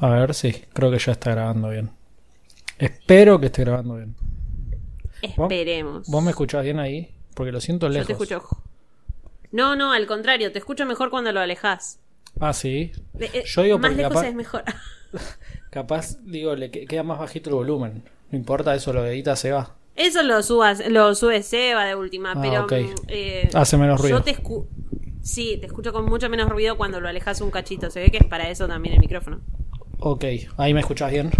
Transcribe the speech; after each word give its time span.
A 0.00 0.08
ver, 0.10 0.34
sí, 0.34 0.52
creo 0.72 0.90
que 0.90 0.98
ya 0.98 1.12
está 1.12 1.30
grabando 1.32 1.70
bien. 1.70 1.90
Espero 2.78 3.40
que 3.40 3.46
esté 3.46 3.64
grabando 3.64 3.96
bien. 3.96 4.14
Esperemos. 5.22 6.06
¿Vos 6.08 6.22
me 6.22 6.30
escuchás 6.30 6.62
bien 6.62 6.78
ahí? 6.78 7.12
Porque 7.34 7.50
lo 7.52 7.60
siento 7.60 7.86
Yo 7.86 7.92
lejos. 7.94 8.06
te 8.06 8.12
escucho. 8.12 8.42
No, 9.50 9.74
no, 9.76 9.92
al 9.92 10.06
contrario, 10.06 10.52
te 10.52 10.58
escucho 10.58 10.86
mejor 10.86 11.10
cuando 11.10 11.32
lo 11.32 11.40
alejas. 11.40 11.98
Ah, 12.38 12.52
sí. 12.52 12.92
De- 13.14 13.26
eh, 13.32 13.42
Yo 13.46 13.62
digo 13.62 13.78
más 13.78 13.96
lejos 13.96 14.12
capaz- 14.12 14.26
es 14.28 14.34
mejor. 14.34 14.62
Capaz, 15.70 16.18
digo, 16.22 16.54
le 16.54 16.70
que- 16.70 16.86
queda 16.86 17.02
más 17.02 17.18
bajito 17.18 17.50
el 17.50 17.56
volumen. 17.56 18.04
No 18.30 18.38
importa, 18.38 18.74
eso 18.74 18.92
lo 18.92 19.04
edita, 19.06 19.36
se 19.36 19.52
va. 19.52 19.74
Eso 19.96 20.22
lo 20.22 20.42
subas, 20.42 20.86
lo 20.88 21.14
sube 21.14 21.42
Seba 21.42 21.84
de 21.84 21.94
última, 21.94 22.32
Ah, 22.32 22.40
pero 22.40 22.64
ok. 22.64 22.72
mm, 22.72 22.94
eh, 23.08 23.48
Hace 23.54 23.76
menos 23.76 24.00
ruido. 24.00 24.18
Yo 24.18 24.24
te 24.24 24.30
escu 24.30 24.66
Sí, 25.22 25.58
te 25.60 25.66
escucho 25.66 25.92
con 25.92 26.06
mucho 26.06 26.30
menos 26.30 26.48
ruido 26.48 26.76
cuando 26.78 27.00
lo 27.00 27.08
alejas 27.08 27.40
un 27.42 27.50
cachito. 27.50 27.90
Se 27.90 28.00
ve 28.00 28.10
que 28.10 28.18
es 28.18 28.24
para 28.26 28.48
eso 28.48 28.66
también 28.68 28.94
el 28.94 29.00
micrófono. 29.00 29.40
Ok, 30.00 30.24
ahí 30.56 30.74
me 30.74 30.80
escuchás 30.80 31.10
bien. 31.10 31.30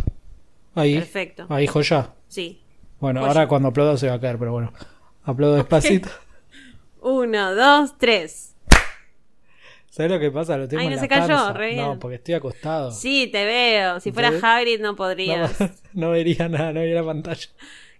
Ahí. 0.74 0.94
Perfecto. 0.96 1.46
Ahí, 1.48 1.66
joya. 1.66 2.10
Sí. 2.28 2.60
Bueno, 3.00 3.20
Joya. 3.20 3.30
ahora 3.32 3.48
cuando 3.48 3.68
aplaudo 3.68 3.96
se 3.96 4.08
va 4.08 4.14
a 4.14 4.20
caer, 4.20 4.38
pero 4.38 4.52
bueno. 4.52 4.72
Aplaudo 5.24 5.56
despacito. 5.56 6.08
Uno, 7.00 7.54
dos, 7.54 7.96
tres. 7.98 8.54
¿Sabes 9.90 10.12
lo 10.12 10.20
que 10.20 10.30
pasa? 10.30 10.56
Lo 10.56 10.68
tengo 10.68 10.80
Ay, 10.80 10.86
en 10.86 10.92
no 10.92 10.96
la 10.96 11.02
se 11.02 11.08
cayó, 11.08 11.26
panza. 11.28 11.52
re 11.54 11.76
No, 11.76 11.98
porque 11.98 12.16
estoy 12.16 12.34
acostado. 12.34 12.90
Sí, 12.92 13.28
te 13.32 13.44
veo. 13.44 14.00
Si 14.00 14.12
fuera. 14.12 14.32
Hagrid 14.42 14.80
no 14.80 14.88
No, 14.88 14.96
podrías. 14.96 15.56
no 15.92 16.10
vería 16.10 16.48
nada, 16.48 16.72
no 16.72 16.80
vería 16.80 16.96
la 16.96 17.04
pantalla. 17.06 17.48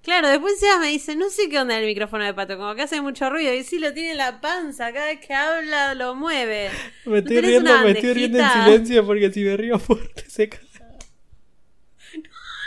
Claro, 0.02 0.28
después 0.28 0.58
Seba 0.58 0.78
me 0.78 0.88
dice, 0.88 1.16
no 1.16 1.28
sé 1.28 1.48
qué 1.48 1.58
onda 1.58 1.78
el 1.78 1.84
micrófono 1.86 2.24
de 2.24 2.32
Pato, 2.32 2.56
como 2.56 2.74
que 2.74 2.82
hace 2.82 3.00
mucho 3.02 3.28
ruido. 3.28 3.52
Y 3.52 3.62
sí, 3.64 3.78
lo 3.78 3.92
tiene 3.92 4.12
en 4.12 4.16
la 4.16 4.40
panza, 4.40 4.92
cada 4.92 5.06
vez 5.06 5.20
que 5.20 5.34
habla 5.34 5.94
lo 5.94 6.14
mueve. 6.14 6.70
Me 7.04 7.10
¿No 7.12 7.16
estoy 7.18 7.40
riendo, 7.40 7.78
me 7.80 7.90
estoy 7.90 8.12
riendo 8.14 8.38
en 8.38 8.48
silencio 8.50 9.06
porque 9.06 9.30
si 9.32 9.42
me 9.44 9.56
río 9.56 9.78
fuerte 9.78 10.24
se 10.28 10.48
cae. 10.48 10.60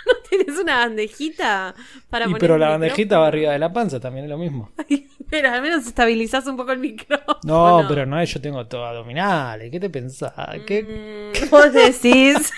¿No 0.06 0.14
tienes 0.30 0.58
una 0.60 0.78
bandejita 0.80 1.74
para 2.10 2.26
Y 2.26 2.28
poner 2.30 2.40
pero 2.42 2.58
la 2.58 2.70
bandejita 2.70 3.20
va 3.20 3.28
arriba 3.28 3.54
de 3.54 3.60
la 3.60 3.72
panza, 3.72 4.00
también 4.00 4.26
es 4.26 4.30
lo 4.30 4.38
mismo. 4.38 4.72
Pero 5.30 5.50
al 5.50 5.62
menos 5.62 5.88
estabilizas 5.88 6.46
un 6.48 6.58
poco 6.58 6.74
el 6.74 6.80
micrófono. 6.80 7.40
No, 7.44 7.86
pero 7.88 8.06
no 8.06 8.20
es, 8.20 8.34
yo 8.34 8.42
tengo 8.42 8.68
todo 8.68 8.86
abdominales. 8.86 9.72
¿Qué 9.72 9.80
te 9.80 9.90
pensás? 9.90 10.34
¿Qué? 10.68 10.84
Mm, 10.84 11.50
Vos 11.50 11.72
decís, 11.72 12.52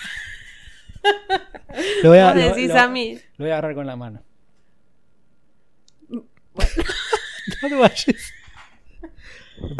Lo 2.02 2.08
voy 2.10 2.18
a, 2.18 2.32
vos 2.32 2.56
lo- 2.58 2.66
lo- 2.74 2.80
a 2.80 2.88
mí. 2.88 3.16
Lo 3.36 3.44
voy 3.44 3.50
a 3.50 3.58
agarrar 3.58 3.74
con 3.76 3.86
la 3.86 3.94
mano. 3.94 4.22
no 7.62 7.68
te 7.68 7.74
vayas. 7.74 8.06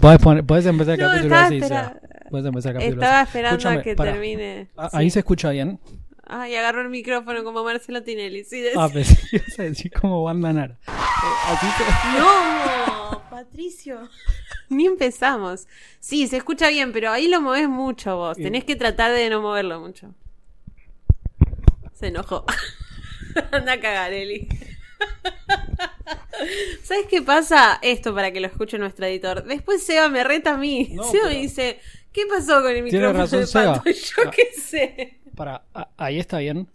Podés, 0.01 0.19
poner- 0.21 0.45
podés 0.47 0.67
empezar 0.67 0.95
el 0.95 1.01
No, 1.01 1.11
capítulo 1.11 1.37
así. 1.37 1.57
espera-. 1.57 2.01
Podés 2.31 2.47
empezar 2.47 2.71
el 2.73 2.77
capítulo 2.79 3.03
Estaba 3.03 3.21
así. 3.21 3.29
esperando 3.29 3.57
Escúchame, 3.59 3.81
a 3.81 3.83
que 3.83 3.97
pará. 3.97 4.13
termine. 4.13 4.69
Ah, 4.77 4.89
Sí. 4.91 4.97
Ahí 4.99 5.11
se 5.11 5.19
escucha 5.21 5.51
bien. 5.51 5.81
Ay, 6.27 6.55
agarró 6.57 6.81
el 6.81 6.89
micrófono 6.89 7.45
como 7.45 7.63
Marcelo 7.65 8.03
Tinelli. 8.03 8.45
Sí, 8.45 8.65
Ah, 8.77 8.89
pensé 8.93 9.15
que 9.29 9.37
ibas 9.37 9.59
a 9.59 9.63
decir 9.65 9.93
como 9.93 10.25
Wanda 10.25 10.53
Nara. 10.53 10.79
Se- 10.87 12.19
No, 12.19 13.23
Patricio. 13.31 14.09
Ni 14.71 14.87
empezamos. 14.87 15.67
Sí, 16.01 16.27
se 16.29 16.39
escucha 16.39 16.69
bien, 16.71 16.93
pero 16.93 17.11
ahí 17.11 17.29
lo 17.29 17.41
moves 17.43 17.69
mucho 17.69 18.17
vos. 18.17 18.37
Tenés 18.39 18.65
que 18.65 18.75
tratar 18.77 19.13
de 19.13 19.29
no 19.29 19.43
moverlo 19.43 19.81
mucho. 19.81 20.15
Se 21.93 22.07
enojó. 22.09 22.45
Anda 23.53 23.75
a 23.75 23.81
cagar, 23.81 24.13
Eli. 24.13 24.49
¿Sabes 26.83 27.07
qué 27.09 27.23
pasa? 27.23 27.79
Esto 27.83 28.15
para 28.15 28.33
que 28.33 28.41
lo 28.41 28.47
escuche 28.47 28.79
nuestro 28.79 29.07
editor. 29.07 29.45
Después 29.45 29.85
Seba 29.85 30.09
me 30.09 30.25
reta 30.25 30.55
a 30.55 30.57
mí. 30.57 30.91
No, 30.93 31.05
Seba 31.05 31.29
me 31.29 31.37
dice, 31.37 31.79
¿qué 32.13 32.23
pasó 32.29 32.63
con 32.63 32.71
el 32.73 32.83
micrófono 32.83 33.13
razón, 33.21 33.41
de 33.41 33.47
Seba. 33.47 33.75
Pato? 33.75 33.91
Yo 33.91 34.23
Ah. 34.27 34.31
qué 34.31 34.61
sé. 34.61 35.21
Para, 35.35 35.65
ah, 35.75 35.89
ahí 35.97 36.19
está 36.19 36.39
bien. 36.39 36.69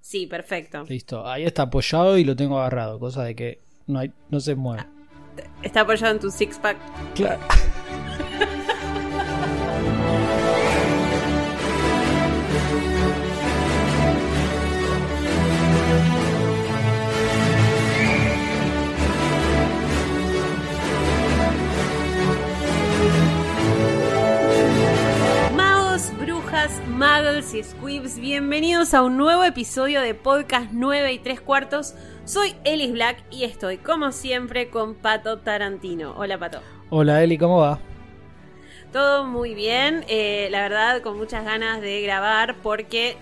Sí, 0.00 0.26
perfecto. 0.26 0.84
Listo. 0.88 1.26
Ahí 1.26 1.44
está 1.44 1.62
apoyado 1.62 2.16
y 2.16 2.24
lo 2.24 2.36
tengo 2.36 2.58
agarrado. 2.58 2.98
Cosa 2.98 3.24
de 3.24 3.34
que 3.34 3.60
no, 3.86 3.98
hay, 3.98 4.12
no 4.30 4.38
se 4.40 4.54
mueve. 4.54 4.84
Está 5.62 5.80
apoyado 5.80 6.14
en 6.14 6.20
tu 6.20 6.30
six 6.30 6.58
pack. 6.58 6.76
Claro. 7.14 7.40
Muggles 26.88 27.54
y 27.54 27.62
squibs, 27.62 28.18
bienvenidos 28.18 28.92
a 28.92 29.04
un 29.04 29.16
nuevo 29.16 29.44
episodio 29.44 30.00
de 30.00 30.14
Podcast 30.14 30.70
9 30.72 31.12
y 31.12 31.18
3 31.20 31.40
cuartos. 31.40 31.94
Soy 32.24 32.56
Ellis 32.64 32.90
Black 32.90 33.22
y 33.30 33.44
estoy, 33.44 33.76
como 33.76 34.10
siempre, 34.10 34.68
con 34.68 34.96
Pato 34.96 35.38
Tarantino. 35.38 36.14
Hola, 36.16 36.38
Pato. 36.38 36.60
Hola 36.90 37.22
Eli, 37.22 37.38
¿cómo 37.38 37.58
va? 37.58 37.78
Todo 38.92 39.24
muy 39.26 39.54
bien, 39.54 40.04
eh, 40.08 40.48
la 40.50 40.62
verdad, 40.62 41.02
con 41.02 41.16
muchas 41.16 41.44
ganas 41.44 41.80
de 41.80 42.02
grabar 42.02 42.56
porque 42.64 43.16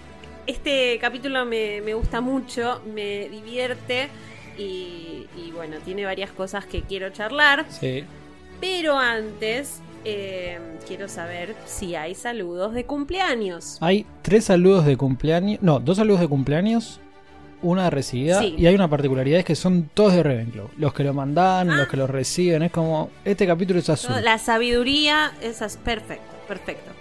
este 0.47 0.99
capítulo 0.99 1.44
me, 1.44 1.82
me 1.82 1.93
gusta 1.93 2.22
mucho, 2.22 2.81
me 2.94 3.28
divierte 3.28 4.09
y, 4.56 5.26
y 5.37 5.50
bueno, 5.55 5.76
tiene 5.84 6.06
varias 6.06 6.31
cosas 6.31 6.65
que 6.65 6.81
quiero 6.81 7.11
charlar. 7.11 7.66
Sí. 7.69 8.05
Pero 8.59 8.99
antes, 8.99 9.82
eh, 10.04 10.59
quiero 10.87 11.09
saber 11.09 11.54
si 11.66 11.94
hay 11.94 12.15
saludos 12.15 12.75
de 12.75 12.84
cumpleaños. 12.84 13.78
Hay 13.81 14.06
tres 14.22 14.44
saludos 14.44 14.87
de 14.87 14.97
cumpleaños. 14.97 15.60
No, 15.62 15.81
dos 15.81 15.97
saludos 15.97 16.20
de 16.20 16.28
cumpleaños. 16.28 17.00
Una 17.62 17.88
recibida. 17.88 18.41
Sí. 18.41 18.54
Y 18.59 18.66
hay 18.66 18.75
una 18.75 18.88
particularidad: 18.88 19.38
es 19.38 19.44
que 19.44 19.54
son 19.54 19.88
todos 19.94 20.12
de 20.12 20.22
Ravenclaw. 20.22 20.69
Los 20.76 20.93
que 20.93 21.03
lo 21.03 21.14
mandan, 21.14 21.76
los 21.76 21.88
que 21.88 21.97
lo 21.97 22.06
reciben. 22.06 22.62
Es 22.62 22.70
como. 22.70 23.10
Este 23.25 23.47
capítulo 23.47 23.78
es 23.78 23.88
azul. 23.88 24.12
Ah. 24.14 24.20
La 24.20 24.38
sabiduría 24.38 25.32
es 25.41 25.59
perfecto, 25.82 26.37
perfecto. 26.47 26.94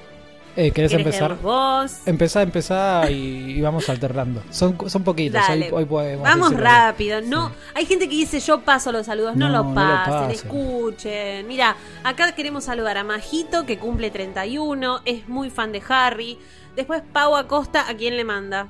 Eh, 0.56 0.72
¿Querés 0.72 0.92
¿Querés 0.92 1.06
empezar? 1.08 1.38
vos? 1.42 1.98
Empezá, 2.06 2.44
empezá 2.44 3.10
y, 3.10 3.54
y 3.58 3.62
vamos 3.62 3.90
alternando. 3.90 4.44
Son, 4.52 4.78
son 4.88 5.04
poquitos. 5.04 5.42
Dale. 5.48 5.68
Hoy, 5.68 5.80
hoy 5.80 5.86
podemos 5.86 6.24
Vamos 6.24 6.54
rápido, 6.54 7.22
no. 7.22 7.50
Sí. 7.50 7.56
Hay 7.76 7.86
gente 7.86 8.08
que 8.08 8.16
dice 8.16 8.40
yo 8.40 8.62
paso 8.62 8.92
los 8.92 9.08
saludos, 9.08 9.36
no, 9.36 9.50
no 9.50 9.64
lo 9.64 9.74
pasen, 9.74 10.14
pasen. 10.14 10.32
escuchen. 10.32 11.48
Mira, 11.48 11.76
acá 12.04 12.34
queremos 12.34 12.66
saludar 12.66 12.98
a 12.98 13.04
Majito 13.04 13.66
que 13.66 13.78
cumple 13.80 14.12
31, 14.12 15.02
es 15.06 15.28
muy 15.28 15.50
fan 15.50 15.72
de 15.72 15.82
Harry. 15.90 16.38
Después 16.76 17.02
Pau 17.14 17.36
Acosta, 17.36 17.88
¿a 17.90 17.94
quién 17.96 18.18
le 18.18 18.24
manda? 18.24 18.68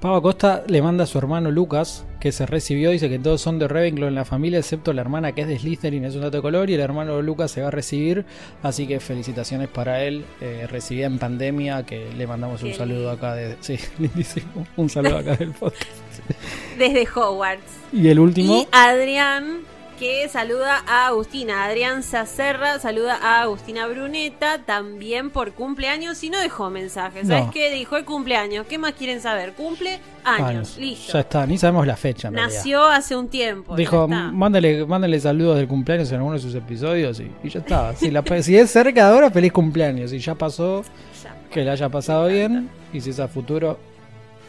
Pau 0.00 0.14
Acosta 0.14 0.62
le 0.66 0.80
manda 0.82 1.04
a 1.04 1.06
su 1.06 1.18
hermano 1.18 1.50
Lucas, 1.50 2.05
que 2.20 2.32
se 2.32 2.46
recibió, 2.46 2.90
dice 2.90 3.08
que 3.08 3.18
todos 3.18 3.40
son 3.40 3.58
de 3.58 3.68
Ravenclaw 3.68 4.08
en 4.08 4.14
la 4.14 4.24
familia, 4.24 4.58
excepto 4.58 4.92
la 4.92 5.02
hermana 5.02 5.32
que 5.32 5.42
es 5.42 5.48
de 5.48 5.58
Slytherin, 5.58 6.04
es 6.04 6.14
un 6.14 6.22
dato 6.22 6.38
de 6.38 6.42
color, 6.42 6.70
y 6.70 6.74
el 6.74 6.80
hermano 6.80 7.20
Lucas 7.22 7.50
se 7.50 7.62
va 7.62 7.68
a 7.68 7.70
recibir, 7.70 8.24
así 8.62 8.86
que 8.86 9.00
felicitaciones 9.00 9.68
para 9.68 10.02
él, 10.02 10.24
eh, 10.40 10.66
recibida 10.70 11.06
en 11.06 11.18
pandemia, 11.18 11.84
que 11.84 12.10
le 12.16 12.26
mandamos 12.26 12.62
un 12.62 12.74
saludo 12.74 13.10
acá 13.10 13.34
de... 13.34 13.56
Sí, 13.60 13.78
lindísimo, 13.98 14.66
un 14.76 14.88
saludo 14.88 15.18
acá 15.18 15.36
del 15.36 15.52
podcast. 15.52 15.90
Desde 16.78 17.06
Hogwarts. 17.14 17.62
Y 17.92 18.08
el 18.08 18.18
último, 18.18 18.56
Y 18.56 18.68
Adrián, 18.72 19.60
que 19.98 20.28
saluda 20.28 20.82
a 20.86 21.06
Agustina. 21.08 21.64
Adrián 21.64 22.02
Sacerra 22.02 22.78
saluda 22.78 23.18
a 23.22 23.42
Agustina 23.42 23.86
Bruneta, 23.86 24.58
también 24.64 25.30
por 25.30 25.52
cumpleaños, 25.52 26.22
y 26.22 26.30
no 26.30 26.38
dejó 26.38 26.70
mensaje. 26.70 27.24
¿Sabes 27.24 27.46
No. 27.46 27.50
qué? 27.50 27.70
Dijo 27.72 27.96
el 27.96 28.04
cumpleaños. 28.04 28.66
¿Qué 28.66 28.78
más 28.78 28.92
quieren 28.92 29.20
saber? 29.20 29.52
Cumple 29.54 29.98
años. 30.24 30.48
años. 30.48 30.76
Listo. 30.78 31.12
Ya 31.14 31.20
está, 31.20 31.46
ni 31.46 31.58
sabemos 31.58 31.86
la 31.86 31.96
fecha 31.96 32.28
en 32.28 32.34
realidad. 32.34 32.54
Nació 32.56 32.84
hace 32.84 33.16
un 33.16 33.28
tiempo. 33.28 33.74
Dijo, 33.76 34.06
mándale, 34.08 34.84
mándale 34.86 35.18
saludos 35.20 35.56
del 35.56 35.68
cumpleaños 35.68 36.10
en 36.10 36.16
alguno 36.16 36.34
de 36.34 36.40
sus 36.42 36.54
episodios 36.54 37.20
y, 37.20 37.30
y 37.42 37.48
ya 37.48 37.60
está. 37.60 37.94
Si, 37.96 38.10
la, 38.10 38.22
si 38.42 38.56
es 38.56 38.70
cerca 38.70 39.06
de 39.08 39.12
ahora, 39.14 39.30
feliz 39.30 39.52
cumpleaños. 39.52 40.10
Si 40.10 40.18
ya 40.18 40.34
pasó, 40.34 40.82
Ya. 41.24 41.34
que 41.50 41.62
le 41.64 41.70
haya 41.70 41.88
pasado 41.88 42.26
bien. 42.28 42.68
Y 42.92 43.00
si 43.00 43.10
es 43.10 43.20
a 43.20 43.28
futuro, 43.28 43.78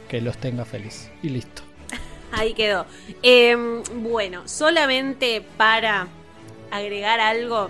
que 0.07 0.21
los 0.21 0.37
tenga 0.37 0.65
feliz. 0.65 1.09
Y 1.23 1.29
listo. 1.29 1.63
Ahí 2.31 2.53
quedó. 2.53 2.85
Em, 3.23 3.81
bueno, 4.01 4.41
solamente 4.45 5.43
para 5.57 6.07
agregar 6.71 7.19
algo, 7.19 7.69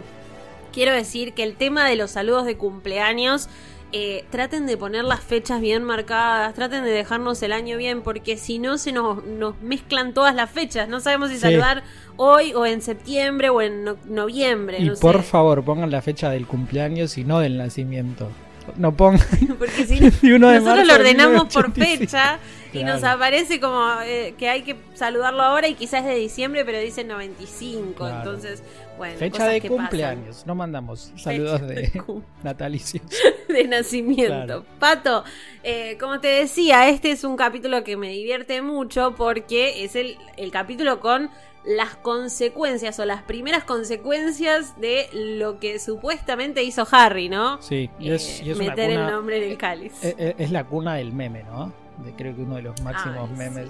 quiero 0.73 0.91
decir 0.93 1.33
que 1.33 1.43
el 1.43 1.55
tema 1.55 1.87
de 1.87 1.95
los 1.95 2.11
saludos 2.11 2.45
de 2.45 2.57
cumpleaños, 2.57 3.49
eh, 3.93 4.25
traten 4.31 4.65
de 4.65 4.75
poner 4.75 5.05
las 5.05 5.21
fechas 5.21 5.61
bien 5.61 5.81
marcadas, 5.83 6.53
traten 6.53 6.83
de 6.83 6.89
dejarnos 6.91 7.41
el 7.41 7.53
año 7.53 7.77
bien, 7.77 8.01
porque 8.01 8.35
si 8.35 8.59
no 8.59 8.77
se 8.77 8.91
nos, 8.91 9.23
nos 9.25 9.61
mezclan 9.61 10.13
todas 10.13 10.35
las 10.35 10.49
fechas. 10.51 10.89
No 10.89 10.99
sabemos 10.99 11.29
si 11.29 11.35
Sí. 11.35 11.41
saludar 11.41 11.83
hoy 12.17 12.53
o 12.53 12.65
en 12.65 12.81
septiembre 12.81 13.49
o 13.49 13.61
en 13.61 13.85
no- 13.85 13.95
noviembre. 14.05 14.79
Y 14.79 14.85
no 14.89 14.95
por 14.95 15.17
sé. 15.17 15.23
favor, 15.23 15.63
pongan 15.63 15.89
la 15.89 16.01
fecha 16.01 16.29
del 16.31 16.47
cumpleaños 16.47 17.17
y 17.17 17.23
no 17.23 17.39
del 17.39 17.57
nacimiento. 17.57 18.29
no 18.75 18.91
pongan. 18.93 19.21
Porque 19.59 19.85
si 19.85 19.99
21 20.01 20.49
de 20.49 20.59
nosotros 20.59 20.85
lo 20.87 20.93
de 20.95 20.99
ordenamos 20.99 21.43
por 21.53 21.69
1985. 21.69 22.41
Y 22.73 22.83
nos 22.83 23.03
aparece 23.03 23.59
como 23.59 23.85
eh, 24.03 24.33
que 24.37 24.49
hay 24.49 24.61
que 24.63 24.75
saludarlo 24.93 25.41
ahora 25.43 25.67
y 25.67 25.75
quizás 25.75 26.01
es 26.01 26.07
de 26.07 26.15
diciembre, 26.15 26.63
pero 26.65 26.79
dice 26.79 27.03
95. 27.03 27.93
Claro. 27.95 28.17
Entonces, 28.17 28.63
bueno, 28.97 29.17
Fecha 29.17 29.31
cosas 29.31 29.51
de 29.53 29.61
que 29.61 29.69
pasan. 29.69 29.83
cumpleaños. 29.85 30.43
No 30.45 30.55
mandamos 30.55 31.11
saludos 31.15 31.61
Fecha 31.61 31.73
de, 31.73 32.01
natalicios. 32.43 33.03
de 33.47 33.63
nacimiento. 33.67 34.33
Claro. 34.33 34.65
Pato, 34.79 35.23
eh, 35.63 35.97
como 35.99 36.19
te 36.19 36.27
decía, 36.27 36.89
este 36.89 37.11
es 37.11 37.23
un 37.23 37.35
capítulo 37.37 37.83
que 37.83 37.97
me 37.97 38.09
divierte 38.09 38.61
mucho 38.61 39.15
porque 39.15 39.83
es 39.83 39.95
el, 39.95 40.17
el 40.37 40.51
capítulo 40.51 40.99
con 40.99 41.29
las 41.65 41.95
consecuencias 41.97 42.97
o 42.99 43.03
las 43.05 43.23
primeras 43.23 43.65
consecuencias 43.65 44.79
de 44.79 45.09
lo 45.11 45.59
que 45.59 45.79
supuestamente 45.79 46.63
hizo 46.63 46.87
Harry, 46.91 47.27
¿no? 47.27 47.61
Sí, 47.61 47.89
y 47.99 48.11
es, 48.11 48.39
Eh, 48.39 48.43
y 48.45 48.49
es 48.51 48.57
una 48.57 48.69
meter 48.69 48.91
el 48.91 49.05
nombre 49.05 49.37
en 49.43 49.51
el 49.51 49.57
cáliz. 49.57 49.91
eh, 50.01 50.15
eh, 50.17 50.35
es 50.37 50.51
la 50.51 50.63
cuna 50.63 50.95
del 50.95 51.11
meme, 51.11 51.43
¿no? 51.43 51.73
De, 52.03 52.13
creo 52.13 52.35
que 52.35 52.41
uno 52.43 52.55
de 52.55 52.61
los 52.61 52.81
máximos 52.81 53.29
Ay, 53.29 53.29
sí. 53.29 53.33
memes 53.35 53.69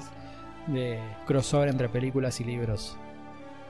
de 0.67 0.99
crossover 1.25 1.69
entre 1.69 1.89
películas 1.89 2.39
y 2.41 2.43
libros. 2.43 2.97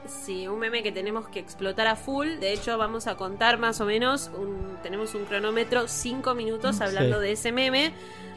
Sí, 0.08 0.48
un 0.48 0.58
meme 0.58 0.82
que 0.82 0.90
tenemos 0.92 1.28
que 1.28 1.38
explotar 1.38 1.86
a 1.86 1.96
full. 1.96 2.26
De 2.40 2.52
hecho, 2.52 2.76
vamos 2.78 3.06
a 3.06 3.16
contar 3.16 3.58
más 3.58 3.80
o 3.80 3.84
menos. 3.84 4.30
Un, 4.36 4.76
tenemos 4.82 5.14
un 5.14 5.24
cronómetro, 5.24 5.86
cinco 5.88 6.34
minutos 6.34 6.80
hablando 6.80 7.16
Sí. 7.18 7.22
de 7.22 7.32
ese 7.32 7.52
meme. 7.52 7.92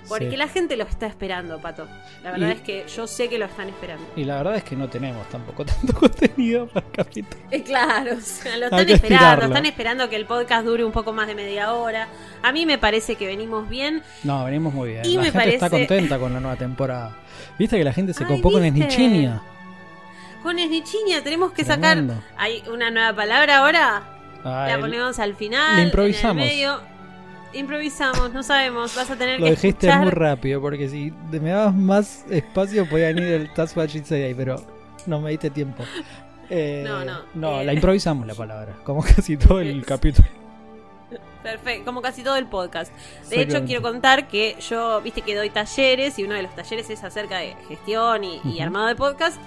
Porque 0.10 0.32
Sí. 0.32 0.36
la 0.36 0.48
gente 0.48 0.78
lo 0.78 0.84
está 0.84 1.06
esperando, 1.06 1.60
Pato. 1.62 1.88
La 2.24 2.32
verdad 2.32 2.48
Y- 2.48 2.52
es 2.54 2.62
que 2.62 2.86
yo 2.88 3.06
sé 3.06 3.30
que 3.30 3.38
lo 3.38 3.46
están 3.46 3.70
esperando. 3.70 4.04
Y 4.16 4.24
la 4.24 4.38
verdad 4.38 4.56
es 4.56 4.64
que 4.64 4.76
no 4.76 4.90
tenemos 4.90 5.30
tampoco 5.30 5.64
tanto 5.66 5.94
contenido 5.94 6.66
para 6.68 6.88
el 6.88 6.92
capítulo. 6.92 7.44
Eh, 7.52 7.62
claro, 7.62 8.14
o 8.18 8.20
sea, 8.22 8.58
lo 8.58 8.66
están 8.66 8.80
esperando. 8.80 8.96
estirarlo. 8.96 9.46
Están 9.46 9.66
esperando 9.68 10.10
que 10.10 10.16
el 10.16 10.26
podcast 10.26 10.66
dure 10.66 10.84
un 10.84 10.92
poco 10.92 11.14
más 11.14 11.28
de 11.28 11.36
media 11.36 11.74
hora. 11.74 12.08
A 12.42 12.52
mí 12.52 12.66
me 12.66 12.80
parece 12.80 13.14
que 13.16 13.28
venimos 13.28 13.70
bien. 13.70 14.02
No, 14.24 14.44
venimos 14.44 14.74
muy 14.74 14.90
bien. 14.90 15.06
Y 15.06 15.18
la 15.18 15.22
me 15.22 15.32
gente 15.32 15.50
está 15.54 15.70
parece- 15.70 15.88
contenta 15.88 16.18
con 16.18 16.34
la 16.34 16.40
nueva 16.40 16.58
temporada. 16.58 17.18
Viste 17.60 17.78
que 17.78 17.84
la 17.84 17.94
gente 17.94 18.14
se 18.16 18.24
Ay, 18.24 18.36
copó 18.38 18.52
con 18.52 18.64
¿viste? 18.64 19.51
Con 20.44 20.58
Esnichiña 20.60 21.22
tenemos 21.24 21.52
que 21.52 21.64
sacar. 21.64 21.98
Tremendo. 21.98 22.22
¿Hay 22.38 22.64
una 22.72 22.90
nueva 22.92 23.14
palabra 23.16 23.60
ahora? 23.60 24.04
Ah, 24.44 24.66
La 24.68 24.76
el- 24.76 24.82
ponemos 24.82 25.20
al 25.20 25.36
final. 25.36 25.78
le 25.78 25.84
improvisamos. 25.84 26.38
En 26.38 26.42
el 26.44 26.48
medio. 26.56 26.82
Improvisamos, 27.54 28.32
no 28.34 28.44
sabemos. 28.44 28.96
Vas 28.96 29.10
a 29.12 29.16
tener 29.18 29.40
Lo 29.40 29.46
que 29.46 29.52
dijiste 29.52 29.88
escuchar. 29.88 30.02
muy 30.04 30.12
rápido, 30.12 30.62
porque 30.62 30.88
si 30.88 31.12
me 31.32 31.50
dabas 31.50 31.76
más 31.76 32.26
espacio 32.30 32.88
podía 32.90 33.10
ir 33.12 33.20
el 33.20 33.54
Task 33.54 33.74
Force 33.76 34.26
ahí, 34.26 34.34
pero 34.34 34.56
no 35.06 35.20
me 35.20 35.32
diste 35.32 35.50
tiempo. 35.50 35.84
Eh, 36.50 36.84
No, 36.88 37.04
no, 37.34 37.62
eh. 37.62 37.66
la 37.66 37.74
improvisamos 37.74 38.26
la 38.26 38.34
palabra, 38.36 38.74
como 38.86 39.02
casi 39.04 39.36
todo 39.38 39.60
el 39.60 39.86
capítulo. 39.86 40.28
Perfecto, 41.44 41.86
como 41.86 42.02
casi 42.02 42.24
todo 42.24 42.36
el 42.38 42.46
podcast. 42.46 42.94
De 43.30 43.42
hecho, 43.42 43.66
quiero 43.66 43.82
contar 43.82 44.28
que 44.28 44.56
yo, 44.70 45.02
viste 45.02 45.22
que 45.22 45.36
doy 45.36 45.50
talleres 45.50 46.18
y 46.20 46.24
uno 46.24 46.36
de 46.36 46.44
los 46.44 46.56
talleres 46.56 46.90
es 46.90 47.04
acerca 47.04 47.40
de 47.40 47.56
gestión 47.68 48.24
y, 48.24 48.62
armado 48.62 48.88
de 48.88 48.96
podcast. 48.96 49.38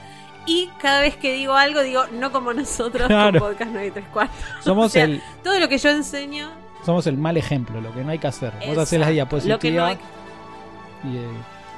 Y 0.47 0.69
cada 0.79 1.01
vez 1.01 1.17
que 1.17 1.33
digo 1.33 1.55
algo, 1.55 1.83
digo, 1.83 2.05
no 2.13 2.31
como 2.33 2.53
nosotros 2.53 3.07
Claro. 3.07 3.41
con 3.41 3.51
Podcast 3.51 3.71
9 3.73 3.87
y 3.87 3.91
3 3.91 4.07
cuartos. 4.09 4.37
Somos, 4.65 4.87
O 4.87 4.89
sea, 4.91 5.05
el, 5.05 5.23
Todo 5.43 5.59
lo 5.59 5.69
que 5.69 5.79
yo 5.79 5.89
enseño. 5.91 6.51
somos 6.85 7.07
el 7.07 7.17
mal 7.17 7.37
ejemplo, 7.37 7.81
lo 7.81 7.93
que 7.95 8.05
no 8.05 8.11
hay 8.11 8.19
que 8.19 8.27
hacer. 8.27 8.53
Vos 8.53 8.61
haces 8.79 9.01
exacto, 9.01 9.37
la 9.39 9.45
Lo 9.55 9.59
que 9.59 9.71
no 9.71 9.85
hay- 9.87 9.99
y, 11.05 11.17
eh, 11.17 11.29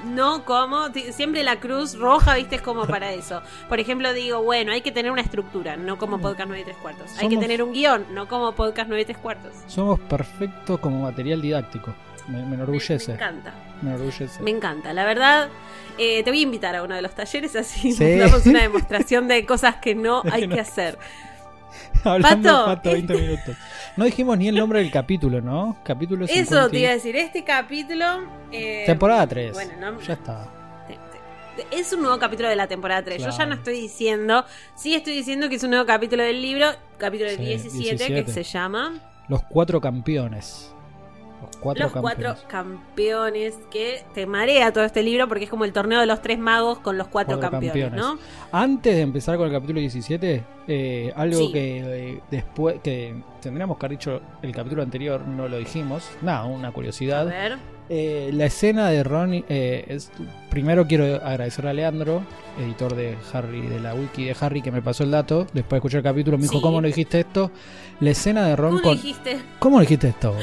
No 0.04 0.44
como, 0.44 0.88
siempre 1.12 1.42
la 1.42 1.56
cruz 1.58 1.96
roja, 1.98 2.34
viste, 2.34 2.56
es 2.56 2.62
como 2.62 2.86
para 2.86 3.12
eso. 3.12 3.40
Por 3.68 3.80
ejemplo, 3.80 4.12
digo, 4.12 4.42
bueno, 4.42 4.70
hay 4.72 4.80
que 4.82 4.92
tener 4.92 5.10
una 5.10 5.22
estructura, 5.22 5.76
no 5.76 5.96
como 5.96 6.18
podcast 6.18 6.48
9 6.48 6.60
y 6.60 6.64
3 6.64 6.76
cuartos. 6.76 7.10
Hay 7.18 7.28
que 7.28 7.34
Somos- 7.36 7.40
tener 7.40 7.62
un 7.62 7.72
guion, 7.72 8.06
no 8.12 8.28
como 8.28 8.52
podcast 8.52 8.88
9 8.88 9.02
y 9.02 9.04
3 9.06 9.18
cuartos. 9.18 9.52
somos 9.68 9.98
perfectos 10.00 10.78
como 10.80 11.02
material 11.02 11.40
didáctico. 11.40 11.94
Me, 12.28 12.38
me 12.38 12.42
Me, 12.42 12.46
me 12.48 12.54
enorgullece. 12.56 13.12
encanta. 13.12 13.54
Me 13.82 13.90
enorgullece. 13.90 14.42
Me 14.42 14.50
encanta, 14.50 14.92
la 14.92 15.04
verdad. 15.04 15.48
eh, 15.98 16.22
te 16.24 16.30
voy 16.30 16.40
a 16.40 16.42
invitar 16.42 16.74
a 16.76 16.82
uno 16.82 16.94
de 16.94 17.02
los 17.02 17.14
talleres 17.14 17.56
así 17.56 17.92
Sí. 17.92 18.16
damos 18.18 18.44
una 18.46 18.60
demostración 18.62 19.28
de 19.28 19.46
cosas 19.46 19.76
que 19.76 19.94
no 19.94 20.22
que 20.22 20.30
hay 20.32 20.48
que 20.48 20.60
hacer. 20.60 20.98
Hablando 22.04 22.48
Pato, 22.50 22.70
de 22.70 22.76
Pato 22.76 22.90
20 22.92 23.12
este- 23.14 23.26
minutos. 23.26 23.56
No 23.96 24.04
dijimos 24.04 24.38
ni 24.38 24.48
el 24.48 24.54
nombre 24.56 24.78
del 24.80 24.90
capítulo, 24.90 25.40
¿no? 25.40 25.78
Capítulo 25.84 26.26
50 26.26 26.54
Eso 26.60 26.70
te 26.70 26.78
iba 26.80 26.90
a 26.90 26.94
decir, 26.94 27.16
este 27.16 27.44
capítulo... 27.44 28.04
eh, 28.52 28.82
Temporada 28.86 29.26
3. 29.26 29.52
Bueno, 29.54 29.72
no- 29.92 30.00
Ya 30.00 30.12
está. 30.14 30.48
es 31.70 31.92
un 31.94 32.02
nuevo 32.02 32.18
capítulo 32.18 32.48
de 32.50 32.56
la 32.56 32.66
temporada 32.66 33.02
3. 33.02 33.22
Yo 33.24 33.30
ya 33.30 33.46
no 33.46 33.54
estoy 33.54 33.80
diciendo, 33.80 34.44
sí 34.74 34.94
estoy 34.94 35.14
diciendo 35.14 35.48
que 35.48 35.56
es 35.56 35.62
un 35.62 35.70
nuevo 35.70 35.86
capítulo 35.86 36.22
del 36.22 36.40
libro, 36.42 36.66
capítulo 36.98 37.30
Sí, 37.30 37.36
17, 37.38 37.96
que 38.06 38.14
17. 38.14 38.32
se 38.32 38.42
llama 38.42 38.92
Los 39.28 39.42
cuatro 39.44 39.80
campeones. 39.80 40.72
Los 41.42 41.56
cuatro 41.58 41.84
Los 41.84 41.92
campeones. 41.92 42.18
cuatro 42.26 42.48
campeones, 42.48 43.54
que 43.70 44.04
te 44.14 44.26
marea 44.26 44.72
todo 44.72 44.84
este 44.84 45.02
libro 45.02 45.28
porque 45.28 45.44
es 45.44 45.50
como 45.50 45.64
el 45.64 45.72
torneo 45.72 46.00
de 46.00 46.06
los 46.06 46.22
tres 46.22 46.38
magos 46.38 46.78
con 46.78 46.96
los 46.98 47.08
cuatro, 47.08 47.38
Cuatro 47.38 47.50
campeones, 47.50 47.82
campeones. 47.90 48.00
¿no? 48.00 48.18
Antes 48.52 48.94
de 48.94 49.00
empezar 49.02 49.36
con 49.36 49.46
el 49.46 49.52
capítulo 49.52 49.80
17, 49.80 50.44
eh, 50.68 51.12
algo 51.16 51.38
Sí. 51.38 51.52
que 51.52 51.78
eh, 52.14 52.20
después 52.30 52.80
que 52.82 53.14
tendríamos 53.40 53.76
que 53.78 53.86
haber 53.86 53.98
dicho 53.98 54.20
el 54.42 54.52
capítulo 54.52 54.82
anterior, 54.82 55.26
no 55.26 55.48
lo 55.48 55.58
dijimos. 55.58 56.08
Nada, 56.22 56.44
una 56.46 56.68
A 56.68 56.72
curiosidad. 56.72 57.26
ver. 57.26 57.56
Eh, 57.88 58.30
la 58.32 58.46
escena 58.46 58.88
de 58.90 59.04
Ron, 59.04 59.32
eh, 59.48 59.84
es, 59.86 60.10
primero 60.50 60.88
quiero 60.88 61.04
agradecerle 61.24 61.70
a 61.70 61.72
Leandro, 61.72 62.22
editor 62.58 62.96
de 62.96 63.16
Harry, 63.32 63.60
de 63.60 63.78
la 63.78 63.94
wiki 63.94 64.24
de 64.24 64.34
Harry, 64.40 64.60
que 64.60 64.72
me 64.72 64.82
pasó 64.82 65.04
el 65.04 65.12
dato. 65.12 65.44
Después 65.52 65.70
de 65.70 65.76
escuchar 65.76 65.98
el 65.98 66.02
capítulo 66.04 66.36
me 66.36 66.42
dijo, 66.42 66.54
Sí. 66.54 66.60
¿cómo 66.62 66.80
no 66.80 66.86
dijiste 66.88 67.20
esto? 67.20 67.52
La 68.00 68.10
escena 68.10 68.44
de 68.44 68.56
Ron 68.56 68.70
¿Cómo 68.72 68.82
con... 68.82 68.92
dijiste? 68.94 69.38
¿Cómo 69.60 69.78
dijiste 69.80 70.08
esto? 70.08 70.34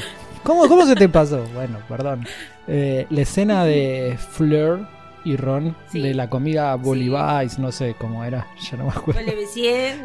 ¿Cómo, 0.44 0.68
¿Cómo 0.68 0.86
se 0.86 0.94
te 0.94 1.08
pasó? 1.08 1.44
Bueno, 1.54 1.78
perdón. 1.88 2.26
Eh, 2.68 3.06
la 3.10 3.20
escena 3.22 3.64
de 3.64 4.16
Fleur 4.30 4.86
y 5.24 5.36
Ron 5.36 5.74
Sí. 5.90 6.00
de 6.00 6.14
la 6.14 6.28
comida 6.28 6.74
Bolivais, 6.76 7.58
no 7.58 7.72
sé 7.72 7.94
cómo 7.98 8.24
era, 8.24 8.46
ya 8.70 8.76
no 8.76 8.84
me 8.84 8.90
acuerdo. 8.90 9.20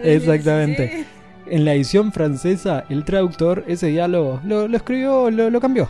Exactamente. 0.03 1.05
En 1.45 1.65
la 1.65 1.73
edición 1.73 2.11
francesa, 2.11 2.85
el 2.89 3.03
traductor 3.03 3.63
ese 3.67 3.87
diálogo 3.87 4.39
lo, 4.45 4.67
lo 4.67 4.77
escribió, 4.77 5.29
lo, 5.31 5.49
lo 5.49 5.59
cambió. 5.59 5.89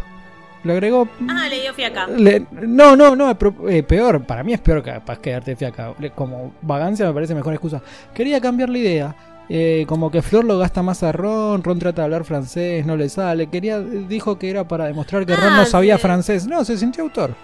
Lo 0.63 0.73
agregó. 0.73 1.07
Ah, 1.29 1.47
le 1.49 1.61
dio 1.61 1.73
fiaca. 1.73 2.07
Le- 2.07 2.45
no, 2.51 2.95
no, 2.95 3.15
no, 3.15 3.31
eh, 3.69 3.83
peor, 3.83 4.23
para 4.25 4.43
mí 4.43 4.53
es 4.53 4.59
peor 4.59 4.83
capaz 4.83 5.17
que 5.19 5.31
darte 5.31 5.55
fiaca. 5.55 5.93
Como 6.15 6.53
vagancia 6.61 7.05
me 7.07 7.13
parece 7.13 7.33
mejor 7.33 7.53
excusa. 7.53 7.81
Quería 8.13 8.41
cambiar 8.41 8.69
la 8.69 8.77
idea. 8.77 9.15
Eh, 9.49 9.85
como 9.87 10.11
que 10.11 10.21
Flor 10.21 10.45
lo 10.45 10.57
gasta 10.59 10.81
más 10.83 11.01
a 11.03 11.11
Ron, 11.11 11.63
Ron 11.63 11.79
trata 11.79 12.01
de 12.01 12.05
hablar 12.05 12.23
francés, 12.23 12.85
no 12.85 12.95
le 12.95 13.09
sale. 13.09 13.47
Quería, 13.47 13.79
dijo 13.79 14.37
que 14.37 14.49
era 14.49 14.67
para 14.67 14.85
demostrar 14.85 15.25
que 15.25 15.35
Ron 15.35 15.53
Ah, 15.53 15.57
no 15.57 15.65
sabía 15.65 15.95
sí. 15.97 16.01
francés. 16.03 16.45
No, 16.47 16.63
se 16.63 16.77
sintió 16.77 17.03
autor. 17.03 17.35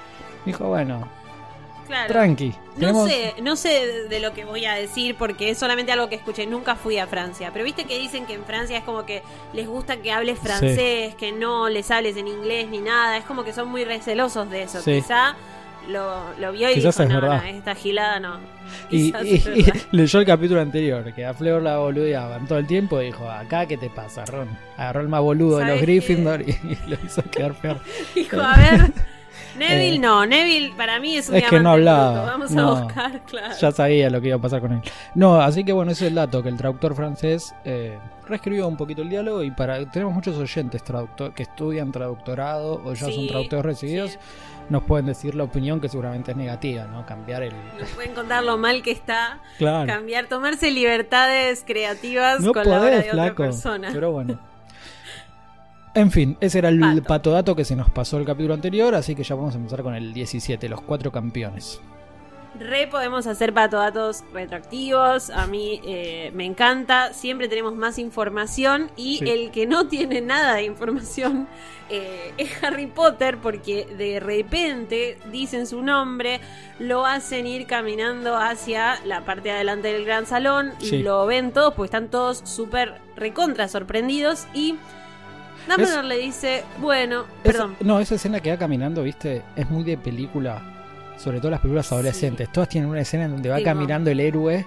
Dijo, 0.46 0.66
bueno, 0.68 1.08
Claro. 1.88 2.12
tranqui. 2.14 2.54
No 2.78 3.06
sé, 3.08 3.34
no 3.42 3.56
sé 3.56 3.70
de- 3.70 4.08
de 4.10 4.20
lo 4.20 4.34
que 4.34 4.44
voy 4.44 4.66
a 4.66 4.74
decir 4.74 5.16
porque 5.18 5.50
es 5.52 5.58
solamente 5.58 5.92
algo 5.92 6.10
que 6.10 6.16
escuché. 6.16 6.46
Nunca 6.48 6.76
fui 6.76 6.98
a 6.98 7.08
Francia. 7.08 7.52
Pero 7.54 7.64
viste 7.64 7.86
que 7.86 7.98
dicen 8.00 8.26
que 8.26 8.34
en 8.34 8.44
Francia 8.44 8.78
es 8.78 8.84
como 8.84 9.06
que 9.06 9.22
les 9.54 9.68
gusta 9.68 9.98
que 9.98 10.12
hables 10.12 10.38
francés, 10.40 11.16
que 11.16 11.32
no 11.32 11.70
les 11.70 11.90
hables 11.92 12.18
en 12.18 12.28
inglés 12.28 12.68
ni 12.70 12.80
nada. 12.80 13.18
Es 13.18 13.24
como 13.26 13.44
que 13.44 13.54
son 13.54 13.70
muy 13.70 13.84
recelosos 13.86 14.50
de 14.50 14.64
eso. 14.64 14.82
Sí. 14.82 14.94
Quizá 14.96 15.36
lo, 15.90 16.34
lo 16.40 16.52
vio 16.52 16.70
y 16.70 16.76
Quizás 16.76 16.98
dijo, 16.98 17.04
es 17.04 17.10
no, 17.10 17.22
verdad. 17.22 17.42
no, 17.44 17.50
esta 17.50 17.76
gilada 17.76 18.20
no. 18.20 18.40
Y, 18.90 19.14
leyó 19.92 20.20
el 20.20 20.26
capítulo 20.26 20.62
anterior, 20.62 21.14
que 21.14 21.26
a 21.26 21.34
Fleur 21.34 21.62
la 21.62 21.78
boludeaban 21.78 22.48
todo 22.48 22.58
el 22.58 22.68
tiempo 22.68 23.02
y 23.02 23.08
dijo, 23.08 23.30
acá 23.30 23.66
qué 23.66 23.78
te 23.78 23.90
pasa, 23.90 24.26
Ron. 24.26 24.50
Agarró 24.78 25.02
el 25.02 25.08
más 25.08 25.22
boludo 25.22 25.58
de 25.60 25.66
los. 25.66 25.82
Gryffindor 25.82 26.42
y, 26.42 26.52
y 26.52 26.78
lo 26.90 26.98
hizo 27.06 27.22
quedar 27.24 27.54
peor. 27.54 27.80
Dijo, 28.16 28.40
a 28.40 28.56
ver. 28.56 28.92
Neville 29.58 29.96
Eh, 29.96 30.00
no, 30.00 30.26
Neville 30.26 30.74
para 30.76 31.00
mí 31.00 31.16
es 31.16 31.30
un 31.30 31.36
es 31.36 31.46
que 31.46 31.60
no 31.60 31.72
hablaba, 31.72 32.12
bruto. 32.12 32.28
Vamos 32.28 32.52
no. 32.52 32.68
a 32.70 32.82
buscar, 32.82 33.22
claro. 33.26 33.56
Ya 33.60 33.72
sabía 33.72 34.10
lo 34.10 34.22
que 34.22 34.28
iba 34.28 34.38
a 34.38 34.42
pasar 34.42 34.62
con 34.62 34.74
él. 34.74 34.82
No, 35.14 35.40
así 35.40 35.64
que 35.64 35.72
bueno, 35.72 35.92
ese 35.92 36.06
es 36.06 36.10
el 36.10 36.16
dato, 36.16 36.44
que 36.44 36.50
el 36.50 36.58
traductor 36.58 36.96
francés 36.96 37.54
eh, 37.64 37.98
reescribió 38.28 38.68
un 38.68 38.78
poquito 38.78 39.02
el 39.02 39.10
diálogo 39.10 39.44
y 39.44 39.52
para 39.52 39.90
tenemos 39.90 40.14
muchos 40.14 40.38
oyentes 40.38 40.84
traductor, 40.84 41.34
que 41.34 41.44
estudian 41.44 41.92
traductorado 41.92 42.82
o 42.84 42.94
ya 42.94 43.12
son 43.12 43.28
traductores 43.28 43.66
recibidos, 43.66 44.12
sí. 44.12 44.18
Nos 44.70 44.84
pueden 44.84 45.06
decir 45.06 45.36
la 45.36 45.44
opinión 45.44 45.80
que 45.80 45.90
seguramente 45.90 46.32
es 46.32 46.38
negativa, 46.38 46.86
¿no? 46.86 47.06
Cambiar 47.06 47.44
el... 47.44 47.54
Nos 47.80 47.90
pueden 47.90 48.14
contar 48.14 48.44
lo 48.44 48.58
mal 48.58 48.82
que 48.82 48.92
está. 48.92 49.40
Claro. 49.58 49.88
Cambiar, 49.88 50.28
tomarse 50.28 50.72
libertades 50.72 51.64
creativas 51.66 52.42
No 52.42 52.52
con 52.54 52.64
la 52.68 52.80
obra 52.80 52.90
podés, 52.90 53.04
de 53.06 53.10
otra 53.12 53.24
flaco. 53.26 53.44
persona. 53.44 53.90
Pero 53.94 54.12
bueno. 54.12 54.40
En 55.94 56.12
fin, 56.12 56.38
ese 56.42 56.58
era 56.60 56.70
el 56.70 56.80
Pato. 56.80 57.04
patodato 57.04 57.56
que 57.56 57.64
se 57.64 57.76
nos 57.76 57.90
pasó 57.90 58.18
el 58.18 58.26
capítulo 58.26 58.54
anterior, 58.54 58.94
así 58.96 59.16
que 59.16 59.24
ya 59.24 59.36
vamos 59.36 59.54
a 59.56 59.58
empezar 59.58 59.82
con 59.82 59.96
el 59.96 60.14
17, 60.14 60.68
los 60.68 60.82
cuatro 60.82 61.12
campeones. 61.12 61.80
Re 62.60 62.88
podemos 62.88 63.28
hacer 63.28 63.54
patodatos 63.54 64.24
retroactivos. 64.34 65.30
A 65.30 65.48
mí 65.48 65.82
eh, 65.86 66.32
me 66.34 66.46
encanta. 66.46 67.14
Siempre 67.14 67.48
tenemos 67.48 67.76
más 67.76 67.98
información. 68.00 68.90
Y 68.96 69.18
Sí. 69.20 69.30
el 69.30 69.52
que 69.52 69.66
no 69.68 69.88
tiene 69.88 70.22
nada 70.22 70.56
de 70.56 70.64
información 70.64 71.48
eh, 71.90 72.34
es 72.38 72.64
Harry 72.64 72.88
Potter. 72.88 73.38
Porque 73.38 73.86
de 73.98 74.20
repente 74.20 75.18
dicen 75.32 75.68
su 75.68 75.82
nombre. 75.82 76.40
Lo 76.80 77.06
hacen 77.06 77.48
ir 77.48 77.68
caminando 77.68 78.36
hacia 78.36 79.00
la 79.06 79.26
parte 79.26 79.50
de 79.50 79.56
adelante 79.56 79.92
del 79.94 80.06
gran 80.06 80.26
salón. 80.26 80.72
Sí. 80.80 81.00
Lo 81.04 81.26
ven 81.26 81.52
todos 81.52 81.74
porque 81.74 81.88
están 81.88 82.10
todos 82.10 82.40
súper 82.46 82.96
recontra 83.16 83.68
sorprendidos. 83.68 84.48
Y 84.54 84.76
Dumbledore 85.68 86.08
le 86.08 86.18
dice, 86.20 86.64
bueno, 86.80 87.26
perdón. 87.42 87.76
no, 87.80 88.00
esa 88.00 88.16
escena 88.16 88.40
que 88.40 88.52
va 88.52 88.58
caminando, 88.58 89.02
viste, 89.02 89.42
es 89.56 89.68
muy 89.72 89.84
de 89.84 89.98
película, 89.98 90.62
sobre 91.18 91.40
todo 91.40 91.52
las 91.52 91.60
películas 91.62 91.92
adolescentes. 91.92 92.52
Todas 92.52 92.70
tienen 92.70 92.90
una 92.90 93.02
escena 93.02 93.26
en 93.26 93.32
donde 93.32 93.50
va 93.50 93.56
Tengo. 93.58 93.66
caminando 93.66 94.10
el 94.12 94.20
héroe 94.20 94.66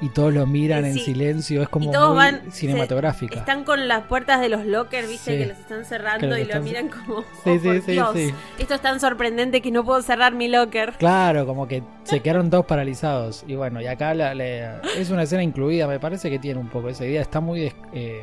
y 0.00 0.10
todos 0.10 0.32
lo 0.32 0.46
miran 0.46 0.84
en 0.84 0.94
sí. 0.94 1.00
silencio, 1.00 1.60
es 1.60 1.68
como 1.68 1.90
Y 1.90 1.92
todos 1.92 2.10
muy 2.10 2.18
van- 2.18 2.52
cinematográfica. 2.52 3.40
Están 3.40 3.64
con 3.64 3.88
las 3.88 4.04
puertas 4.04 4.40
de 4.40 4.48
los 4.48 4.64
lockers, 4.64 5.08
viste, 5.08 5.32
Sí. 5.32 5.38
que 5.38 5.46
los 5.46 5.58
están 5.58 5.84
cerrando 5.84 6.38
y 6.38 6.42
están- 6.42 6.58
lo 6.58 6.64
miran 6.64 6.88
como, 6.88 7.22
Sí, 7.44 7.50
"Oh, 7.50 7.58
sí, 7.58 7.58
por 7.58 7.80
sí, 7.82 7.92
Dios, 7.92 8.10
sí. 8.14 8.34
esto 8.60 8.74
es 8.74 8.80
tan 8.80 9.00
sorprendente 9.00 9.60
que 9.60 9.72
no 9.72 9.84
puedo 9.84 10.00
cerrar 10.02 10.34
mi 10.34 10.46
locker. 10.46 10.92
Claro, 10.98 11.46
como 11.46 11.66
que 11.66 11.82
se 12.04 12.20
quedaron 12.22 12.48
todos 12.48 12.64
paralizados. 12.66 13.44
Y 13.48 13.56
bueno, 13.56 13.80
y 13.80 13.88
acá 13.88 14.14
la- 14.14 14.34
le- 14.34 14.68
es 14.96 15.10
una 15.10 15.24
escena 15.24 15.42
incluida, 15.42 15.88
me 15.88 15.98
parece 15.98 16.30
que 16.30 16.38
tiene 16.38 16.60
un 16.60 16.68
poco 16.68 16.88
esa 16.90 17.04
idea. 17.04 17.20
Está 17.20 17.40
muy. 17.40 17.72
eh, 17.92 18.22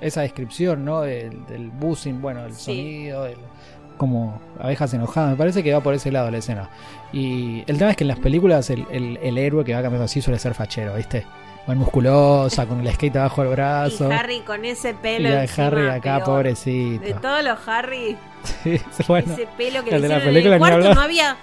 esa 0.00 0.22
descripción, 0.22 0.84
¿no? 0.84 1.02
Del, 1.02 1.46
del 1.46 1.70
buzzing, 1.70 2.20
bueno, 2.20 2.44
el 2.44 2.52
Sí. 2.54 2.64
sonido, 2.64 3.26
el- 3.26 3.36
como 3.96 4.40
abejas 4.60 4.92
enojadas. 4.94 5.30
Me 5.30 5.36
parece 5.36 5.62
que 5.62 5.72
va 5.72 5.80
por 5.80 5.94
ese 5.94 6.10
lado 6.12 6.30
la 6.30 6.38
escena. 6.38 6.68
Y 7.12 7.62
el 7.66 7.78
tema 7.78 7.90
es 7.92 7.96
que 7.96 8.04
en 8.04 8.08
las 8.08 8.18
películas 8.18 8.68
el, 8.70 8.86
el- 8.90 9.18
el 9.22 9.38
héroe 9.38 9.64
que 9.64 9.74
va 9.74 9.80
caminando 9.82 10.04
así 10.04 10.20
suele 10.22 10.38
ser 10.38 10.54
fachero, 10.54 10.94
¿viste? 10.94 11.24
Va 11.68 11.74
musculosa, 11.74 12.66
con 12.66 12.80
el 12.86 12.92
skate 12.92 13.16
abajo 13.16 13.42
del 13.42 13.52
brazo. 13.52 14.08
Y 14.10 14.12
Harry 14.12 14.40
con 14.40 14.64
ese 14.64 14.90
Y 14.90 14.94
pelo. 14.94 15.30
la 15.30 15.40
de 15.46 15.50
Harry 15.62 15.88
acá, 15.88 16.16
peor. 16.16 16.24
pobrecito. 16.24 17.04
De 17.04 17.14
todos 17.14 17.42
los 17.42 17.58
Harry, 17.68 18.16
Sí, 18.64 18.78
bueno. 19.08 19.32
ese 19.32 19.46
pelo 19.56 19.82
que 19.82 19.94
el 19.94 20.02
le 20.02 20.08
de 20.08 20.08
la 20.08 20.22
en 20.24 20.52
el 20.52 20.58
cuarto 20.58 20.94
no 20.94 21.00
había. 21.00 21.36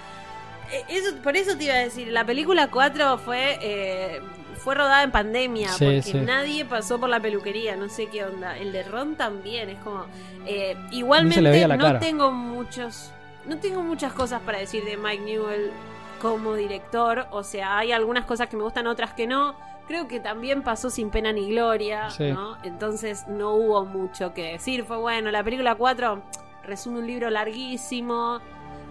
eh, 0.70 0.84
Eso, 0.90 1.16
por 1.22 1.36
eso 1.36 1.56
te 1.56 1.64
iba 1.64 1.74
a 1.74 1.78
decir, 1.78 2.08
la 2.08 2.24
película 2.24 2.68
4 2.70 3.18
fue 3.18 3.58
eh, 3.62 4.20
fue 4.62 4.74
rodada 4.74 5.02
en 5.02 5.10
pandemia, 5.10 5.68
Sí, 5.70 5.84
porque 5.84 6.02
sí. 6.02 6.14
nadie 6.20 6.64
pasó 6.64 6.98
por 7.00 7.08
la 7.08 7.20
peluquería, 7.20 7.76
no 7.76 7.88
sé 7.88 8.06
qué 8.06 8.24
onda. 8.24 8.56
El 8.56 8.72
de 8.72 8.82
Ron 8.84 9.16
también, 9.16 9.68
es 9.70 9.78
como. 9.80 10.06
eh, 10.46 10.76
igualmente 10.92 11.66
no 11.68 11.78
cara. 11.78 11.98
tengo 11.98 12.30
muchos. 12.30 13.10
No 13.46 13.58
tengo 13.58 13.82
muchas 13.82 14.12
cosas 14.12 14.40
para 14.42 14.58
decir 14.58 14.84
de 14.84 14.96
Mike 14.96 15.22
Newell 15.24 15.72
como 16.20 16.54
director. 16.54 17.26
O 17.32 17.42
sea, 17.42 17.78
hay 17.78 17.90
algunas 17.92 18.24
cosas 18.24 18.48
que 18.48 18.56
me 18.56 18.62
gustan, 18.62 18.86
otras 18.86 19.14
que 19.14 19.26
no. 19.26 19.56
Creo 19.88 20.06
que 20.06 20.20
también 20.20 20.62
pasó 20.62 20.90
sin 20.90 21.10
pena 21.10 21.32
ni 21.32 21.48
gloria, 21.50 22.08
Sí. 22.10 22.30
¿no? 22.30 22.56
Entonces 22.62 23.26
no 23.26 23.54
hubo 23.54 23.84
mucho 23.84 24.32
que 24.32 24.52
decir. 24.52 24.84
Fue 24.84 24.96
bueno, 24.96 25.32
la 25.32 25.42
película 25.42 25.74
4 25.74 26.22
resume 26.62 27.00
un 27.00 27.06
libro 27.08 27.28
larguísimo. 27.30 28.40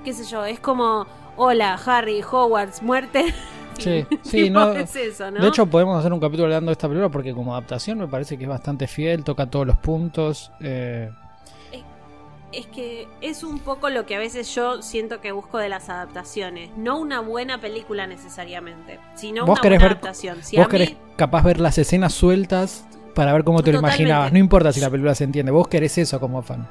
Qué 0.03 0.11
sé 0.13 0.25
yo, 0.25 0.43
es 0.45 0.59
como. 0.59 1.07
Hola, 1.37 1.79
Harry, 1.85 2.21
Hogwarts, 2.21 2.81
muerte. 2.83 3.33
Sí, 4.23 4.50
no. 4.50 4.73
es 4.73 4.95
eso, 4.95 5.29
¿no? 5.31 5.41
De 5.41 5.47
hecho, 5.47 5.65
podemos 5.65 5.97
hacer 6.00 6.13
un 6.13 6.19
capítulo 6.19 6.45
hablando 6.45 6.69
de 6.69 6.73
esta 6.73 6.88
película 6.88 7.09
porque 7.09 7.33
como 7.33 7.53
adaptación 7.53 7.97
me 8.00 8.07
parece 8.07 8.38
que 8.38 8.43
es 8.43 8.50
bastante 8.50 8.88
fiel, 8.88 9.23
toca 9.23 9.47
todos 9.50 9.65
los 9.67 9.77
puntos. 9.77 10.51
eh, 10.61 11.09
Es 12.51 12.65
que 12.67 13.07
es 13.21 13.43
un 13.43 13.59
poco 13.59 13.89
lo 13.89 14.05
que 14.05 14.15
a 14.15 14.19
veces 14.19 14.53
yo 14.53 14.81
siento 14.81 15.21
que 15.21 15.31
busco 15.31 15.57
de 15.57 15.69
las 15.69 15.88
adaptaciones. 15.89 16.69
No 16.77 17.00
una 17.00 17.21
buena 17.21 17.61
película 17.61 18.07
necesariamente, 18.07 19.00
sino 19.15 19.45
Vos 19.45 19.53
una 19.59 19.61
querés 19.61 19.79
buena 19.79 19.88
ver- 19.95 19.97
adaptación. 19.97 20.38
Si 20.43 20.57
vos 20.57 20.65
mí- 20.67 20.71
querés 20.71 20.95
capaz 21.15 21.43
ver 21.43 21.61
las 21.61 21.77
escenas 21.77 22.13
sueltas 22.13 22.85
para 23.15 23.31
ver 23.33 23.43
cómo 23.45 23.63
te 23.63 23.71
lo 23.71 23.79
imaginabas. 23.79 24.33
No 24.33 24.39
importa 24.39 24.73
si 24.73 24.81
la 24.81 24.89
película 24.89 25.15
se 25.15 25.23
entiende, 25.23 25.51
vos 25.51 25.67
querés 25.69 25.97
eso 25.97 26.19
como 26.19 26.41
fan. 26.41 26.67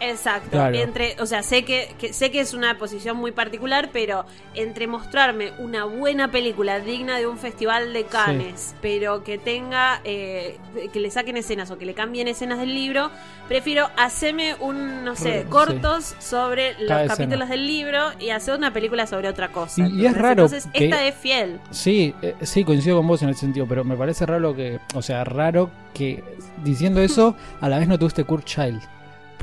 Exacto. 0.00 0.50
Claro. 0.50 0.76
Entre, 0.76 1.16
o 1.20 1.26
sea, 1.26 1.42
sé 1.42 1.64
que, 1.64 1.94
que- 1.98 2.12
sé 2.12 2.30
que 2.30 2.40
es 2.40 2.52
una 2.52 2.76
posición 2.78 3.16
muy 3.16 3.32
particular, 3.32 3.90
pero 3.92 4.26
entre 4.54 4.86
mostrarme 4.86 5.52
una 5.58 5.84
buena 5.84 6.30
película 6.30 6.80
digna 6.80 7.16
de 7.18 7.26
un 7.26 7.38
festival 7.38 7.92
de 7.92 8.04
Cannes, 8.04 8.74
pero 8.82 9.24
que 9.24 9.38
tenga, 9.38 10.00
eh, 10.04 10.58
que 10.92 11.00
le 11.00 11.10
saquen 11.10 11.36
escenas 11.36 11.70
o 11.70 11.78
que 11.78 11.86
le 11.86 11.94
cambien 11.94 12.28
escenas 12.28 12.58
del 12.58 12.74
libro, 12.74 13.10
prefiero 13.48 13.88
hacerme 13.96 14.54
un, 14.60 15.04
no 15.04 15.16
sé, 15.16 15.42
Sí. 15.42 15.48
cortos 15.48 16.14
sobre 16.18 16.72
los 16.80 16.88
Cada 16.88 17.06
capítulos 17.06 17.32
escena. 17.44 17.46
del 17.50 17.66
libro 17.66 18.00
y 18.18 18.30
hacer 18.30 18.56
una 18.56 18.72
película 18.72 19.06
sobre 19.06 19.28
otra 19.28 19.48
cosa. 19.52 19.86
Y- 19.88 20.04
es 20.06 20.14
raro 20.16 20.44
Entonces, 20.44 20.66
que- 20.72 20.84
esta 20.84 21.04
es 21.06 21.14
fiel. 21.14 21.60
Sí, 21.70 22.14
eh, 22.20 22.34
sí, 22.42 22.64
coincido 22.64 22.96
con 22.98 23.06
vos 23.06 23.22
en 23.22 23.30
ese 23.30 23.40
sentido, 23.40 23.66
pero 23.68 23.84
me 23.84 23.96
parece 23.96 24.26
raro 24.26 24.54
que, 24.54 24.80
o 24.94 25.02
sea, 25.02 25.24
raro 25.24 25.70
que 25.94 26.22
diciendo 26.62 27.00
eso 27.00 27.36
a 27.60 27.68
la 27.68 27.78
vez 27.78 27.88
no 27.88 27.98
te 27.98 28.04
guste 28.04 28.24
Kurt 28.24 28.44
Child. 28.44 28.82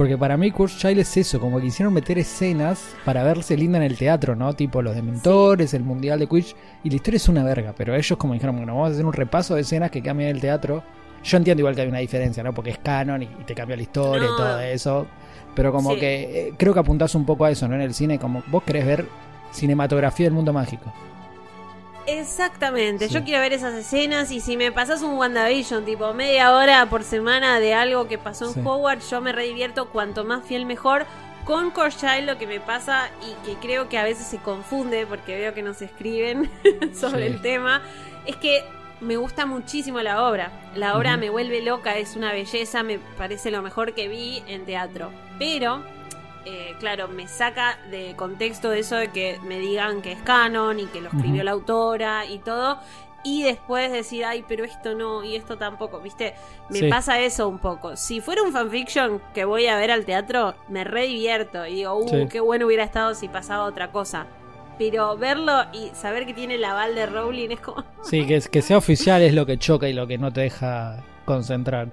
Porque 0.01 0.17
para 0.17 0.35
mí 0.35 0.49
Kurt 0.49 0.71
Child 0.77 0.97
es 0.97 1.15
eso, 1.15 1.39
como 1.39 1.57
que 1.59 1.65
quisieron 1.65 1.93
meter 1.93 2.17
escenas 2.17 2.95
para 3.05 3.21
verse 3.21 3.55
linda 3.55 3.77
en 3.77 3.83
el 3.83 3.95
teatro, 3.99 4.35
¿no? 4.35 4.51
Tipo 4.55 4.81
los 4.81 4.95
dementores, 4.95 5.75
el 5.75 5.83
mundial 5.83 6.17
de 6.17 6.25
Quidditch, 6.25 6.55
y 6.83 6.89
la 6.89 6.95
historia 6.95 7.17
es 7.17 7.29
una 7.29 7.43
verga, 7.43 7.75
pero 7.77 7.93
ellos 7.93 8.17
como 8.17 8.33
dijeron, 8.33 8.57
bueno, 8.57 8.73
vamos 8.73 8.89
a 8.89 8.93
hacer 8.93 9.05
un 9.05 9.13
repaso 9.13 9.53
de 9.53 9.61
escenas 9.61 9.91
que 9.91 10.01
cambian 10.01 10.31
el 10.31 10.41
teatro. 10.41 10.81
Yo 11.23 11.37
entiendo 11.37 11.61
igual 11.61 11.75
que 11.75 11.81
hay 11.81 11.87
una 11.87 11.99
diferencia, 11.99 12.41
¿no? 12.41 12.51
Porque 12.51 12.71
es 12.71 12.79
canon 12.79 13.21
y, 13.21 13.25
y 13.25 13.43
te 13.45 13.53
cambia 13.53 13.75
la 13.75 13.83
historia 13.83 14.27
No. 14.27 14.33
y 14.33 14.37
todo 14.37 14.59
eso. 14.61 15.05
Pero 15.53 15.71
como 15.71 15.93
Sí. 15.93 15.99
que 15.99 16.47
eh, 16.47 16.53
creo 16.57 16.73
que 16.73 16.79
apuntás 16.79 17.13
un 17.13 17.23
poco 17.27 17.45
a 17.45 17.51
eso, 17.51 17.67
¿no? 17.67 17.75
En 17.75 17.81
el 17.81 17.93
cine, 17.93 18.17
como 18.17 18.41
vos 18.47 18.63
querés 18.63 18.87
ver 18.87 19.05
cinematografía 19.51 20.25
del 20.25 20.33
mundo 20.33 20.51
mágico. 20.51 20.91
Exactamente, 22.07 23.07
Sí. 23.07 23.13
yo 23.13 23.23
quiero 23.23 23.41
ver 23.41 23.53
esas 23.53 23.73
escenas 23.73 24.31
y 24.31 24.39
si 24.41 24.57
me 24.57 24.71
pasas 24.71 25.01
un 25.01 25.13
WandaVision, 25.15 25.85
tipo 25.85 26.13
media 26.13 26.53
hora 26.55 26.85
por 26.89 27.03
semana 27.03 27.59
de 27.59 27.73
algo 27.73 28.07
que 28.07 28.17
pasó 28.17 28.45
en 28.45 28.53
Sí. 28.55 28.61
Hogwarts, 28.63 29.09
yo 29.09 29.21
me 29.21 29.31
redivierto 29.31 29.89
cuanto 29.89 30.23
más 30.23 30.43
fiel 30.45 30.65
mejor. 30.65 31.05
Con 31.45 31.73
Child 31.73 32.25
lo 32.27 32.37
que 32.37 32.45
me 32.47 32.59
pasa 32.59 33.09
y 33.27 33.33
que 33.45 33.55
creo 33.59 33.89
que 33.89 33.97
a 33.97 34.03
veces 34.03 34.27
se 34.27 34.37
confunde 34.37 35.05
porque 35.07 35.35
veo 35.35 35.53
que 35.53 35.63
nos 35.63 35.81
escriben 35.81 36.49
sobre 36.93 37.27
Sí. 37.27 37.33
el 37.33 37.41
tema, 37.41 37.81
es 38.25 38.35
que 38.35 38.63
me 38.99 39.17
gusta 39.17 39.47
muchísimo 39.47 39.99
la 40.01 40.23
obra. 40.27 40.51
La 40.75 40.95
obra 40.95 41.17
me 41.17 41.29
vuelve 41.31 41.61
loca, 41.63 41.97
es 41.97 42.15
una 42.15 42.31
belleza, 42.31 42.83
me 42.83 42.99
parece 43.17 43.49
lo 43.49 43.61
mejor 43.63 43.93
que 43.95 44.07
vi 44.07 44.43
en 44.47 44.65
teatro. 44.65 45.11
Pero 45.39 45.83
eh, 46.45 46.75
claro, 46.79 47.07
me 47.07 47.27
saca 47.27 47.77
de 47.89 48.15
contexto 48.15 48.71
eso 48.73 48.95
de 48.95 49.09
que 49.09 49.39
me 49.43 49.59
digan 49.59 50.01
que 50.01 50.13
es 50.13 50.21
canon 50.21 50.79
y 50.79 50.85
que 50.85 51.01
lo 51.01 51.09
escribió 51.09 51.43
la 51.43 51.51
autora 51.51 52.25
y 52.25 52.39
todo. 52.39 52.79
Y 53.23 53.43
después 53.43 53.91
decir, 53.91 54.25
ay, 54.25 54.43
pero 54.47 54.63
esto 54.65 54.95
no 54.95 55.23
y 55.23 55.35
esto 55.35 55.55
tampoco, 55.57 55.99
¿viste? 55.99 56.33
Me 56.69 56.79
Sí. 56.79 56.89
pasa 56.89 57.19
eso 57.19 57.47
un 57.47 57.59
poco. 57.59 57.95
Si 57.95 58.19
fuera 58.19 58.41
un 58.41 58.51
fanfiction 58.51 59.21
que 59.35 59.45
voy 59.45 59.67
a 59.67 59.77
ver 59.77 59.91
al 59.91 60.05
teatro, 60.05 60.55
me 60.69 60.83
re 60.83 61.05
divierto 61.05 61.67
y 61.67 61.75
digo, 61.75 61.93
uh, 61.97 62.07
Sí. 62.09 62.27
qué 62.31 62.39
bueno 62.39 62.65
hubiera 62.65 62.83
estado 62.83 63.13
si 63.13 63.27
pasaba 63.27 63.65
otra 63.65 63.91
cosa. 63.91 64.25
Pero 64.79 65.15
verlo 65.17 65.53
y 65.71 65.89
saber 65.93 66.25
que 66.25 66.33
tiene 66.33 66.55
el 66.55 66.63
aval 66.65 66.95
de 66.95 67.05
Rowling 67.05 67.49
es 67.51 67.59
como. 67.59 67.83
Sí, 68.01 68.25
que, 68.25 68.37
es- 68.37 68.49
que 68.49 68.63
sea 68.63 68.77
oficial 68.79 69.21
es 69.21 69.35
lo 69.35 69.45
que 69.45 69.59
choca 69.59 69.87
y 69.87 69.93
lo 69.93 70.07
que 70.07 70.17
no 70.17 70.33
te 70.33 70.41
deja 70.41 71.03
concentrar. 71.25 71.89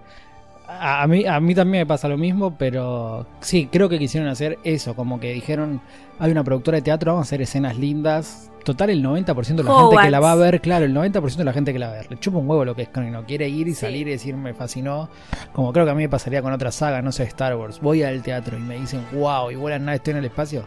A, 0.71 1.07
mí, 1.07 1.25
a 1.25 1.41
mí 1.41 1.55
también 1.55 1.83
me 1.83 1.87
pasa 1.87 2.09
lo 2.09 2.19
mismo, 2.19 2.55
pero 2.59 3.27
sí, 3.41 3.69
creo 3.73 3.89
que 3.89 3.99
quisieron 3.99 4.29
hacer 4.29 4.59
eso, 4.65 4.95
como 4.95 5.19
que 5.19 5.33
dijeron, 5.33 5.81
hay 6.19 6.31
una 6.31 6.45
productora 6.45 6.77
de 6.77 6.83
teatro, 6.83 7.13
vamos 7.13 7.27
a 7.27 7.29
hacer 7.29 7.41
escenas 7.41 7.77
lindas. 7.79 8.51
Total, 8.65 8.91
el 8.91 9.03
90% 9.03 9.57
de 9.57 9.63
la 9.65 9.75
gente 9.81 9.97
que 10.03 10.11
la 10.11 10.21
va 10.21 10.33
a 10.33 10.35
ver, 10.35 10.61
claro, 10.61 10.85
el 10.85 10.93
90% 10.95 11.37
de 11.37 11.45
la 11.45 11.55
gente 11.55 11.73
que 11.73 11.79
la 11.79 11.87
va 11.87 11.93
a 11.95 11.97
ver, 11.97 12.11
le 12.11 12.19
chupa 12.19 12.37
un 12.37 12.51
huevo 12.51 12.67
lo 12.67 12.77
que 12.77 12.83
es 12.83 12.89
canon 12.91 13.09
y 13.09 13.13
no 13.13 13.25
quiere 13.25 13.49
ir 13.49 13.67
y 13.67 13.73
Sí. 13.75 13.81
salir 13.81 14.07
y 14.09 14.11
decir 14.11 14.37
me 14.37 14.53
fascinó. 14.53 15.09
Como 15.55 15.73
creo 15.73 15.87
que 15.87 15.93
a 15.93 15.95
mí 15.95 16.03
me 16.03 16.09
pasaría 16.11 16.43
con 16.43 16.53
otra 16.53 16.71
saga, 16.71 17.01
no 17.01 17.13
sé, 17.13 17.23
Star 17.23 17.57
Wars. 17.57 17.81
Voy 17.81 18.03
al 18.03 18.23
teatro 18.23 18.59
y 18.59 18.61
me 18.61 18.79
dicen, 18.79 19.01
wow, 19.13 19.51
y 19.51 19.55
vuelan 19.55 19.87
nada, 19.87 19.97
estoy 19.97 20.11
en 20.13 20.19
el 20.19 20.27
espacio. 20.27 20.65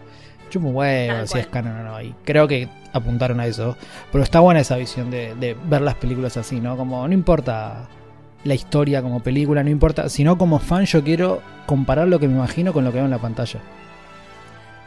Chupa 0.50 0.65
un 0.67 0.75
huevo 0.75 1.27
si 1.27 1.38
es 1.38 1.46
canon 1.48 1.79
o 1.79 1.84
no. 1.84 2.01
Y 2.01 2.15
creo 2.25 2.48
que 2.48 2.67
apuntaron 2.91 3.39
a 3.39 3.46
eso. 3.46 3.77
Pero 4.12 4.24
está 4.24 4.39
buena 4.39 4.62
esa 4.62 4.77
visión 4.77 5.12
de, 5.12 5.36
de 5.36 5.55
ver 5.70 5.81
las 5.81 5.93
películas 5.96 6.38
así, 6.38 6.60
¿no? 6.60 6.75
Como 6.75 7.08
no 7.08 7.13
importa 7.13 7.88
la 8.44 8.54
historia 8.56 9.02
como 9.02 9.20
película, 9.22 9.64
no 9.64 9.70
importa, 9.70 10.10
sino 10.10 10.38
como 10.38 10.60
fan 10.60 10.86
yo 10.86 11.04
quiero 11.04 11.42
comparar 11.66 12.08
lo 12.08 12.20
que 12.20 12.28
me 12.28 12.36
imagino 12.36 12.74
con 12.74 12.84
lo 12.84 12.92
que 12.92 12.96
veo 12.98 13.06
en 13.06 13.12
la 13.12 13.20
pantalla. 13.20 13.60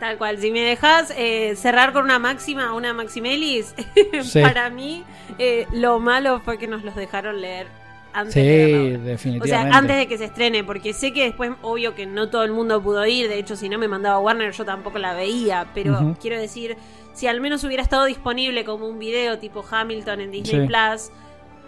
Tal 0.01 0.19
cual, 0.19 0.39
si 0.39 0.51
me 0.51 0.61
dejas 0.61 1.13
eh, 1.17 1.55
cerrar 1.57 1.93
con 1.93 2.05
una 2.05 2.19
máxima, 2.19 2.75
una 2.75 2.93
maximelis, 2.93 3.75
Sí. 4.23 4.43
para 4.43 4.69
mí 4.71 5.05
eh, 5.39 5.67
lo 5.73 6.01
malo 6.01 6.41
fue 6.41 6.59
que 6.59 6.67
nos 6.67 6.83
los 6.85 6.95
dejaron 6.97 7.41
leer 7.41 7.69
antes 8.13 8.35
Sí, 8.35 8.41
de 8.41 8.57
verla. 8.67 8.89
O 8.89 8.91
sea, 8.99 9.05
definitivamente. 9.05 9.77
antes 9.77 9.97
de 9.97 10.07
que 10.09 10.19
se 10.19 10.25
estrene, 10.27 10.65
porque 10.65 10.93
sé 10.93 11.13
que 11.13 11.25
después, 11.25 11.53
obvio 11.63 11.95
que 11.95 12.07
no 12.07 12.29
todo 12.29 12.43
el 12.43 12.53
mundo 12.53 12.83
pudo 12.83 13.07
ir, 13.07 13.29
de 13.29 13.39
hecho 13.39 13.57
si 13.57 13.69
no 13.69 13.79
me 13.79 13.89
mandaba 13.89 14.19
Warner 14.19 14.53
yo 14.53 14.65
tampoco 14.65 14.99
la 14.99 15.15
veía, 15.15 15.67
pero 15.75 16.17
quiero 16.21 16.39
decir, 16.39 16.77
si 17.15 17.27
al 17.29 17.41
menos 17.41 17.63
hubiera 17.65 17.83
estado 17.83 18.05
disponible 18.05 18.65
como 18.65 18.87
un 18.89 18.99
video 18.99 19.39
tipo 19.39 19.65
Hamilton 19.69 20.21
en 20.21 20.31
Disney 20.33 20.63
Sí. 20.63 20.67
Plus, 20.67 21.11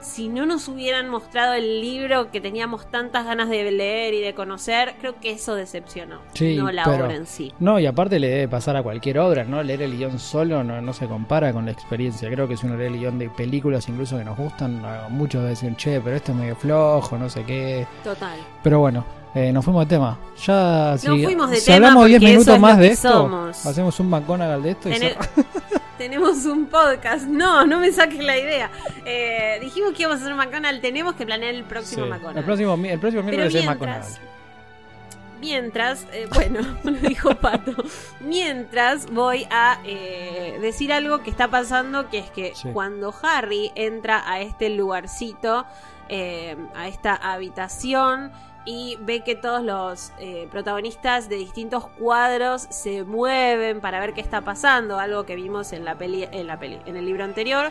si 0.00 0.28
no 0.28 0.46
nos 0.46 0.68
hubieran 0.68 1.08
mostrado 1.08 1.54
el 1.54 1.80
libro 1.80 2.30
que 2.30 2.40
teníamos 2.40 2.90
tantas 2.90 3.24
ganas 3.24 3.48
de 3.48 3.70
leer 3.72 4.14
y 4.14 4.20
de 4.20 4.34
conocer, 4.34 4.94
creo 5.00 5.18
que 5.20 5.32
eso 5.32 5.54
decepcionó, 5.54 6.20
Sí, 6.34 6.56
no 6.56 6.70
la 6.70 6.84
pero- 6.84 7.04
obra 7.06 7.14
en 7.16 7.26
sí. 7.26 7.52
No, 7.58 7.80
y 7.80 7.86
aparte 7.86 8.18
le 8.20 8.28
debe 8.28 8.48
pasar 8.48 8.76
a 8.76 8.82
cualquier 8.82 9.18
obra, 9.18 9.44
¿no? 9.44 9.62
Leer 9.62 9.82
el 9.82 9.96
guion 9.96 10.18
solo 10.18 10.62
no, 10.62 10.80
no 10.80 10.92
se 10.92 11.06
compara 11.06 11.52
con 11.52 11.64
la 11.66 11.72
experiencia. 11.72 12.30
Creo 12.30 12.46
que 12.46 12.56
si 12.56 12.66
uno 12.66 12.76
lee 12.76 12.84
el 12.86 12.98
guion 12.98 13.18
de 13.18 13.28
películas 13.30 13.88
incluso 13.88 14.16
que 14.18 14.24
nos 14.24 14.36
gustan, 14.36 14.82
muchos 15.10 15.48
dicen, 15.48 15.74
che, 15.76 16.00
pero 16.00 16.16
esto 16.16 16.32
es 16.32 16.38
medio 16.38 16.56
flojo, 16.56 17.18
no 17.18 17.28
sé 17.28 17.42
qué. 17.44 17.86
Total. 18.04 18.38
Pero 18.62 18.78
bueno, 18.80 19.04
eh, 19.34 19.52
nos 19.52 19.64
fuimos 19.64 19.88
de 19.88 19.96
tema. 19.96 20.18
Ya, 20.46 20.96
si, 20.98 21.08
Nos 21.08 21.22
fuimos 21.24 21.50
de 21.50 21.56
si 21.56 21.66
tema 21.66 21.76
hablamos 21.88 22.06
10 22.06 22.20
porque 22.20 22.30
eso 22.32 22.38
minutos 22.40 22.60
más 22.60 22.78
de 22.78 22.86
esto, 22.88 23.08
somos. 23.10 23.66
hacemos 23.66 24.00
un 24.00 24.08
McGonagall 24.10 24.62
de 24.62 24.70
esto 24.70 24.88
y. 24.90 24.92
tenemos 25.98 26.44
un 26.46 26.66
podcast. 26.66 27.24
No, 27.26 27.66
no 27.66 27.78
me 27.80 27.90
saques 27.92 28.22
la 28.22 28.36
idea. 28.38 28.70
Eh, 29.04 29.58
dijimos 29.60 29.92
que 29.92 30.02
íbamos 30.02 30.18
a 30.20 30.22
hacer 30.22 30.32
un 30.32 30.38
McDonald's. 30.38 30.80
Tenemos 30.82 31.14
que 31.14 31.24
planear 31.26 31.54
el 31.54 31.64
próximo 31.64 32.04
Sí. 32.04 32.10
McDonald's. 32.10 32.38
El 32.38 32.44
próximo, 32.44 32.74
el 32.74 32.98
próximo 33.00 33.22
miércoles 33.22 33.54
es 33.54 33.64
mientras, 33.64 33.76
McGonagall. 33.80 34.20
mientras, 35.40 36.06
eh, 36.12 36.28
bueno, 36.32 36.60
lo 36.84 36.92
dijo 36.92 37.34
Pato, 37.36 37.72
mientras 38.20 39.10
voy 39.10 39.46
a 39.50 39.78
eh, 39.84 40.58
decir 40.60 40.92
algo 40.92 41.22
que 41.22 41.30
está 41.30 41.48
pasando, 41.48 42.08
que 42.08 42.18
es 42.18 42.30
que 42.30 42.52
Sí. 42.54 42.68
cuando 42.72 43.14
Harry 43.22 43.70
entra 43.74 44.22
a 44.30 44.40
este 44.40 44.70
lugarcito, 44.70 45.66
eh, 46.08 46.56
a 46.74 46.88
esta 46.88 47.14
habitación, 47.14 48.32
y 48.66 48.98
ve 49.00 49.22
que 49.22 49.36
todos 49.36 49.62
los 49.62 50.12
eh, 50.18 50.48
protagonistas 50.50 51.28
de 51.28 51.36
distintos 51.36 51.86
cuadros 51.86 52.66
se 52.68 53.04
mueven 53.04 53.80
para 53.80 54.00
ver 54.00 54.12
qué 54.12 54.20
está 54.20 54.42
pasando, 54.42 54.98
algo 54.98 55.24
que 55.24 55.36
vimos 55.36 55.72
en 55.72 55.84
la 55.84 55.96
peli, 55.96 56.24
en 56.30 56.46
la 56.46 56.58
peli, 56.58 56.78
en 56.84 56.96
el 56.96 57.06
libro 57.06 57.24
anterior. 57.24 57.70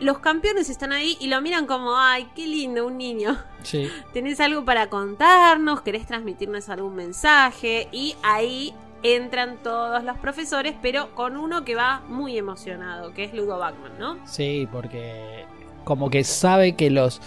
Los 0.00 0.18
campeones 0.18 0.70
están 0.70 0.92
ahí 0.92 1.16
y 1.20 1.28
lo 1.28 1.40
miran 1.40 1.66
como, 1.66 1.96
ay, 1.96 2.28
qué 2.34 2.46
lindo, 2.46 2.86
un 2.86 2.98
niño. 2.98 3.38
Sí. 3.62 3.88
¿Tenés 4.12 4.40
algo 4.40 4.64
para 4.64 4.88
contarnos? 4.88 5.82
¿Querés 5.82 6.06
transmitirnos 6.06 6.68
algún 6.68 6.96
mensaje? 6.96 7.88
Y 7.92 8.16
ahí 8.22 8.74
entran 9.04 9.58
todos 9.62 10.02
los 10.02 10.18
profesores, 10.18 10.74
pero 10.80 11.14
con 11.14 11.36
uno 11.36 11.64
que 11.64 11.74
va 11.74 12.00
muy 12.08 12.38
emocionado, 12.38 13.12
que 13.12 13.24
es 13.24 13.34
Ludo 13.34 13.58
Bachman, 13.58 13.98
¿no? 13.98 14.18
Sí, 14.26 14.66
porque 14.72 15.44
como 15.84 16.10
que 16.10 16.24
sabe 16.24 16.72
que 16.74 16.90
los... 16.90 17.20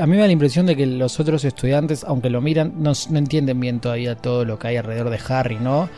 A 0.00 0.06
mí 0.06 0.12
me 0.12 0.18
da 0.18 0.26
la 0.26 0.32
impresión 0.32 0.66
de 0.66 0.74
que 0.76 0.86
los 0.86 1.20
otros 1.20 1.44
estudiantes, 1.44 2.04
aunque 2.04 2.30
lo 2.30 2.40
miran, 2.40 2.72
no, 2.78 2.92
no 3.10 3.18
entienden 3.18 3.60
bien 3.60 3.80
todavía 3.80 4.16
todo 4.16 4.44
lo 4.44 4.58
que 4.58 4.68
hay 4.68 4.76
alrededor 4.76 5.10
de 5.10 5.20
Harry, 5.28 5.56
¿no? 5.56 5.88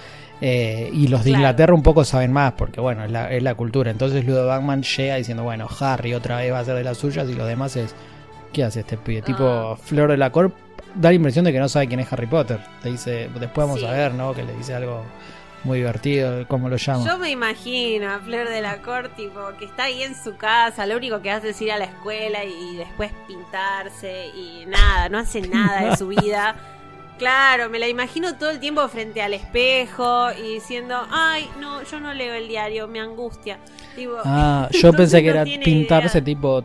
Eh, 0.43 0.91
y 0.93 1.09
los 1.09 1.25
de 1.25 1.31
Claro. 1.31 1.41
Inglaterra 1.43 1.75
un 1.75 1.83
poco 1.83 2.05
saben 2.05 2.31
más, 2.33 2.53
porque 2.53 2.81
bueno, 2.81 3.05
es 3.05 3.11
la, 3.11 3.33
es 3.33 3.43
la 3.43 3.55
cultura. 3.55 3.91
Entonces 3.91 4.25
Ludo 4.27 4.47
Bagman 4.47 4.83
llega 4.83 5.17
diciendo, 5.17 5.45
bueno, 5.45 5.67
Harry 5.81 6.13
otra 6.13 6.37
vez 6.39 6.53
va 6.53 6.59
a 6.59 6.65
ser 6.65 6.75
de 6.77 6.85
las 6.85 6.99
suyas 6.99 7.29
y 7.31 7.35
los 7.35 7.47
demás 7.47 7.77
es... 7.77 7.95
¿Qué 8.53 8.65
hace 8.65 8.81
este 8.81 8.97
pibe? 8.99 9.23
Tipo 9.23 9.45
Ah. 9.47 9.77
Flor 9.83 10.11
de 10.11 10.17
la 10.17 10.31
Corp. 10.31 10.55
Da 10.95 11.11
la 11.11 11.15
impresión 11.15 11.45
de 11.45 11.53
que 11.53 11.59
no 11.59 11.69
sabe 11.69 11.89
quién 11.89 12.01
es 12.01 12.11
Harry 12.13 12.27
Potter. 12.27 12.59
Te 12.83 12.91
dice, 12.91 13.29
después 13.39 13.67
vamos 13.67 13.81
Sí. 13.81 13.87
a 13.87 13.91
ver, 13.93 14.15
¿no? 14.15 14.33
Que 14.35 14.45
le 14.45 14.55
dice 14.55 14.73
algo 14.75 15.03
muy 15.67 15.79
divertido, 15.79 16.47
¿cómo 16.49 16.69
lo 16.69 16.77
llama? 16.77 17.05
Yo 17.05 17.19
me 17.19 17.31
imagino 17.31 18.11
a 18.11 18.19
Flor 18.21 18.49
de 18.49 18.61
la 18.63 18.81
Corte, 18.83 19.11
tipo, 19.17 19.41
que 19.59 19.67
está 19.67 19.85
ahí 19.85 20.03
en 20.03 20.15
su 20.15 20.37
casa, 20.37 20.87
lo 20.87 20.97
único 20.97 21.21
que 21.21 21.31
hace 21.31 21.51
es 21.51 21.61
ir 21.61 21.73
a 21.73 21.79
la 21.79 21.85
escuela 21.87 22.45
y 22.45 22.77
después 22.77 23.11
pintarse 23.27 24.29
y 24.29 24.65
nada, 24.67 25.09
no 25.09 25.19
hace 25.19 25.43
nada 25.43 25.91
de 25.91 25.97
su 25.97 26.09
vida. 26.09 26.57
Claro, 27.19 27.71
me 27.71 27.79
la 27.79 27.89
imagino 27.89 28.35
todo 28.37 28.51
el 28.51 28.61
tiempo 28.61 28.87
frente 28.89 29.23
al 29.23 29.33
espejo 29.33 30.33
y 30.33 30.57
diciendo, 30.57 30.99
ay, 31.11 31.49
no, 31.59 31.83
yo 31.83 31.99
no 31.99 32.13
leo 32.13 32.35
el 32.35 32.47
diario, 32.47 32.89
me 32.89 33.01
angustia. 33.01 33.59
Tipo, 33.95 34.17
Ah, 34.23 34.69
yo 34.73 34.93
pensé 34.93 35.23
que 35.23 35.33
no 35.33 35.41
era 35.41 35.45
pintarse 35.65 36.19
idea. 36.19 36.25
tipo 36.27 36.63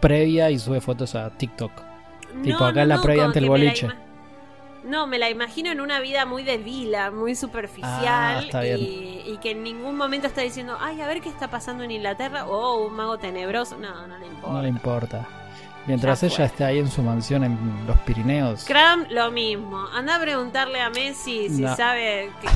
previa 0.00 0.50
y 0.50 0.58
sube 0.58 0.80
fotos 0.80 1.14
a 1.14 1.30
TikTok. 1.30 1.70
tipo, 2.42 2.64
acá 2.64 2.72
no, 2.74 2.82
en 2.82 2.88
la 2.88 3.00
previa 3.00 3.26
ante 3.26 3.38
el 3.38 3.46
boliche. 3.46 3.86
No, 4.84 5.06
me 5.06 5.18
la 5.18 5.30
imagino 5.30 5.70
en 5.70 5.80
una 5.80 5.98
vida 6.00 6.26
muy 6.26 6.42
de 6.42 6.58
vila, 6.58 7.10
muy 7.10 7.32
Ah, 7.32 7.36
superficial 7.36 8.50
bien. 8.62 8.78
y, 8.78 9.22
y 9.32 9.38
que 9.42 9.52
en 9.52 9.62
ningún 9.62 9.96
momento 9.96 10.26
está 10.26 10.42
diciendo, 10.42 10.76
ay, 10.80 11.00
a 11.00 11.06
ver 11.06 11.20
qué 11.20 11.28
está 11.30 11.48
pasando 11.48 11.84
en 11.84 11.90
Inglaterra 11.90 12.46
o 12.46 12.86
un 12.86 12.94
mago 12.94 13.16
tenebroso. 13.18 13.76
No, 13.78 14.06
no 14.06 14.18
le 14.18 14.26
importa. 14.26 14.52
No 14.52 14.62
le 14.62 14.68
importa. 14.68 15.28
Mientras 15.86 16.20
Ya 16.22 16.26
ella 16.28 16.44
esté 16.46 16.64
ahí 16.64 16.78
en 16.78 16.90
su 16.90 17.02
mansión 17.02 17.44
en 17.44 17.58
los 17.86 17.98
Pirineos. 18.00 18.64
Cram, 18.64 19.06
lo 19.10 19.30
mismo. 19.30 19.86
Anda 19.94 20.16
a 20.16 20.20
preguntarle 20.20 20.80
a 20.80 20.88
Messi 20.90 21.48
si 21.48 21.62
No. 21.62 21.76
sabe 21.76 22.30
qué, 22.40 22.48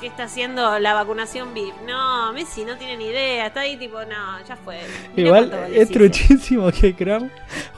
qué 0.00 0.06
está 0.06 0.24
haciendo 0.24 0.78
la 0.78 0.94
vacunación 0.94 1.52
VIP. 1.54 1.74
No, 1.86 2.32
Messi 2.32 2.64
no 2.64 2.76
tiene 2.76 2.96
ni 2.96 3.06
idea. 3.06 3.46
Está 3.46 3.60
ahí 3.60 3.76
tipo, 3.76 3.98
no, 4.00 4.44
ya 4.46 4.56
fue. 4.56 4.78
Mirá 5.16 5.26
Igual 5.28 5.52
es 5.72 5.90
truchísimo 5.90 6.70
que 6.80 6.94
Cram 6.94 7.30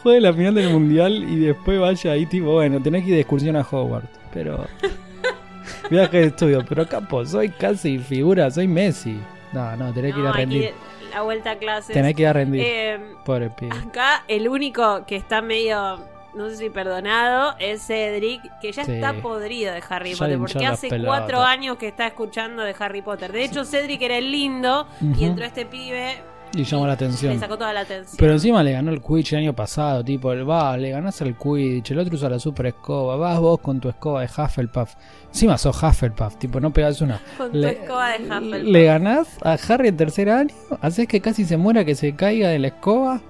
juegue 0.03 0.21
la 0.21 0.33
final 0.33 0.55
del 0.55 0.71
mundial 0.71 1.15
y 1.29 1.37
después 1.41 1.81
vaya 1.81 2.12
ahí 2.12 2.27
tipo, 2.27 2.53
bueno, 2.53 2.81
tenés 2.83 3.03
que 3.05 3.11
ir 3.11 3.15
de 3.17 3.21
excursión 3.21 3.57
a 3.57 3.61
Hogwarts. 3.62 4.09
Pero... 4.33 4.67
Viaje 5.91 6.19
de 6.19 6.27
estudio, 6.27 6.65
pero 6.69 6.87
capo, 6.87 7.25
soy 7.25 7.49
casi 7.50 7.99
figura, 7.99 8.50
soy 8.50 8.67
Messi. 8.69 9.19
No, 9.53 9.75
no, 9.77 9.93
tenés 9.93 10.12
que 10.12 10.19
ir 10.21 10.25
No, 10.25 10.31
a 10.31 10.37
rendir. 10.37 10.62
ir 10.65 10.75
la 11.15 11.23
vuelta 11.23 11.53
a 11.53 11.57
clases. 11.59 11.95
Tenés 11.95 12.15
que 12.15 12.23
ir 12.23 12.29
a 12.29 12.33
rendir. 12.35 12.62
Eh, 12.65 13.00
Pobre 13.25 13.49
pibe. 13.50 13.75
acá 13.77 14.23
el 14.29 14.49
único 14.49 15.07
que 15.07 15.17
está 15.17 15.41
medio, 15.41 15.99
no 16.35 16.49
sé 16.50 16.56
si 16.56 16.70
perdonado, 16.70 17.54
es 17.58 17.87
Cedric, 17.87 18.42
que 18.61 18.73
ya 18.73 18.85
Sí. 18.85 18.92
está 18.92 19.14
podrido 19.14 19.73
de 19.73 19.82
Harry 19.88 20.12
Ya 20.12 20.18
Potter, 20.18 20.32
le 20.32 20.38
porque 20.38 20.66
hace 20.66 20.88
cuatro 21.04 21.40
años 21.42 21.76
que 21.78 21.88
está 21.88 22.06
escuchando 22.06 22.62
de 22.62 22.75
Harry 22.78 23.02
Potter. 23.02 23.32
De 23.32 23.44
hecho, 23.44 23.64
Cedric 23.64 24.02
era 24.02 24.16
el 24.18 24.30
lindo 24.30 24.87
y 25.18 25.25
entró 25.25 25.44
este 25.44 25.64
pibe 25.66 26.16
Y 26.54 26.64
llama 26.64 26.82
la 26.82 26.88
le 26.88 26.92
atención. 26.94 27.38
sacó 27.38 27.59
toda 27.59 27.74
la 27.74 27.81
atención. 27.81 28.16
Pero 28.18 28.33
encima 28.33 28.62
le 28.62 28.72
ganó 28.72 28.90
el 28.90 29.03
Quidditch 29.03 29.33
el 29.35 29.38
año 29.40 29.53
pasado, 29.55 30.03
tipo, 30.03 30.33
el 30.33 30.48
va, 30.48 30.76
le 30.79 30.88
ganás 30.90 31.20
el 31.20 31.35
Quidditch, 31.37 31.90
el 31.90 31.98
otro 31.98 32.14
usa 32.14 32.31
la 32.31 32.38
super 32.38 32.64
escoba, 32.66 33.16
vas 33.16 33.38
vos 33.38 33.61
con 33.61 33.81
tu 33.81 33.88
escoba 33.90 34.22
de 34.22 34.29
Hufflepuff. 34.29 34.94
Encima 35.29 35.59
sos 35.59 35.83
Hufflepuff, 35.83 36.37
tipo, 36.37 36.59
no 36.59 36.72
pegás 36.72 37.03
una. 37.03 37.20
Con 37.37 37.53
tu 37.53 37.59
Le, 37.59 37.70
escoba 37.72 38.11
de 38.16 38.24
Hufflepuff. 38.24 38.62
le 38.62 38.85
ganás 38.85 39.29
a 39.42 39.53
Harry 39.68 39.88
en 39.88 39.96
tercer 39.98 40.31
año, 40.31 40.55
haces 40.81 41.07
que 41.07 41.20
casi 41.20 41.44
se 41.44 41.59
muera, 41.59 41.85
que 41.85 41.94
se 41.94 42.14
caiga 42.16 42.48
de 42.48 42.59
la 42.59 42.68
escoba, 42.68 43.20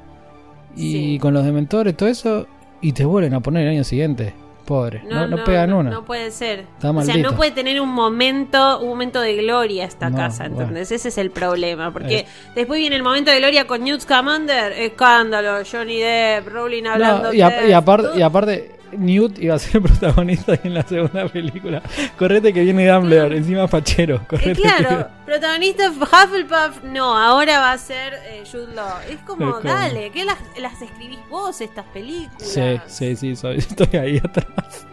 y 0.76 0.92
Sí. 0.92 1.18
con 1.18 1.34
los 1.34 1.44
dementores, 1.44 1.96
todo 1.96 2.08
eso, 2.08 2.46
y 2.80 2.92
te 2.92 3.04
vuelven 3.04 3.34
a 3.34 3.40
poner 3.40 3.64
el 3.64 3.70
año 3.74 3.84
siguiente. 3.84 4.34
Pobre, 4.64 5.02
no, 5.08 5.26
no, 5.26 5.42
pegan 5.44 5.70
no, 5.70 5.78
una. 5.78 5.88
No 5.90 6.04
puede 6.04 6.30
ser. 6.30 6.66
Está 6.76 6.90
o 6.90 7.00
sea, 7.02 7.16
no 7.16 7.34
puede 7.34 7.52
tener 7.52 7.80
un 7.80 7.88
momento, 7.88 8.80
un 8.80 8.88
momento 8.90 9.18
de 9.18 9.34
gloria 9.36 9.86
esta 9.86 10.10
casa, 10.12 10.42
bueno. 10.44 10.60
¿entendés? 10.60 10.92
Ese 10.92 11.08
es 11.08 11.16
el 11.16 11.30
problema. 11.30 11.90
Porque 11.90 12.18
Es- 12.18 12.54
después 12.54 12.78
viene 12.78 12.94
el 12.96 13.02
momento 13.02 13.30
de 13.30 13.38
gloria 13.38 13.66
con 13.66 13.82
Newt 13.82 14.00
Scamander, 14.02 14.72
escándalo, 14.72 15.64
Johnny 15.64 16.00
Depp, 16.00 16.48
Rowling 16.48 16.84
hablando. 16.84 17.32
Y, 17.32 17.40
a- 17.40 17.48
de- 17.48 17.68
y 17.70 17.72
aparte, 17.72 18.08
y 18.18 18.20
aparte, 18.20 18.72
Newt 18.92 19.38
iba 19.38 19.54
a 19.54 19.58
ser 19.58 19.80
protagonista 19.82 20.58
en 20.62 20.74
la 20.74 20.82
segunda 20.82 21.28
película. 21.28 21.82
Correte 22.18 22.52
que 22.52 22.62
viene 22.62 22.86
Dumbledore, 22.88 23.36
encima 23.36 23.68
fachero. 23.68 24.16
Eh, 24.16 24.20
Correte 24.28 24.60
claro, 24.62 25.08
protagonista 25.26 25.90
Hufflepuff, 25.90 26.82
no, 26.84 27.16
ahora 27.16 27.58
va 27.60 27.72
a 27.72 27.78
ser 27.78 28.14
eh, 28.26 28.44
Jude 28.50 28.74
Law. 28.74 28.98
Es 29.08 29.18
como, 29.26 29.48
Es 29.48 29.54
como- 29.56 29.62
dale, 29.74 30.10
¿qué 30.10 30.24
las, 30.24 30.38
las 30.58 30.80
escribís 30.82 31.18
vos 31.28 31.60
estas 31.60 31.84
películas? 31.86 32.42
Sí, 32.48 32.80
sí, 32.86 33.16
sí, 33.16 33.36
soy- 33.36 33.58
estoy 33.58 33.98
ahí 33.98 34.18
atrás. 34.18 34.86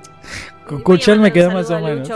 Escuchar 0.70 1.20
me 1.20 1.32
quedó 1.32 1.52
más 1.52 1.70
o 1.70 1.80
menos. 1.80 2.10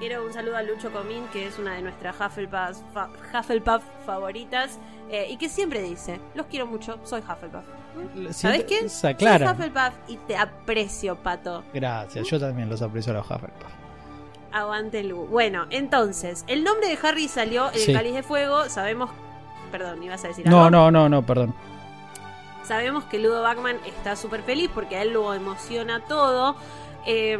Quiero 0.00 0.26
un 0.26 0.32
saludo 0.32 0.56
a 0.56 0.62
Lucho 0.62 0.90
Comín, 0.92 1.24
que 1.32 1.46
es 1.46 1.58
una 1.58 1.74
de 1.74 1.82
nuestras 1.82 2.14
Hufflepuff, 2.20 2.78
fa- 2.92 3.08
Hufflepuff 3.32 3.82
favoritas, 4.04 4.78
eh, 5.10 5.28
y 5.30 5.36
que 5.36 5.48
siempre 5.48 5.80
dice, 5.82 6.20
los 6.34 6.46
quiero 6.46 6.66
mucho, 6.66 6.98
soy 7.04 7.20
Hufflepuff. 7.20 7.64
¿Sabes 8.32 8.64
qué? 8.64 8.88
Se 8.88 9.08
aclara. 9.08 9.46
Soy 9.54 9.54
Hufflepuff 9.68 9.94
y 10.08 10.16
te 10.18 10.36
aprecio, 10.36 11.16
Pato. 11.16 11.62
Gracias, 11.72 12.26
yo 12.28 12.38
también 12.40 12.68
los 12.68 12.82
aprecio 12.82 13.12
a 13.12 13.16
los 13.16 13.26
Hufflepuff. 13.26 13.70
Aguante 14.52 15.02
Lu. 15.02 15.26
Bueno, 15.26 15.66
entonces, 15.70 16.44
el 16.46 16.62
nombre 16.64 16.88
de 16.88 16.98
Harry 17.02 17.28
salió 17.28 17.68
en 17.72 17.78
Sí. 17.78 17.90
el 17.90 17.96
Cáliz 17.96 18.14
de 18.14 18.22
Fuego, 18.22 18.68
sabemos... 18.68 19.10
Perdón, 19.72 20.02
ibas 20.04 20.24
a 20.24 20.28
decir 20.28 20.46
No, 20.48 20.58
algo. 20.66 20.70
no, 20.70 20.90
no, 20.92 21.08
no, 21.08 21.26
perdón. 21.26 21.54
Sabemos 22.62 23.04
que 23.04 23.18
Ludo 23.18 23.42
Bachman 23.42 23.76
está 23.86 24.14
súper 24.16 24.42
feliz 24.42 24.70
porque 24.72 24.96
a 24.96 25.02
él 25.02 25.12
lo 25.12 25.34
emociona 25.34 26.00
todo. 26.06 26.54
Eh, 27.06 27.38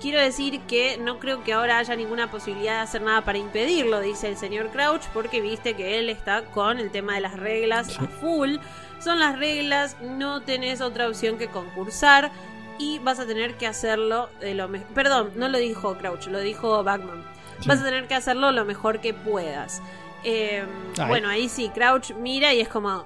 quiero 0.00 0.20
decir 0.20 0.60
que 0.62 0.98
no 0.98 1.18
creo 1.18 1.42
que 1.44 1.52
ahora 1.54 1.78
haya 1.78 1.94
ninguna 1.96 2.30
posibilidad 2.30 2.74
de 2.74 2.80
hacer 2.80 3.00
nada 3.02 3.22
para 3.22 3.38
impedirlo, 3.38 4.00
dice 4.00 4.28
el 4.28 4.36
señor 4.36 4.68
Crouch, 4.70 5.02
porque 5.14 5.40
viste 5.40 5.74
que 5.74 5.98
él 5.98 6.10
está 6.10 6.42
con 6.46 6.78
el 6.78 6.90
tema 6.90 7.14
de 7.14 7.20
las 7.22 7.38
reglas 7.38 7.86
Sí. 7.86 7.98
a 8.04 8.08
full. 8.08 8.56
Son 9.04 9.18
las 9.18 9.38
reglas, 9.38 9.98
no 10.00 10.40
tenés 10.40 10.80
otra 10.80 11.06
opción 11.06 11.36
que 11.36 11.48
concursar 11.48 12.30
y 12.78 13.00
vas 13.00 13.20
a 13.20 13.26
tener 13.26 13.54
que 13.56 13.66
hacerlo 13.66 14.30
de 14.40 14.54
lo 14.54 14.66
mejor. 14.66 14.88
Perdón, 14.94 15.32
no 15.36 15.48
lo 15.48 15.58
dijo 15.58 15.98
Crouch, 15.98 16.28
lo 16.28 16.40
dijo 16.40 16.82
Bachman. 16.82 17.22
Sí. 17.60 17.68
Vas 17.68 17.82
a 17.82 17.84
tener 17.84 18.08
que 18.08 18.14
hacerlo 18.14 18.50
lo 18.50 18.64
mejor 18.64 19.00
que 19.00 19.12
puedas. 19.12 19.82
Eh, 20.24 20.64
bueno, 21.06 21.28
ahí 21.28 21.50
sí, 21.50 21.68
Crouch 21.68 22.14
mira 22.14 22.54
y 22.54 22.62
es 22.62 22.68
como, 22.68 23.04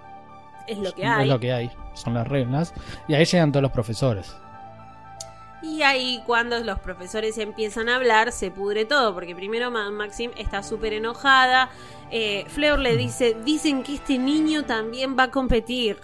es 0.69 0.79
lo 0.79 0.95
que 0.95 1.05
hay. 1.05 1.23
Es 1.25 1.29
lo 1.29 1.41
que 1.41 1.53
hay, 1.53 1.71
son 1.95 2.15
las 2.15 2.29
reglas. 2.29 2.73
Y 3.09 3.15
ahí 3.15 3.25
llegan 3.25 3.51
todos 3.51 3.63
los 3.63 3.73
profesores. 3.73 4.37
Y 5.63 5.83
ahí 5.83 6.23
cuando 6.27 6.59
los 6.61 6.79
profesores 6.79 7.37
empiezan 7.39 7.89
a 7.89 7.97
hablar 7.97 8.31
se 8.33 8.51
pudre 8.51 8.85
todo, 8.85 9.13
porque 9.15 9.35
primero 9.35 9.71
Ma- 9.71 9.91
Maxim 9.91 10.31
está 10.37 10.63
súper 10.63 10.93
enojada. 10.93 11.71
Eh, 12.11 12.45
Fleur 12.49 12.79
le 12.79 12.97
dice, 12.97 13.37
dicen 13.45 13.83
que 13.83 13.95
este 13.97 14.19
niño 14.19 14.65
también 14.65 15.17
va 15.19 15.25
a 15.25 15.31
competir. 15.31 15.99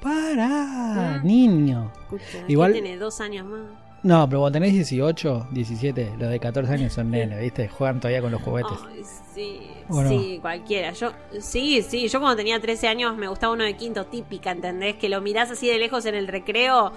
¡Para! 0.00 1.20
Mm. 1.22 1.26
Niño. 1.26 1.92
Escucha, 2.02 2.44
Igual- 2.48 2.72
tiene 2.72 2.96
dos 2.96 3.20
años 3.20 3.46
más. 3.46 3.60
No, 4.02 4.28
pero 4.28 4.40
cuando 4.40 4.56
tenés 4.58 4.72
18, 4.72 5.46
17, 5.52 6.14
los 6.18 6.28
de 6.28 6.40
14 6.40 6.72
años 6.72 6.92
son 6.92 7.12
nenes, 7.12 7.38
¿viste? 7.40 7.68
Juegan 7.68 8.00
todavía 8.00 8.20
con 8.20 8.32
los 8.32 8.42
juguetes. 8.42 8.72
Ay, 8.90 9.04
sí, 9.32 9.60
sí, 10.08 10.38
cualquiera. 10.40 10.90
Yo, 10.92 11.12
sí, 11.40 11.82
sí, 11.82 12.08
yo 12.08 12.18
cuando 12.18 12.36
tenía 12.36 12.58
13 12.60 12.88
años 12.88 13.16
me 13.16 13.28
gustaba 13.28 13.52
uno 13.52 13.62
de 13.62 13.76
quinto 13.76 14.04
típica, 14.06 14.50
¿entendés? 14.50 14.96
Que 14.96 15.08
lo 15.08 15.20
mirás 15.20 15.52
así 15.52 15.68
de 15.68 15.78
lejos 15.78 16.04
en 16.06 16.16
el 16.16 16.26
recreo 16.26 16.92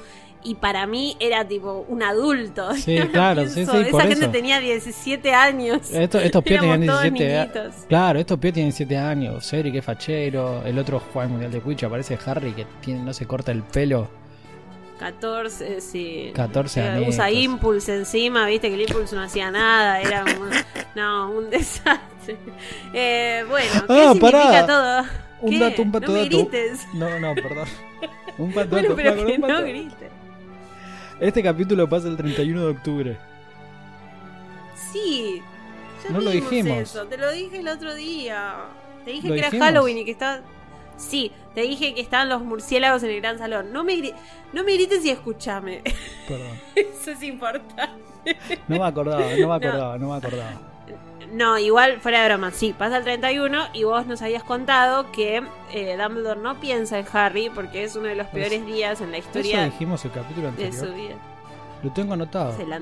y 0.45 0.55
para 0.55 0.88
mí 0.88 1.17
era 1.19 1.45
tipo 1.47 1.86
un 1.89 2.01
adulto. 2.03 2.73
Sí, 2.75 2.97
Ahora 2.97 3.12
claro, 3.12 3.45
sí, 3.47 3.55
pienso, 3.55 3.71
sí, 3.73 3.79
Esa 3.81 3.91
por 3.91 4.01
gente 4.03 4.19
eso. 4.21 4.29
tenía 4.31 4.60
17 4.60 5.34
años. 5.34 5.91
Esto- 5.91 6.19
estos 6.19 6.43
pies 6.45 6.62
tenían 6.62 6.86
todos 6.86 7.01
17 7.01 7.38
años. 7.39 7.53
niñitos. 7.55 7.86
Claro, 7.88 8.19
estos 8.19 8.39
pies 8.39 8.53
tienen 8.53 8.69
17 8.71 8.97
años. 8.97 9.49
Cedric 9.49 9.73
que 9.73 9.79
es 9.79 9.86
fachero. 9.86 10.63
El 10.65 10.79
otro 10.79 10.99
juega 11.12 11.25
el 11.25 11.31
mundial 11.31 11.51
de 11.51 11.60
Quidditch. 11.62 11.84
Aparece 11.84 12.17
Harry 12.25 12.53
que 12.53 12.65
tiene, 12.81 13.01
no 13.01 13.13
se 13.13 13.25
corta 13.25 13.51
el 13.51 13.63
pelo. 13.63 14.08
14, 14.99 15.81
sí. 15.81 16.31
14 16.34 16.79
Eh, 16.79 16.84
años. 16.88 17.10
Usa 17.10 17.29
Impulse 17.29 17.95
encima, 17.95 18.45
viste 18.45 18.69
que 18.69 18.75
el 18.75 18.81
Impulse 18.81 19.13
no 19.15 19.23
hacía 19.23 19.51
nada, 19.51 19.99
era 19.99 20.23
un, 20.23 20.49
no, 20.95 21.31
un 21.31 21.49
desastre. 21.49 22.38
Eh, 22.93 23.43
bueno, 23.49 23.71
¿qué 23.88 23.93
Ah, 23.93 24.13
significa 24.13 24.31
pará. 24.31 24.65
todo? 24.65 25.03
Un 25.41 25.49
¿Qué? 25.51 25.60
dato, 25.60 25.81
un 25.81 25.91
pato 25.91 26.08
no 26.08 26.13
me 26.13 26.19
dato. 26.23 26.29
grites. 26.38 26.88
No, 26.93 27.19
no, 27.19 27.36
perdón. 27.36 27.67
Un 28.38 28.53
pato 28.53 28.69
Bueno, 28.69 28.89
dato, 28.89 28.95
pero 28.95 29.15
que 29.15 29.34
un 29.34 29.41
no 29.41 29.47
pato- 29.47 29.63
grites. 29.63 30.12
Este 31.19 31.41
capítulo 31.41 31.88
pasa 31.88 32.08
el 32.08 32.17
31 32.17 32.62
de 32.62 32.67
octubre. 32.71 33.17
Sí. 34.91 35.41
Ya 36.04 36.10
No 36.12 36.21
lo 36.21 36.30
dijimos. 36.32 36.78
Eso. 36.80 37.06
Te 37.08 37.17
lo 37.17 37.32
dije 37.32 37.60
el 37.60 37.67
otro 37.67 37.95
día. 37.95 38.56
Te 39.06 39.12
dije 39.12 39.28
¿Lo 39.30 39.34
que 39.36 39.39
era? 39.39 39.49
Halloween 39.65 39.99
y 39.99 40.06
que 40.06 40.12
está. 40.12 40.41
Sí, 40.97 41.32
te 41.54 41.62
dije 41.62 41.93
que 41.93 42.01
estaban 42.01 42.30
los 42.30 42.41
murciélagos 42.43 43.04
en 43.04 43.10
el 43.12 43.21
gran 43.21 43.38
salón. 43.38 43.73
No 43.73 43.84
me, 43.84 43.95
gri- 43.95 44.13
no 44.54 44.63
me 44.63 44.73
grites 44.73 45.04
y 45.06 45.10
escúchame. 45.10 45.82
Perdón. 46.28 46.58
Eso 46.75 47.12
es 47.12 47.23
importante. 47.23 48.38
No 48.67 48.80
me 48.80 48.86
acordaba, 48.86 49.21
no 49.38 49.47
me 49.47 49.56
acordaba, 49.56 49.97
no 49.97 50.10
me 50.10 50.15
acordaba. 50.17 50.62
No, 51.31 51.57
igual 51.57 51.99
fuera 52.01 52.21
de 52.21 52.27
broma, 52.29 52.51
sí, 52.51 52.73
pasa 52.77 52.97
el 52.97 53.03
31 53.03 53.67
y 53.73 53.83
vos 53.83 54.05
nos 54.05 54.21
habías 54.21 54.43
contado 54.43 55.11
que 55.11 55.43
eh, 55.71 55.97
Dumbledore 55.97 56.39
no 56.39 56.59
piensa 56.59 56.99
en 56.99 57.05
Harry 57.13 57.49
porque 57.49 57.83
es 57.83 57.95
uno 57.95 58.07
de 58.07 58.15
los 58.15 58.27
peores 58.27 58.65
días 58.65 59.01
en 59.01 59.11
la 59.11 59.17
Eso 59.17 59.27
historia 59.27 59.65
dijimos 59.65 60.03
el 60.05 60.11
capítulo 60.11 60.43
de 60.51 60.65
anterior. 60.65 60.88
su 60.88 60.93
vida. 60.93 61.15
Lo 61.83 61.91
tengo 61.91 62.13
anotado. 62.13 62.55
Se 62.55 62.65
la- 62.65 62.79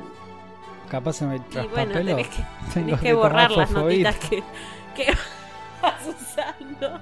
Capaz 0.89 1.13
se 1.13 1.25
me 1.25 1.37
Y 1.37 1.39
bueno, 1.39 1.51
traspapeló. 1.71 2.15
tenés 2.15 2.27
que, 2.27 2.43
tenés 2.73 2.99
que 2.99 3.13
borrar 3.13 3.51
las 3.51 3.71
notitas 3.71 4.15
que, 4.17 4.43
que 4.95 5.13
usando. 6.07 6.99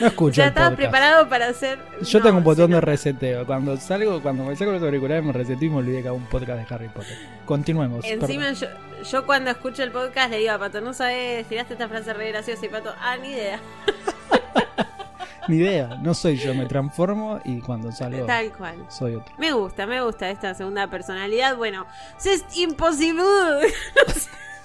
No 0.00 0.06
escucho 0.06 0.36
ya 0.36 0.46
estabas 0.48 0.74
preparado 0.74 1.28
para 1.28 1.48
hacer. 1.48 1.78
Yo 2.02 2.18
No, 2.18 2.24
tengo 2.24 2.38
un 2.38 2.44
botón 2.44 2.70
de 2.70 2.80
reseteo. 2.80 3.46
Cuando 3.46 3.76
salgo, 3.76 4.20
cuando 4.22 4.44
me 4.44 4.56
saco 4.56 4.72
los 4.72 4.82
auriculares 4.82 5.24
me 5.24 5.32
reseteo 5.32 5.68
y 5.68 5.70
me 5.70 5.76
olvidé 5.78 6.02
que 6.02 6.08
hago 6.08 6.16
un 6.16 6.26
podcast 6.26 6.68
de 6.68 6.74
Harry 6.74 6.88
Potter. 6.88 7.16
Continuemos. 7.44 8.04
Encima 8.04 8.52
yo, 8.52 8.66
yo 9.10 9.26
cuando 9.26 9.50
escucho 9.50 9.82
el 9.82 9.90
podcast 9.92 10.30
le 10.30 10.38
digo 10.38 10.52
a 10.52 10.58
Pato, 10.58 10.80
no 10.80 10.92
sabes, 10.92 11.46
tiraste 11.46 11.74
esta 11.74 11.88
frase 11.88 12.12
re 12.12 12.28
graciosa 12.30 12.64
y 12.66 12.68
Pato, 12.68 12.94
ah, 13.00 13.16
ni 13.16 13.28
idea. 13.32 13.60
Ni 15.46 15.56
idea, 15.58 15.98
no 16.00 16.14
soy 16.14 16.38
yo, 16.38 16.54
me 16.54 16.64
transformo 16.64 17.38
y 17.44 17.60
cuando 17.60 17.92
salgo 17.92 18.24
Tal 18.24 18.50
cual. 18.50 18.76
soy 18.88 19.16
otro. 19.16 19.34
Me 19.36 19.52
gusta, 19.52 19.86
me 19.86 20.00
gusta 20.00 20.30
esta 20.30 20.54
segunda 20.54 20.86
personalidad. 20.88 21.54
Bueno, 21.56 21.86
es 22.24 22.42
imposible. 22.56 23.22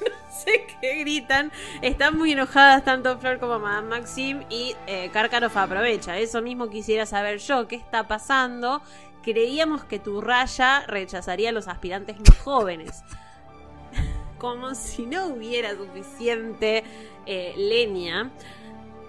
No 0.02 0.16
sé, 0.32 0.68
qué 0.82 1.00
gritan. 1.00 1.52
Están 1.82 2.18
muy 2.18 2.32
enojadas 2.32 2.84
tanto 2.84 3.18
Flor 3.18 3.40
como 3.40 3.60
Madame 3.60 3.90
Maxim 3.90 4.44
y 4.50 4.76
eh, 4.88 5.10
Karkaroff 5.12 5.58
aprovecha. 5.58 6.18
Eso 6.18 6.42
mismo 6.42 6.70
quisiera 6.70 7.06
saber 7.06 7.40
yo. 7.40 7.68
¿Qué 7.68 7.76
está 7.76 8.08
pasando? 8.08 8.82
Creíamos 9.24 9.84
que 9.84 10.00
tu 10.00 10.22
raya 10.22 10.86
rechazaría 10.88 11.50
a 11.50 11.52
los 11.52 11.68
aspirantes 11.68 12.18
más 12.20 12.40
jóvenes. 12.40 13.04
Como 14.38 14.74
si 14.74 15.06
no 15.06 15.28
hubiera 15.28 15.76
suficiente 15.76 16.84
eh, 17.26 17.54
leña. 17.58 18.32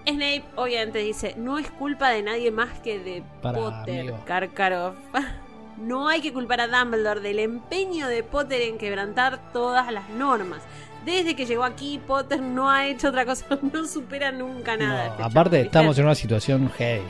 Snape 0.05 0.43
obviamente 0.55 0.99
dice, 0.99 1.35
no 1.37 1.57
es 1.57 1.69
culpa 1.71 2.09
de 2.09 2.23
nadie 2.23 2.51
más 2.51 2.79
que 2.79 2.99
de 2.99 3.23
Potter, 3.41 4.01
amigo. 4.01 4.19
Karkaroff. 4.25 4.95
No 5.81 6.07
hay 6.07 6.21
que 6.21 6.31
culpar 6.31 6.61
a 6.61 6.67
Dumbledore 6.67 7.19
del 7.21 7.39
empeño 7.39 8.07
de 8.07 8.23
Potter 8.23 8.61
en 8.61 8.77
quebrantar 8.77 9.51
todas 9.51 9.91
las 9.91 10.09
normas. 10.09 10.61
Desde 11.05 11.35
que 11.35 11.45
llegó 11.47 11.63
aquí, 11.63 11.99
Potter 12.05 12.39
no 12.41 12.69
ha 12.69 12.85
hecho 12.87 13.09
otra 13.09 13.25
cosa, 13.25 13.45
no 13.73 13.87
supera 13.87 14.31
nunca 14.31 14.77
nada. 14.77 15.05
No, 15.05 15.11
este 15.11 15.23
aparte 15.23 15.61
estamos 15.61 15.97
en 15.97 16.05
una 16.05 16.15
situación 16.15 16.69
heavy. 16.77 17.03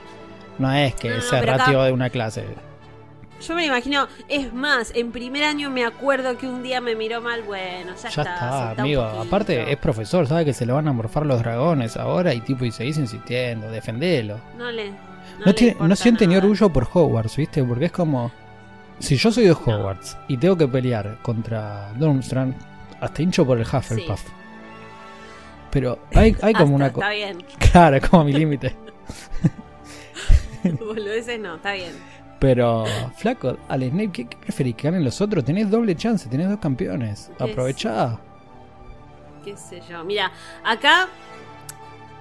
No 0.58 0.72
es 0.74 0.96
que 0.96 1.10
No, 1.10 1.16
no, 1.16 1.22
se 1.22 1.38
pero 1.40 1.54
acá- 1.54 1.64
ratio 1.66 1.84
de 1.84 1.92
una 1.92 2.10
clase. 2.10 2.46
Yo 3.46 3.56
me 3.56 3.62
lo 3.62 3.68
imagino, 3.74 4.08
es 4.30 4.54
más, 4.54 4.92
en 4.96 5.12
primer 5.12 5.44
año 5.44 5.72
me 5.72 5.84
acuerdo 5.84 6.38
que 6.38 6.46
un 6.46 6.62
día 6.62 6.80
me 6.80 6.96
miró 6.96 7.22
mal, 7.22 7.42
bueno, 7.42 7.94
ya, 7.96 8.10
Ya 8.10 8.22
está. 8.22 8.70
amigo. 8.72 9.02
Aparte 9.02 9.72
es 9.72 9.78
profesor, 9.80 10.28
sabe 10.28 10.46
que 10.46 10.54
se 10.54 10.66
le 10.68 10.74
van 10.74 10.88
a 10.88 10.94
morfar 10.94 11.26
los 11.26 11.40
dragones 11.40 11.98
ahora 11.98 12.36
y 12.36 12.42
tipo 12.42 12.66
y 12.66 12.72
seguís 12.72 13.00
insistiendo, 13.00 13.72
defendelo. 13.72 14.40
No 14.58 14.70
le. 14.72 14.92
No, 14.92 14.98
No, 15.48 15.56
tiene, 15.56 15.76
no 15.80 15.96
siente 15.96 16.28
ni 16.28 16.36
orgullo 16.36 16.70
por 16.70 16.88
Hogwarts, 16.94 17.36
¿viste? 17.36 17.64
Porque 17.64 17.86
es 17.86 17.92
como. 17.92 18.32
Si 19.02 19.18
yo 19.18 19.32
soy 19.32 19.46
de. 19.46 19.52
Hogwarts 19.52 20.18
y 20.28 20.38
tengo 20.38 20.58
que 20.58 20.68
pelear 20.68 21.18
contra 21.22 21.92
Durmstrang, 21.94 22.56
hasta 23.00 23.22
hincho 23.22 23.46
por 23.46 23.58
el 23.60 23.64
Hufflepuff. 23.66 24.22
Pero 25.72 26.00
hay, 26.14 26.36
hay 26.42 26.54
como 26.54 26.76
Hasta, 26.76 26.76
una. 26.76 26.88
Está 26.88 27.02
co- 27.02 27.10
bien. 27.10 27.44
Claro, 27.72 27.96
es 27.98 28.08
como 28.10 28.24
mi 28.26 28.34
límite. 28.34 28.76
Boludeces 30.80 31.40
no, 31.40 31.56
está 31.56 31.74
bien. 31.74 31.94
Pero, 32.40 32.86
flaco, 33.18 33.58
al 33.68 33.84
Snape, 33.84 34.12
¿qué, 34.12 34.28
qué 34.28 34.38
preferís? 34.38 34.76
¿Que 34.76 34.88
ganen 34.88 35.04
los 35.04 35.22
otros? 35.22 35.44
Tenés 35.46 35.70
doble 35.70 35.96
chance, 35.96 36.28
tenés 36.30 36.50
dos 36.50 36.60
campeones. 36.60 37.30
Es- 37.36 37.42
Aprovechá. 37.42 38.20
qué 39.44 39.56
sé 39.58 39.82
yo. 39.90 40.04
Mira, 40.04 40.32
acá 40.64 41.08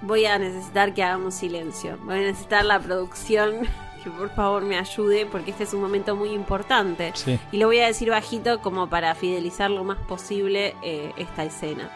voy 0.02 0.26
a 0.26 0.38
necesitar 0.38 0.92
que 0.94 1.02
hagamos 1.02 1.34
silencio. 1.34 1.98
Voy 2.04 2.16
a 2.16 2.22
necesitar 2.22 2.64
la 2.64 2.78
producción 2.80 3.66
que 4.02 4.10
por 4.10 4.30
favor 4.30 4.62
me 4.62 4.78
ayude 4.78 5.26
porque 5.26 5.50
este 5.50 5.64
es 5.64 5.74
un 5.74 5.80
momento 5.80 6.16
muy 6.16 6.30
importante. 6.30 7.12
Sí. 7.14 7.38
Y 7.52 7.58
lo 7.58 7.66
voy 7.66 7.80
a 7.80 7.86
decir 7.86 8.10
bajito 8.10 8.60
como 8.60 8.88
para 8.88 9.14
fidelizar 9.14 9.70
lo 9.70 9.84
más 9.84 9.98
posible 9.98 10.74
eh, 10.82 11.12
esta 11.16 11.44
escena. 11.44 11.90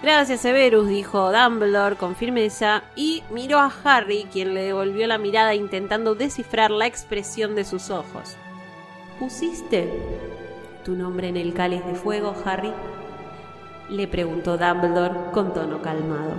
Gracias, 0.00 0.42
Severus, 0.42 0.86
dijo 0.86 1.32
Dumbledore 1.32 1.96
con 1.96 2.14
firmeza 2.14 2.84
y 2.94 3.24
miró 3.30 3.58
a 3.58 3.72
Harry, 3.82 4.28
quien 4.30 4.54
le 4.54 4.62
devolvió 4.62 5.08
la 5.08 5.18
mirada 5.18 5.56
intentando 5.56 6.14
descifrar 6.14 6.70
la 6.70 6.86
expresión 6.86 7.56
de 7.56 7.64
sus 7.64 7.90
ojos. 7.90 8.36
¿Pusiste 9.18 9.90
tu 10.84 10.94
nombre 10.94 11.28
en 11.28 11.36
el 11.36 11.52
cáliz 11.52 11.84
de 11.84 11.96
fuego, 11.96 12.32
Harry? 12.44 12.72
Le 13.90 14.06
preguntó 14.06 14.56
Dumbledore 14.56 15.32
con 15.32 15.52
tono 15.52 15.82
calmado. 15.82 16.34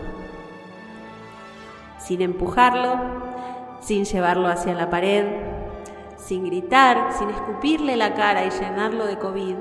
Sin 1.99 2.21
empujarlo, 2.21 2.97
sin 3.81 4.05
llevarlo 4.05 4.47
hacia 4.47 4.73
la 4.73 4.89
pared, 4.89 5.25
sin 6.17 6.45
gritar, 6.45 7.13
sin 7.17 7.29
escupirle 7.29 7.95
la 7.95 8.13
cara 8.13 8.45
y 8.45 8.49
llenarlo 8.49 9.05
de 9.05 9.17
COVID. 9.17 9.55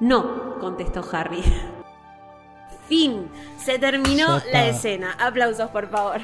No, 0.00 0.58
contestó 0.58 1.02
Harry. 1.12 1.42
Fin. 2.88 3.28
Se 3.58 3.78
terminó 3.78 4.40
la 4.52 4.66
escena. 4.66 5.12
Aplausos, 5.20 5.70
por 5.70 5.88
favor. 5.88 6.20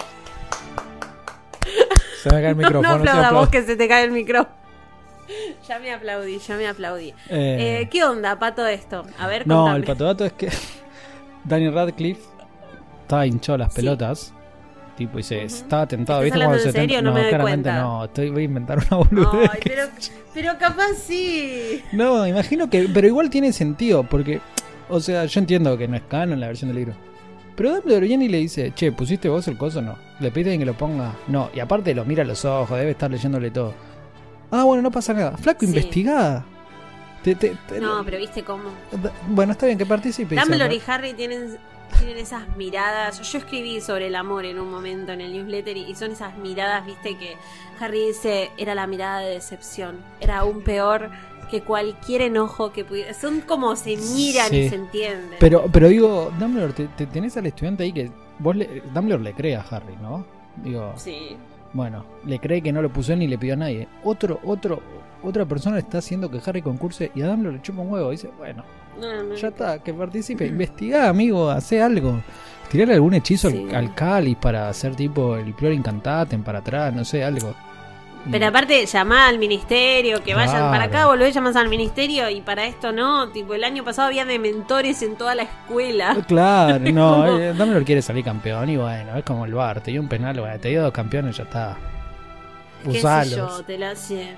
Se 2.22 2.30
me 2.34 2.40
cae 2.42 2.50
el 2.50 2.56
No, 2.56 2.62
micrófono. 2.62 2.82
no 2.82 2.94
se 2.94 2.98
aplauda 3.00 3.26
aplaude. 3.28 3.38
vos 3.38 3.48
que 3.50 3.62
se 3.62 3.76
te 3.76 3.88
cae 3.88 4.04
el 4.04 4.10
micrófono. 4.12 4.54
Ya 5.68 5.80
me 5.80 5.92
aplaudí, 5.92 6.38
ya 6.38 6.56
me 6.56 6.68
aplaudí. 6.68 7.08
Eh, 7.28 7.80
Eh, 7.82 7.88
¿Qué 7.90 8.04
onda, 8.04 8.38
pato, 8.38 8.64
esto? 8.66 9.04
A 9.18 9.26
ver, 9.26 9.44
No, 9.46 9.62
contame. 9.62 9.78
el 9.78 9.84
patodato 9.84 10.24
es 10.24 10.32
que 10.34 10.48
Daniel 11.42 11.74
Radcliffe 11.74 12.22
estaba 13.02 13.26
hinchado 13.26 13.58
las 13.58 13.74
pelotas. 13.74 14.32
Tipo, 14.96 15.18
y 15.18 15.22
se 15.22 15.36
Ujú. 15.36 15.44
estaba 15.46 15.86
tentado. 15.86 16.22
¿Estás 16.22 16.24
¿Viste 16.24 16.34
hablando 16.44 16.62
cuando 16.62 16.72
se 16.72 16.72
serio? 16.72 16.96
tenta- 16.96 17.02
No 17.10 17.12
me 17.14 17.20
doy 17.20 17.28
claramente 17.28 17.68
cuenta. 17.68 17.82
no. 17.82 18.04
Estoy, 18.06 18.30
voy 18.30 18.42
a 18.42 18.44
inventar 18.44 18.78
una 18.78 18.96
boludez. 18.96 19.50
Ay, 19.52 19.60
pero, 19.62 19.82
pero 20.32 20.58
capaz 20.58 20.94
sí. 21.06 21.82
No, 21.92 22.26
imagino 22.26 22.70
que. 22.70 22.88
Pero 22.92 23.06
igual 23.06 23.28
tiene 23.30 23.52
sentido, 23.52 24.04
porque. 24.04 24.40
O 24.88 25.00
sea, 25.00 25.24
yo 25.26 25.40
entiendo 25.40 25.76
que 25.76 25.86
no 25.88 25.96
es 25.96 26.02
canon 26.08 26.38
la 26.40 26.46
versión 26.46 26.68
del 26.70 26.76
libro. 26.78 26.94
Pero 27.56 27.74
Dumbledore 27.74 28.06
viene 28.06 28.26
y 28.26 28.28
le 28.28 28.38
dice, 28.38 28.72
che, 28.74 28.92
¿pusiste 28.92 29.28
vos 29.28 29.48
el 29.48 29.56
coso? 29.56 29.80
No. 29.82 29.96
¿Le 30.20 30.30
piden 30.30 30.58
que 30.58 30.64
lo 30.66 30.74
ponga? 30.74 31.12
No. 31.26 31.50
Y 31.54 31.60
aparte 31.60 31.94
lo 31.94 32.04
mira 32.04 32.22
a 32.22 32.26
los 32.26 32.44
ojos, 32.44 32.78
debe 32.78 32.90
estar 32.92 33.10
leyéndole 33.10 33.50
todo. 33.50 33.74
Ah, 34.50 34.64
bueno, 34.64 34.82
no 34.82 34.90
pasa 34.90 35.12
nada. 35.14 35.36
Flaco, 35.38 35.60
Sí. 35.60 35.66
investigá. 35.66 36.44
Te- 37.24 37.34
te- 37.34 37.56
te- 37.68 37.80
No, 37.80 38.04
pero 38.04 38.18
viste 38.18 38.44
cómo. 38.44 38.64
Bueno, 39.28 39.52
está 39.52 39.66
bien 39.66 39.76
que 39.78 39.86
participe. 39.86 40.36
Dumbledore 40.36 40.72
dice, 40.74 40.84
y 40.86 40.90
Harry 40.92 41.14
tienen, 41.14 41.56
tienen 41.98 42.18
esas 42.18 42.56
miradas. 42.56 43.20
Yo 43.30 43.38
escribí 43.38 43.80
sobre 43.80 44.08
el 44.08 44.14
amor 44.16 44.44
en 44.44 44.58
un 44.58 44.70
momento 44.70 45.12
en 45.12 45.20
el 45.20 45.32
newsletter 45.32 45.76
y 45.76 45.82
y 45.90 45.94
son 45.94 46.12
esas 46.12 46.36
miradas, 46.38 46.84
viste, 46.86 47.16
que 47.16 47.36
Harry 47.80 48.06
dice 48.08 48.50
era 48.58 48.74
la 48.74 48.86
mirada 48.86 49.20
de 49.20 49.30
decepción. 49.34 49.96
Era 50.20 50.38
aún 50.38 50.62
peor 50.62 51.10
que 51.50 51.62
cualquier 51.62 52.22
enojo 52.22 52.72
que 52.72 52.84
pudiera. 52.84 53.14
Son 53.14 53.40
como 53.40 53.76
se 53.76 53.96
miran 53.96 54.50
Sí. 54.50 54.56
y 54.62 54.68
se 54.68 54.74
entienden. 54.74 55.36
Pero, 55.38 55.66
pero 55.72 55.88
digo, 55.88 56.32
Dumbledore, 56.38 56.72
te, 56.72 56.86
te- 56.88 57.06
tenés 57.06 57.36
al 57.36 57.46
estudiante 57.46 57.84
ahí 57.84 57.92
que 57.92 58.10
vos 58.40 58.56
le, 58.56 58.82
Dumbledore 58.92 59.22
le 59.22 59.32
cree 59.32 59.54
a 59.56 59.60
Harry, 59.60 59.94
¿no? 60.02 60.26
Digo, 60.56 60.92
Sí. 60.96 61.36
bueno, 61.72 62.04
le 62.24 62.38
cree 62.40 62.62
que 62.62 62.72
no 62.72 62.82
lo 62.82 62.90
puso 62.92 63.12
él 63.12 63.20
ni 63.20 63.28
le 63.28 63.38
pidió 63.38 63.54
a 63.54 63.58
nadie. 63.58 63.86
Otro, 64.02 64.40
otro, 64.44 64.82
otra 65.22 65.44
persona 65.44 65.78
está 65.78 65.98
haciendo 65.98 66.28
que 66.30 66.40
Harry 66.44 66.62
concurse 66.62 67.12
y 67.14 67.22
a 67.22 67.28
Dumbledore 67.28 67.58
le 67.58 67.62
chupa 67.62 67.80
un 67.82 67.92
huevo. 67.92 68.10
Dice, 68.10 68.28
bueno, 68.38 68.64
No, 69.00 69.22
no, 69.22 69.34
ya 69.34 69.48
está, 69.48 69.78
que 69.82 69.92
participe, 69.94 70.46
investigá, 70.46 71.08
amigo, 71.08 71.50
hace 71.50 71.82
algo. 71.82 72.20
Tirarle 72.70 72.94
algún 72.94 73.14
hechizo 73.14 73.48
Sí. 73.50 73.66
al, 73.70 73.74
al 73.76 73.94
cáliz 73.94 74.36
para 74.40 74.68
hacer 74.68 74.96
tipo 74.96 75.36
el 75.36 75.54
Prior 75.54 75.72
Incantatem 75.72 76.42
para 76.42 76.58
atrás, 76.60 76.92
no 76.92 77.04
sé, 77.04 77.22
algo. 77.24 77.54
Pero 78.28 78.44
aparte, 78.48 78.84
llamá 78.86 79.28
al 79.28 79.38
ministerio, 79.38 80.20
que 80.24 80.34
vayan 80.34 80.56
Claro. 80.56 80.70
para 80.72 80.84
acá, 80.86 81.06
volvés, 81.06 81.32
llamás 81.32 81.54
al 81.54 81.68
ministerio 81.68 82.28
y 82.28 82.40
para 82.40 82.66
esto 82.66 82.90
no. 82.90 83.28
Tipo, 83.28 83.54
el 83.54 83.62
año 83.62 83.84
pasado 83.84 84.08
había 84.08 84.24
dementores 84.24 85.00
en 85.02 85.14
toda 85.14 85.36
la 85.36 85.44
escuela. 85.44 86.16
Claro, 86.26 86.80
no, 86.92 87.14
Como- 87.24 87.38
eh, 87.38 87.52
Dumbledore 87.52 87.84
quiere 87.84 88.02
salir 88.02 88.24
campeón 88.24 88.68
y 88.68 88.76
bueno, 88.76 89.16
es 89.16 89.22
como 89.22 89.44
el 89.44 89.54
bar, 89.54 89.80
te 89.80 89.92
dio 89.92 90.00
un 90.00 90.08
penal, 90.08 90.40
bueno, 90.40 90.58
te 90.58 90.70
dio 90.70 90.82
dos 90.82 90.90
campeones, 90.92 91.36
ya 91.36 91.44
está. 91.44 91.76
¿Qué 92.82 92.90
sé 92.94 92.98
Usalos. 92.98 93.58
yo? 93.58 93.62
Te 93.64 93.78
la 93.78 93.94
sé. 93.94 94.30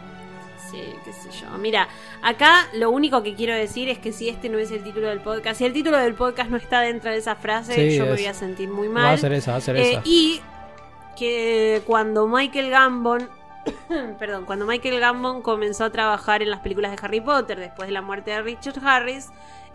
Sí, 0.70 0.82
qué 1.04 1.12
sé 1.12 1.30
yo. 1.30 1.56
Mira, 1.58 1.88
acá 2.22 2.68
lo 2.74 2.90
único 2.90 3.22
que 3.22 3.34
quiero 3.34 3.54
decir 3.54 3.88
es 3.88 3.98
que 3.98 4.12
si 4.12 4.28
este 4.28 4.48
no 4.48 4.58
es 4.58 4.70
el 4.70 4.82
título 4.84 5.08
del 5.08 5.20
podcast, 5.20 5.58
si 5.58 5.64
el 5.64 5.72
título 5.72 5.96
del 5.98 6.14
podcast 6.14 6.50
no 6.50 6.56
está 6.56 6.80
dentro 6.80 7.10
de 7.10 7.16
esa 7.18 7.36
frase, 7.36 7.74
Sí, 7.74 7.96
yo 7.96 8.04
me 8.04 8.12
voy 8.12 8.26
a 8.26 8.34
sentir 8.34 8.68
muy 8.68 8.88
mal. 8.88 9.04
Va 9.06 9.12
a 9.12 9.16
ser 9.18 9.32
esa, 9.32 9.52
va 9.52 9.56
a 9.58 9.60
ser 9.60 9.76
Eh, 9.76 9.90
esa. 9.92 10.02
y 10.04 10.40
que 11.16 11.82
cuando 11.86 12.26
Michael 12.28 12.70
Gambon, 12.70 13.28
perdón, 14.18 14.44
cuando 14.44 14.66
Michael 14.66 15.00
Gambon 15.00 15.42
comenzó 15.42 15.84
a 15.84 15.90
trabajar 15.90 16.42
en 16.42 16.50
las 16.50 16.60
películas 16.60 16.92
de 16.92 16.98
Harry 17.04 17.20
Potter 17.20 17.58
después 17.58 17.88
de 17.88 17.92
la 17.92 18.02
muerte 18.02 18.30
de 18.30 18.42
Richard 18.42 18.78
Harris, 18.86 19.28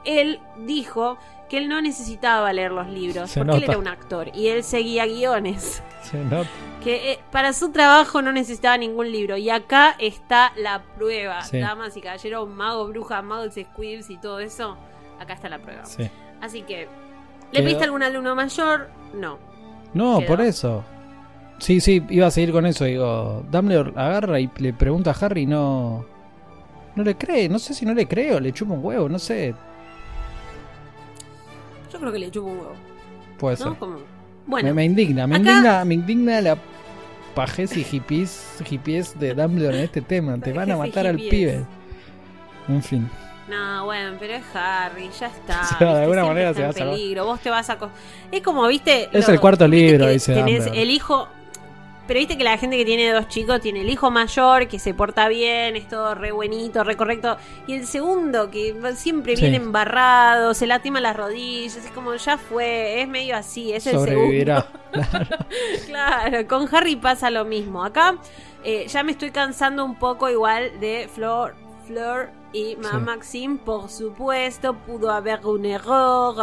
él 0.05 0.39
dijo 0.57 1.17
que 1.53 1.59
él 1.59 1.69
no 1.69 1.79
necesitaba 1.83 2.51
leer 2.51 2.71
los 2.71 2.87
libros 2.87 3.29
Se 3.29 3.39
porque 3.45 3.57
él 3.57 3.63
era 3.69 3.77
un 3.77 3.87
actor 3.87 4.31
y 4.33 4.47
él 4.47 4.63
seguía 4.63 5.05
guiones. 5.05 5.83
Se 6.01 6.17
nota. 6.17 6.49
Que 6.83 7.11
eh, 7.11 7.19
para 7.31 7.53
su 7.53 7.69
trabajo 7.71 8.23
no 8.23 8.31
necesitaba 8.31 8.75
ningún 8.75 9.11
libro. 9.11 9.37
Y 9.37 9.51
acá 9.51 9.95
está 9.99 10.51
la 10.57 10.81
prueba. 10.97 11.43
Sí. 11.43 11.59
Damas 11.59 11.95
y 11.95 12.01
caballeros, 12.01 12.49
magos, 12.49 12.89
brujas, 12.89 13.23
magos, 13.23 13.53
squibs 13.53 14.09
y 14.09 14.17
todo 14.17 14.39
eso. 14.39 14.75
Acá 15.19 15.33
está 15.33 15.47
la 15.47 15.59
prueba. 15.59 15.85
Sí. 15.85 16.09
Así 16.41 16.63
que, 16.63 16.87
¿le 17.51 17.59
Quedó- 17.59 17.63
pediste 17.65 17.83
algún 17.83 18.01
alumno 18.01 18.33
mayor? 18.35 18.89
No. 19.13 19.37
No, 19.93 20.17
Quedó. 20.17 20.27
por 20.27 20.41
eso. 20.41 20.83
Sí, 21.59 21.79
sí, 21.81 22.03
iba 22.09 22.25
a 22.25 22.31
seguir 22.31 22.51
con 22.51 22.65
eso. 22.65 22.85
Digo, 22.85 23.43
Dumbledore 23.51 23.91
agarra 23.95 24.39
y 24.39 24.49
le 24.57 24.73
pregunta 24.73 25.11
a 25.11 25.25
Harry 25.25 25.45
no. 25.45 26.03
No 26.95 27.03
le 27.03 27.15
cree, 27.15 27.47
no 27.47 27.59
sé 27.59 27.75
si 27.75 27.85
no 27.85 27.93
le 27.93 28.07
creo, 28.07 28.39
le 28.39 28.51
chupa 28.51 28.73
un 28.73 28.83
huevo, 28.83 29.07
no 29.07 29.19
sé. 29.19 29.53
Yo 31.93 31.99
creo 31.99 32.11
que 32.11 32.19
le 32.19 32.31
chupo 32.31 32.47
un 32.49 32.57
huevo. 32.57 32.73
Puede 33.37 33.57
¿No? 33.57 33.63
ser. 33.69 33.79
Como... 33.79 33.97
Bueno, 34.45 34.67
me, 34.69 34.73
me 34.73 34.85
indigna, 34.85 35.25
me 35.27 35.35
acá- 35.37 35.49
indigna, 35.51 35.85
me 35.85 35.93
indigna 35.93 36.41
la 36.41 36.57
pajes 37.35 37.75
y 37.77 37.83
hippies, 37.83 38.57
hippies 38.65 39.17
de 39.19 39.33
Dumbledore 39.33 39.77
en 39.77 39.83
este 39.85 40.01
tema. 40.01 40.37
Te 40.37 40.51
van 40.53 40.69
a 40.71 40.77
matar 40.77 41.07
al 41.07 41.15
pibe. 41.15 41.63
En 42.67 42.81
fin. 42.83 43.09
no, 43.49 43.85
bueno, 43.85 44.15
pero 44.19 44.33
es 44.35 44.43
Harry, 44.53 45.09
ya 45.19 45.27
está. 45.27 45.63
Sí, 45.63 45.75
de 45.79 45.85
¿viste? 45.85 46.01
alguna 46.01 46.25
manera 46.25 46.53
se 46.53 46.61
va 46.63 46.69
a 46.69 46.73
peligro. 46.73 47.25
Vos 47.25 47.39
te 47.39 47.49
vas 47.49 47.69
a. 47.69 47.77
Es 48.31 48.41
como, 48.41 48.67
viste. 48.67 49.09
Es 49.11 49.27
el 49.29 49.39
cuarto 49.39 49.67
libro, 49.67 50.07
dice 50.07 50.33
Tenés 50.33 50.57
Dumbledore. 50.65 50.81
el 50.81 50.89
hijo. 50.91 51.27
Pero 52.05 52.19
viste 52.19 52.37
que 52.37 52.43
la 52.43 52.57
gente 52.57 52.75
que 52.77 52.83
tiene 52.83 53.11
dos 53.11 53.29
chicos 53.29 53.61
tiene 53.61 53.79
el 53.81 53.89
hijo 53.89 54.11
mayor 54.11 54.67
que 54.67 54.77
se 54.77 54.93
porta 54.93 55.29
bien, 55.29 55.77
es 55.77 55.87
todo 55.87 56.13
re 56.15 56.31
buenito, 56.33 56.83
re 56.83 56.97
correcto. 56.97 57.37
Y 57.65 57.73
el 57.75 57.87
segundo 57.87 58.51
que 58.51 58.75
siempre 58.95 59.35
Sí. 59.37 59.43
viene 59.43 59.57
embarrado, 59.57 60.53
se 60.53 60.67
lastima 60.67 60.99
las 60.99 61.15
rodillas, 61.15 61.77
es 61.77 61.89
como 61.91 62.13
ya 62.15 62.37
fue, 62.37 63.01
es 63.01 63.07
medio 63.07 63.37
así, 63.37 63.71
es 63.71 63.87
el 63.87 63.93
segundo. 63.93 64.11
Sobrevivirá. 64.11 64.67
Claro, 65.87 66.47
con 66.47 66.67
Harry 66.75 66.95
pasa 66.95 67.29
lo 67.29 67.45
mismo. 67.45 67.83
Acá 67.83 68.17
eh, 68.63 68.85
ya 68.87 69.03
me 69.03 69.11
estoy 69.11 69.31
cansando 69.31 69.83
un 69.85 69.95
poco 69.95 70.29
igual 70.29 70.79
de 70.79 71.09
Flor, 71.13 71.55
Flor 71.87 72.29
y 72.53 72.75
Madame 72.77 72.99
Sí. 72.99 73.05
Maxime, 73.05 73.57
por 73.65 73.89
supuesto, 73.89 74.73
pudo 74.75 75.11
haber 75.11 75.45
un 75.45 75.65
error. 75.65 76.35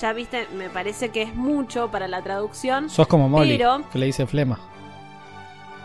Ya 0.00 0.12
viste, 0.12 0.46
me 0.54 0.68
parece 0.68 1.08
que 1.10 1.22
es 1.22 1.34
mucho 1.34 1.90
para 1.90 2.08
la 2.08 2.20
traducción. 2.22 2.90
Sos 2.90 3.06
como 3.06 3.28
Molly, 3.28 3.56
Pero- 3.56 3.82
que 3.92 3.98
le 3.98 4.06
dice 4.06 4.26
flema. 4.26 4.58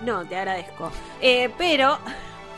No, 0.03 0.25
te 0.25 0.35
agradezco. 0.37 0.91
Eh, 1.21 1.51
pero 1.57 1.97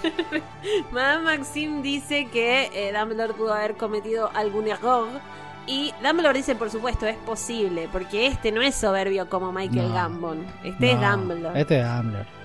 Madame 0.91 1.37
Maxime 1.37 1.81
dice 1.81 2.27
que 2.31 2.69
eh, 2.73 2.93
Dumbledore 2.97 3.33
pudo 3.33 3.53
haber 3.53 3.75
cometido 3.75 4.29
algún 4.33 4.67
error. 4.67 5.07
Y 5.67 5.93
Dumbledore 6.03 6.37
dice, 6.37 6.55
por 6.55 6.69
supuesto, 6.71 7.05
es 7.05 7.17
posible, 7.17 7.87
porque 7.91 8.25
este 8.27 8.51
no 8.51 8.61
es 8.61 8.73
soberbio 8.75 9.29
como 9.29 9.51
Michael 9.51 9.89
No. 9.89 9.93
Gambon. 9.93 10.45
Este 10.63 10.91
es 10.91 10.99
Dumbledore. 10.99 11.59
Este 11.61 11.79
es 11.79 11.85
Dumbledore. 11.87 12.40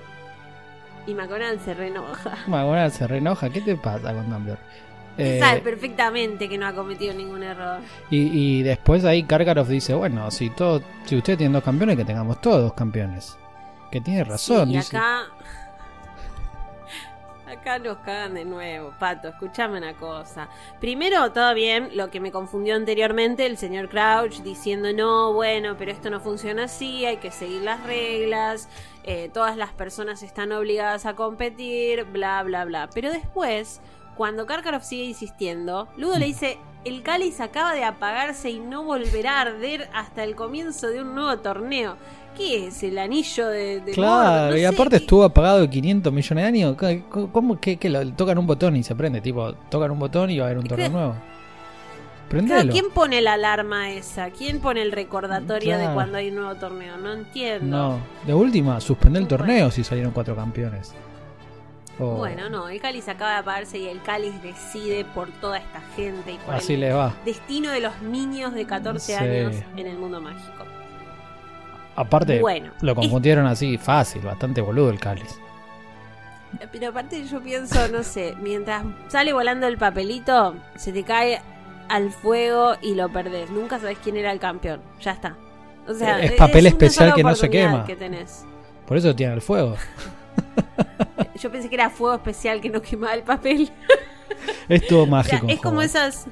Y 1.07 1.13
McGonagall 1.15 1.59
se 1.59 1.73
reenoja. 1.73 2.37
Magona 2.47 2.89
se 2.91 3.07
reenoja. 3.07 3.49
¿Qué 3.49 3.61
te 3.61 3.75
pasa 3.75 4.13
con 4.13 4.29
Dumbledore? 4.29 4.61
Eh, 5.17 5.39
Sabe 5.41 5.61
perfectamente 5.61 6.47
que 6.47 6.59
no 6.59 6.67
ha 6.67 6.73
cometido 6.73 7.11
ningún 7.13 7.41
error. 7.41 7.79
y, 8.11 8.59
y 8.59 8.61
después 8.61 9.03
ahí 9.03 9.23
Karkaroff 9.23 9.67
dice, 9.67 9.95
bueno, 9.95 10.29
si 10.29 10.51
todo, 10.51 10.83
si 11.05 11.15
ustedes 11.17 11.37
tienen 11.39 11.53
dos 11.53 11.63
campeones, 11.63 11.95
que 11.97 12.05
tengamos 12.05 12.39
todos 12.39 12.61
dos 12.61 12.73
campeones. 12.73 13.35
Que 13.89 13.99
tiene 14.01 14.23
razón, 14.25 14.67
Sí, 14.67 14.73
y 14.73 14.77
dice. 14.77 14.95
acá. 14.97 15.23
Acá 17.47 17.79
nos 17.79 17.97
cagan 17.99 18.33
de 18.33 18.43
nuevo, 18.43 18.91
Pato. 18.99 19.29
Escuchame 19.29 19.77
una 19.77 19.93
cosa. 19.93 20.49
Primero, 20.81 21.31
todo 21.31 21.53
bien, 21.53 21.89
lo 21.95 22.09
que 22.11 22.19
me 22.19 22.29
confundió 22.29 22.75
anteriormente, 22.75 23.45
el 23.45 23.57
señor 23.57 23.87
Crouch 23.87 24.41
diciendo, 24.41 24.91
no, 24.91 25.31
bueno, 25.31 25.75
pero 25.79 25.91
esto 25.93 26.09
no 26.09 26.19
funciona 26.19 26.65
así, 26.65 27.05
hay 27.05 27.17
que 27.17 27.31
seguir 27.31 27.61
las 27.61 27.81
reglas, 27.83 28.67
eh, 29.07 29.31
todas 29.33 29.57
las 29.57 29.71
personas 29.73 30.21
están 30.21 30.51
obligadas 30.51 31.05
a 31.07 31.15
competir, 31.15 32.03
bla, 32.05 32.43
bla, 32.43 32.65
bla. 32.65 32.89
Pero 32.93 33.09
después, 33.11 33.81
cuando 34.15 34.45
Karkaroff 34.45 34.83
sigue 34.83 35.05
insistiendo, 35.05 35.87
Ludo 35.97 36.19
le 36.19 36.25
dice, 36.27 36.57
el 36.85 37.01
cáliz 37.03 37.39
acaba 37.41 37.73
de 37.73 37.83
apagarse 37.83 38.49
y 38.51 38.59
no 38.59 38.83
volverá 38.83 39.37
a 39.37 39.41
arder 39.41 39.89
hasta 39.93 40.23
el 40.23 40.35
comienzo 40.35 40.87
de 40.89 41.01
un 41.01 41.15
nuevo 41.15 41.37
torneo. 41.39 41.95
¿Qué 42.35 42.67
es? 42.67 42.83
¿El 42.83 42.99
anillo 42.99 43.47
de... 43.47 43.79
de 43.81 43.91
Claro? 43.93 44.51
No 44.51 44.57
y 44.57 44.63
aparte 44.65 44.97
¿qué- 44.97 45.03
estuvo 45.03 45.23
apagado 45.23 45.59
de 45.61 45.69
500 45.69 46.13
millones 46.13 46.43
de 46.43 46.47
años. 46.47 46.75
¿Cómo- 47.09 47.31
¿Cómo 47.31 47.59
que, 47.59 47.77
que 47.77 47.89
lo, 47.89 48.07
tocan 48.13 48.37
un 48.37 48.45
botón 48.45 48.75
y 48.75 48.83
se 48.83 48.93
prende? 48.95 49.21
Tipo, 49.21 49.53
tocan 49.69 49.89
un 49.89 49.97
botón 49.97 50.29
y 50.29 50.37
va 50.37 50.45
a 50.45 50.47
haber 50.49 50.59
un 50.59 50.67
torneo 50.67 50.89
nuevo. 50.89 51.15
Prendelo. 52.29 52.71
¿Quién 52.71 52.89
pone 52.93 53.21
la 53.21 53.33
alarma 53.33 53.89
esa? 53.91 54.31
¿Quién 54.31 54.59
pone 54.59 54.81
el 54.81 54.91
recordatorio 54.91 55.77
de 55.77 55.93
cuando 55.93 56.17
hay 56.17 56.29
un 56.29 56.35
nuevo 56.35 56.55
torneo? 56.55 56.97
No 56.97 57.13
entiendo. 57.13 57.65
No, 57.77 57.99
de 58.25 58.33
última, 58.33 58.81
suspender 58.81 59.21
el 59.21 59.27
Bueno. 59.27 59.37
torneo 59.37 59.71
si 59.71 59.83
salieron 59.83 60.11
cuatro 60.11 60.35
campeones. 60.35 60.93
Bueno, 61.99 62.47
no, 62.49 62.69
el 62.69 62.79
cáliz 62.79 63.07
acaba 63.09 63.31
de 63.31 63.37
apagarse 63.37 63.79
y 63.79 63.87
el 63.87 64.01
cáliz 64.03 64.39
decide 64.43 65.03
por 65.15 65.29
toda 65.41 65.57
esta 65.57 65.81
gente 65.95 66.33
y 66.33 66.37
por 66.37 66.53
así 66.53 66.73
el 66.75 66.81
le 66.81 66.93
va. 66.93 67.15
destino 67.25 67.71
de 67.71 67.79
los 67.79 67.99
niños 68.03 68.53
de 68.53 68.67
14 68.67 69.05
Sí. 69.05 69.13
años 69.13 69.55
en 69.75 69.87
el 69.87 69.97
mundo 69.97 70.21
mágico. 70.21 70.63
Aparte, 71.95 72.39
Bueno, 72.39 72.71
lo 72.81 72.93
confundieron 72.93 73.47
así, 73.47 73.79
fácil, 73.79 74.21
bastante 74.21 74.61
boludo 74.61 74.91
el 74.91 74.99
cáliz. 74.99 75.39
Pero 76.71 76.89
aparte 76.89 77.25
yo 77.25 77.41
pienso, 77.41 77.87
no 77.87 78.03
sé, 78.03 78.35
mientras 78.41 78.83
sale 79.07 79.33
volando 79.33 79.65
el 79.65 79.77
papelito, 79.79 80.53
se 80.75 80.91
te 80.93 81.03
cae 81.03 81.41
al 81.89 82.11
fuego 82.11 82.75
y 82.81 82.95
lo 82.95 83.09
perdés. 83.09 83.49
Nunca 83.49 83.79
sabes 83.79 83.97
quién 84.03 84.17
era 84.17 84.31
el 84.31 84.39
campeón. 84.39 84.81
Ya 85.01 85.11
está. 85.11 85.35
O 85.87 85.93
sea, 85.93 86.19
Es 86.21 86.33
papel 86.33 86.67
especial 86.67 87.13
que 87.13 87.23
no 87.23 87.35
se 87.35 87.49
quema. 87.49 87.85
que 87.85 87.95
tenés. 87.95 88.45
Por 88.85 88.97
eso 88.97 89.15
tiene 89.15 89.33
el 89.33 89.41
fuego. 89.41 89.75
Yo 91.41 91.51
pensé 91.51 91.69
que 91.69 91.75
era 91.75 91.89
fuego 91.89 92.15
especial 92.15 92.61
que 92.61 92.69
no 92.69 92.81
quemaba 92.81 93.13
el 93.13 93.23
papel. 93.23 93.71
Es 94.69 94.85
todo 94.87 95.03
O 95.03 95.05
sea, 95.05 95.11
mágico. 95.11 95.45
es 95.47 95.59
como 95.61 95.81
esas. 95.81 96.27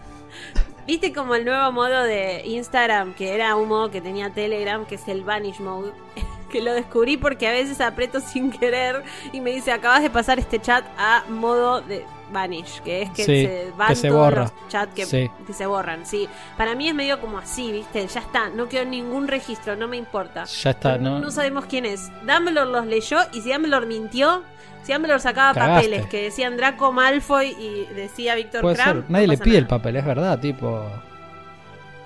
¿Viste 0.86 1.14
como 1.14 1.36
el 1.36 1.46
nuevo 1.46 1.72
modo 1.72 2.04
de 2.04 2.42
Instagram, 2.46 3.14
que 3.16 3.34
era 3.34 3.56
un 3.56 3.70
modo 3.70 3.90
que 3.92 4.02
tenía 4.02 4.30
Telegram, 4.30 4.86
que 4.86 4.96
es 4.96 5.08
el 5.08 5.24
Vanish 5.24 5.60
Mode? 5.60 5.92
Que 6.52 6.62
lo 6.62 6.74
descubrí 6.74 7.18
porque 7.18 7.48
a 7.48 7.52
veces 7.52 7.82
aprieto 7.82 8.20
sin 8.22 8.50
querer 8.52 9.04
y 9.34 9.42
me 9.42 9.52
dice, 9.52 9.72
acabas 9.74 10.04
de 10.04 10.10
pasar 10.10 10.40
este 10.40 10.60
chat 10.62 10.86
a 10.98 11.24
modo 11.28 11.82
de 11.82 12.06
Vanish, 12.36 12.82
que 12.82 13.02
es 13.04 13.10
que 13.12 13.24
Sí, 13.24 13.46
se 13.46 13.72
van 13.76 13.88
que 13.88 13.96
se 13.96 14.08
todos 14.10 14.22
borra. 14.22 14.42
los 14.44 14.54
chats 14.70 14.94
que, 14.94 15.06
Sí. 15.06 15.32
que 15.48 15.54
se 15.54 15.66
borran. 15.66 16.06
Sí, 16.06 16.30
para 16.58 16.76
mí 16.76 16.88
es 16.88 16.94
medio 16.94 17.20
como 17.20 17.40
así, 17.40 17.72
¿viste? 17.72 18.06
Ya 18.06 18.20
está, 18.20 18.50
no 18.50 18.70
quedó 18.70 18.86
ningún 18.86 19.28
registro, 19.28 19.76
no 19.76 19.88
me 19.88 19.98
importa. 19.98 20.44
Ya 20.46 20.70
está, 20.70 20.98
no, 20.98 21.20
¿no? 21.20 21.32
sabemos 21.32 21.66
quién 21.66 21.86
es. 21.86 22.12
Dumbledore 22.26 22.70
los 22.70 22.86
leyó 22.86 23.18
y 23.34 23.42
si 23.42 23.52
Dumbledore 23.52 23.86
mintió, 23.88 24.44
si 24.84 24.94
Dumbledore 24.94 25.20
sacaba 25.20 25.54
Cagaste. 25.54 25.76
papeles 25.90 26.06
que 26.08 26.24
decían 26.24 26.58
Draco 26.58 26.92
Malfoy 26.92 27.56
y 27.60 27.86
decía 27.96 28.36
Víctor 28.36 28.76
ser. 28.76 29.04
Nadie 29.10 29.26
no 29.28 29.34
le 29.34 29.38
pide 29.40 29.58
el 29.58 29.66
papel, 29.68 29.96
es 29.96 30.06
verdad, 30.06 30.40
tipo. 30.40 30.86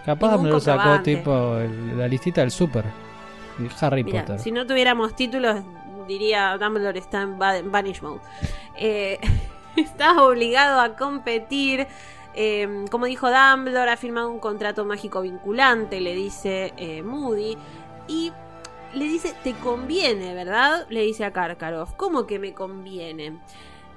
Capaz 0.06 0.42
lo 0.42 0.60
sacó 0.60 1.02
tipo 1.04 1.58
el- 1.58 1.98
la 1.98 2.08
listita 2.08 2.42
del 2.42 2.52
super. 2.52 2.86
Y 3.60 3.68
Harry 3.86 4.04
Potter. 4.06 4.39
si 4.39 4.52
no 4.52 4.65
tuviéramos 4.65 5.13
títulos, 5.15 5.58
diría 6.08 6.58
Dumbledore 6.58 6.98
está 6.98 7.22
en 7.24 7.38
Vanish 7.72 8.02
Mode. 8.02 8.22
Eh, 8.78 9.20
estás 9.86 10.18
obligado 10.18 10.80
a 10.80 10.96
competir. 10.96 11.88
eh, 12.36 12.86
como 12.92 13.06
dijo 13.06 13.30
Dumbledore, 13.30 13.92
ha 13.92 13.98
firmado 13.98 14.30
un 14.30 14.39
contrato 14.39 14.86
mágico 14.86 15.22
vinculante, 15.22 16.00
le 16.02 16.15
dice 16.15 16.74
eh, 16.78 17.02
Moody. 17.02 17.58
Y 18.08 18.32
le 18.94 19.06
dice, 19.06 19.36
te 19.44 19.54
conviene, 19.54 20.34
¿verdad? 20.34 20.88
Le 20.89 21.02
dice 21.02 21.24
a 21.24 21.32
Karkaroff. 21.32 21.94
¿Cómo 21.94 22.26
que 22.26 22.39
me 22.39 22.54
conviene? 22.54 23.39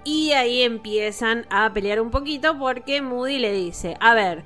Y 0.05 0.33
ahí 0.33 0.63
empiezan 0.63 1.47
a 1.49 1.73
pelear 1.73 2.01
un 2.01 2.11
poquito 2.11 2.59
porque 2.59 3.01
Moody 3.01 3.39
le 3.39 3.53
dice, 3.53 3.97
a 4.01 4.15
ver, 4.15 4.43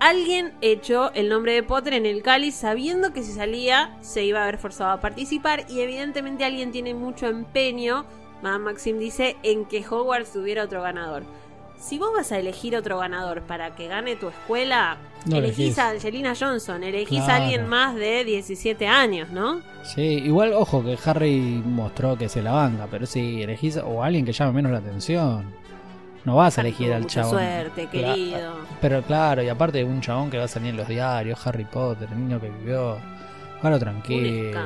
alguien 0.00 0.52
echó 0.60 1.10
el 1.14 1.28
nombre 1.28 1.54
de 1.54 1.62
Potter 1.62 1.94
en 1.94 2.06
el 2.06 2.22
cáliz 2.22 2.54
sabiendo 2.54 3.12
que 3.12 3.22
si 3.22 3.32
salía 3.32 3.96
se 4.00 4.24
iba 4.24 4.40
a 4.40 4.42
haber 4.42 4.58
forzado 4.58 4.92
a 4.92 5.00
participar 5.00 5.64
y 5.68 5.80
evidentemente 5.80 6.44
alguien 6.44 6.72
tiene 6.72 6.94
mucho 6.94 7.26
empeño, 7.26 8.04
Madame 8.42 8.64
Maxim 8.66 8.98
dice, 8.98 9.36
en 9.42 9.64
que 9.64 9.84
Hogwarts 9.88 10.32
tuviera 10.32 10.64
otro 10.64 10.82
ganador. 10.82 11.22
si 11.80 11.96
vos 11.96 12.10
vas 12.12 12.32
a 12.32 12.38
elegir 12.40 12.74
otro 12.74 12.98
ganador 12.98 13.42
para 13.42 13.76
que 13.76 13.86
gane 13.86 14.16
tu 14.16 14.28
escuela, 14.28 14.96
No 15.26 15.36
elegís 15.36 15.58
elegís. 15.58 15.78
a 15.78 15.90
Angelina 15.90 16.34
Johnson, 16.38 16.82
elegís 16.82 17.20
a 17.20 17.24
Claro. 17.26 17.44
alguien 17.44 17.66
más 17.68 17.94
de 17.94 18.24
17 18.24 18.88
años, 18.88 19.30
¿no? 19.30 19.60
Sí, 19.84 20.02
igual, 20.02 20.54
ojo, 20.54 20.82
que 20.82 20.98
Harry 21.04 21.62
mostró 21.64 22.18
que 22.18 22.28
se 22.28 22.42
la 22.42 22.50
banca, 22.50 22.88
pero 22.90 23.06
si 23.06 23.42
elegís 23.44 23.76
o 23.76 24.02
alguien 24.02 24.24
que 24.24 24.32
llame 24.32 24.52
menos 24.54 24.72
la 24.72 24.78
atención, 24.78 25.54
no 26.24 26.34
vas 26.34 26.58
a 26.58 26.62
Harry 26.62 26.70
elegir 26.70 26.92
al 26.92 27.06
chabón. 27.06 27.30
suerte, 27.30 27.86
querido. 27.86 28.54
Pero 28.80 29.00
claro, 29.02 29.42
y 29.44 29.48
aparte 29.48 29.84
un 29.84 30.00
chabón 30.00 30.30
que 30.30 30.38
va 30.38 30.44
a 30.44 30.48
salir 30.48 30.70
en 30.70 30.78
los 30.78 30.88
diarios, 30.88 31.46
Harry 31.46 31.64
Potter, 31.64 32.08
el 32.10 32.18
niño 32.18 32.40
que 32.40 32.50
vivió. 32.50 32.98
Jalo 33.62 33.78
tranquilo. 33.78 34.60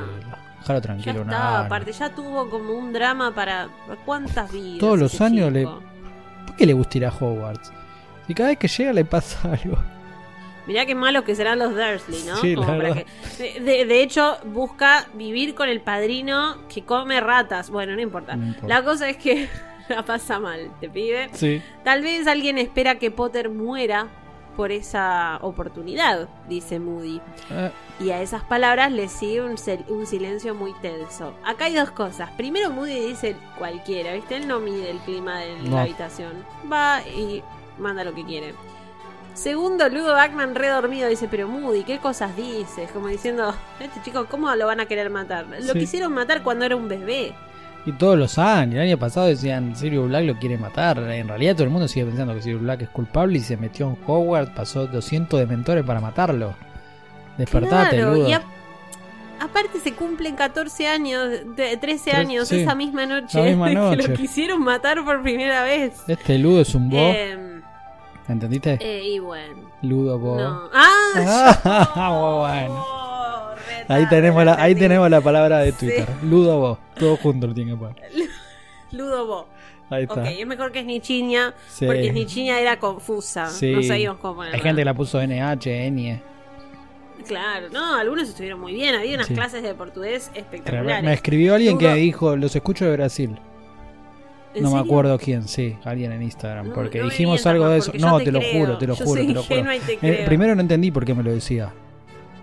Escándalo. 0.63 0.65
Jalo 0.65 0.79
Ya 0.79 0.81
tranquilo 0.81 1.21
está, 1.21 1.57
año. 1.59 1.65
aparte 1.65 1.91
ya 1.91 2.09
tuvo 2.09 2.49
como 2.49 2.73
un 2.73 2.93
drama 2.93 3.33
para 3.33 3.69
cuántas 4.05 4.51
vidas. 4.51 4.79
Todos 4.79 4.99
los 4.99 5.21
años 5.21 5.51
le-? 5.51 5.63
¿Por 5.65 6.55
qué 6.57 6.65
le 6.65 6.73
gusta 6.73 6.97
ir 6.97 7.05
a 7.05 7.09
Hogwarts? 7.09 7.71
Si 8.27 8.33
cada 8.33 8.49
vez 8.49 8.57
que 8.57 8.67
llega 8.67 8.93
le 8.93 9.05
pasa 9.05 9.51
algo. 9.63 9.77
Mirá 10.65 10.85
qué 10.85 10.95
malos 10.95 11.25
que 11.25 11.35
serán 11.35 11.59
los 11.59 11.71
Dursley, 11.75 12.23
¿no? 12.25 12.37
Sí, 12.37 12.55
Como 12.55 12.67
la 12.71 12.77
para 12.77 12.89
verdad. 12.93 13.03
que- 13.37 13.59
de, 13.59 13.85
de 13.85 14.01
hecho, 14.01 14.37
busca 14.45 15.07
vivir 15.13 15.55
con 15.55 15.67
el 15.67 15.81
padrino 15.81 16.55
que 16.73 16.83
come 16.83 17.19
ratas. 17.19 17.69
Bueno, 17.69 17.95
no 17.95 18.01
importa. 18.01 18.37
No 18.37 18.47
importa. 18.47 18.67
La 18.69 18.81
cosa 18.83 19.09
es 19.09 19.17
que 19.17 19.49
la 19.89 20.03
pasa 20.05 20.39
mal, 20.39 20.71
te 20.79 20.89
pibe. 20.89 21.29
Sí. 21.33 21.61
Tal 21.83 22.01
vez 22.01 22.27
alguien 22.27 22.57
espera 22.57 22.95
que 22.97 23.11
Potter 23.11 23.49
muera 23.49 24.07
por 24.55 24.71
esa 24.71 25.37
oportunidad, 25.41 26.27
dice 26.47 26.79
Moody. 26.79 27.21
Eh, 27.51 27.71
Y 27.99 28.09
a 28.11 28.21
esas 28.21 28.43
palabras 28.43 28.91
le 28.91 29.07
sigue 29.07 29.41
un, 29.41 29.55
un 29.89 30.05
silencio 30.07 30.55
muy 30.55 30.73
tenso. 30.81 31.33
Acá 31.45 31.65
hay 31.65 31.75
dos 31.75 31.91
cosas. 31.91 32.31
Primero, 32.31 32.71
Moody 32.71 33.07
dice 33.07 33.35
cualquiera, 33.57 34.13
¿viste? 34.13 34.35
Él 34.37 34.47
no 34.47 34.59
mide 34.59 34.89
el 34.89 34.97
clima 34.99 35.39
de 35.39 35.57
No. 35.61 35.75
la 35.75 35.81
habitación. 35.83 36.33
Va 36.71 37.01
y 37.07 37.43
manda 37.77 38.03
lo 38.03 38.13
que 38.13 38.23
quiere. 38.25 38.53
Segundo, 39.33 39.89
Ludo 39.89 40.13
Backman 40.13 40.53
re 40.53 40.67
dormido 40.67 41.09
dice, 41.09 41.27
pero 41.29 41.47
Moody, 41.47 41.83
¿qué 41.83 41.97
cosas 41.97 42.35
dices? 42.35 42.91
Como 42.91 43.07
diciendo, 43.07 43.53
este 43.79 43.99
chico, 44.03 44.27
¿cómo 44.29 44.53
lo 44.55 44.67
van 44.67 44.79
a 44.79 44.85
querer 44.85 45.09
matar? 45.09 45.47
Lo 45.47 45.73
Sí. 45.73 45.79
quisieron 45.79 46.13
matar 46.13 46.43
cuando 46.43 46.65
era 46.65 46.75
un 46.75 46.87
bebé. 46.87 47.33
Y 47.85 47.91
todos 47.93 48.17
los 48.17 48.37
años, 48.37 48.75
el 48.75 48.81
año 48.81 48.97
pasado 48.97 49.27
decían 49.27 49.75
Sirius 49.75 50.07
Black 50.07 50.23
lo 50.25 50.35
quiere 50.39 50.57
matar. 50.57 50.97
En 50.99 51.27
realidad 51.27 51.53
todo 51.55 51.65
el 51.65 51.69
mundo 51.69 51.87
sigue 51.87 52.05
pensando 52.05 52.33
que 52.33 52.41
Sirius 52.41 52.61
Black 52.61 52.81
es 52.83 52.89
culpable 52.89 53.37
y 53.37 53.41
se 53.41 53.57
metió 53.57 53.87
en 53.89 53.97
Hogwarts, 54.07 54.51
pasó 54.51 54.87
200 54.87 55.39
dementores 55.39 55.83
para 55.83 55.99
matarlo. 55.99 56.53
Despertate, 57.37 57.97
Claro, 57.97 58.13
Ludo. 58.13 58.29
y 58.29 58.33
a- 58.33 58.41
aparte 59.41 59.79
se 59.79 59.93
cumplen 59.93 60.35
14 60.35 60.87
años, 60.87 61.29
de 61.55 61.75
13 61.77 62.11
Tres- 62.11 62.15
años 62.15 62.47
sí. 62.47 62.61
esa 62.61 62.75
misma 62.75 63.05
noche, 63.05 63.37
La 63.39 63.45
misma 63.65 63.89
que 63.97 64.07
lo 64.07 64.13
quisieron 64.13 64.61
matar 64.63 65.03
por 65.03 65.21
primera 65.21 65.63
vez. 65.63 66.03
Este 66.07 66.37
Ludo 66.37 66.61
es 66.61 66.73
un 66.75 66.89
bo. 66.89 66.97
Eh, 66.97 67.37
¿Entendiste? 68.29 68.77
eh, 68.79 69.03
y 69.03 69.19
bueno. 69.19 69.55
Ludo 69.81 70.17
bo. 70.19 70.37
No. 70.37 70.61
¡Ah! 70.73 71.59
Ah, 71.95 72.37
bueno. 72.69 73.02
Ahí 73.87 74.07
tenemos, 74.09 74.43
la, 74.45 74.55
ahí 74.61 74.75
tenemos 74.75 75.09
la 75.09 75.21
palabra 75.21 75.59
de 75.59 75.71
Sí. 75.71 75.77
Twitter. 75.87 76.07
Ludo 76.23 76.59
bo. 76.59 76.79
Todo 76.97 77.17
junto 77.17 77.47
lo 77.47 77.53
tiene 77.53 77.71
que 77.71 77.77
poner. 77.77 77.95
Ludo 78.91 79.25
Bo. 79.25 79.47
Ahí 79.89 80.03
está. 80.03 80.21
Ok, 80.21 80.27
es 80.39 80.47
mejor 80.47 80.71
que 80.71 80.81
Snichiña, 80.81 81.53
Sí. 81.67 81.85
porque 81.85 82.09
Snichiña 82.11 82.59
era 82.59 82.77
confusa. 82.79 83.47
Sí. 83.49 83.71
No 83.71 83.83
sabíamos 83.83 84.19
cómo 84.19 84.35
ponerla. 84.35 84.55
Hay 84.57 84.61
gente 84.61 84.81
que 84.81 84.85
la 84.85 84.93
puso 84.93 85.19
NH, 85.21 85.87
NE. 85.91 86.21
Claro, 87.27 87.69
no, 87.71 87.95
algunos 87.95 88.27
estuvieron 88.29 88.59
muy 88.59 88.73
bien. 88.73 88.95
Había 88.95 89.15
unas 89.15 89.27
Sí. 89.27 89.33
clases 89.33 89.63
de 89.63 89.73
portugués 89.73 90.29
espectaculares. 90.33 91.03
Me 91.03 91.13
escribió 91.13 91.55
alguien 91.55 91.77
que 91.77 91.93
dijo, 91.93 92.35
los 92.35 92.55
escucho 92.55 92.85
de 92.85 92.91
Brasil. 92.93 93.37
¿En 94.55 94.61
No 94.63 94.71
me 94.71 94.79
acuerdo 94.79 95.17
quién, 95.17 95.47
sí, 95.47 95.75
alguien 95.83 96.11
en 96.11 96.21
Instagram. 96.21 96.67
No, 96.67 96.73
porque 96.75 96.99
no 96.99 97.05
dijimos 97.05 97.43
algo 97.47 97.67
de 97.69 97.79
eso. 97.79 97.91
No, 97.97 98.19
te 98.19 98.25
te, 98.25 98.31
lo 98.31 98.39
juro, 98.41 98.77
te 98.77 98.85
lo 98.85 98.93
Yo 98.95 99.03
juro, 99.05 99.21
te 99.25 99.33
lo 99.33 99.41
juro. 99.43 99.63
te 99.99 100.21
Eh, 100.21 100.23
primero 100.25 100.53
no 100.53 100.61
entendí 100.61 100.91
por 100.91 101.05
qué 101.05 101.15
me 101.15 101.23
lo 101.23 101.31
decía. 101.31 101.73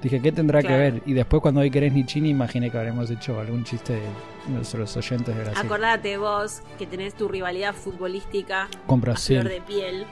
Dije, 0.02 0.20
¿qué 0.22 0.32
tendrá 0.32 0.60
Claro. 0.60 0.76
que 0.76 0.80
ver? 0.80 1.02
Y 1.06 1.12
después 1.12 1.42
cuando 1.42 1.60
vi 1.60 1.70
que 1.70 1.78
eres 1.78 1.92
Nichini, 1.92 2.30
imaginé 2.30 2.70
que 2.70 2.78
habremos 2.78 3.10
hecho 3.10 3.38
algún 3.38 3.64
chiste 3.64 3.94
de 3.94 4.02
nuestros 4.48 4.96
oyentes 4.96 5.36
de 5.36 5.42
Brasil. 5.44 5.62
Acordate 5.64 6.16
vos 6.16 6.62
que 6.78 6.86
tenés 6.86 7.14
tu 7.14 7.28
rivalidad 7.28 7.74
futbolística 7.74 8.68
Con 8.86 8.98
a 9.00 9.02
flor 9.02 9.10
Brasil. 9.12 9.44
de 9.44 9.60
piel. 9.60 10.06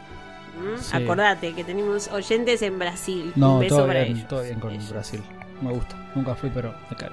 ¿Mm? 0.58 0.78
Sí. 0.80 0.96
Acordate 0.96 1.54
que 1.54 1.64
tenemos 1.64 2.08
oyentes 2.08 2.60
en 2.62 2.78
Brasil. 2.78 3.32
No, 3.36 3.54
Un 3.54 3.60
beso 3.60 3.76
todo 3.76 3.86
para 3.86 4.00
bien, 4.02 4.16
ellos. 4.16 4.28
todo 4.28 4.42
bien 4.42 4.60
con 4.60 4.72
Ellos. 4.72 4.90
Brasil. 4.90 5.22
Me 5.62 5.72
gusta. 5.72 5.96
Nunca 6.14 6.34
fui, 6.34 6.50
pero 6.52 6.74
me 6.90 6.96
cae. 6.96 7.10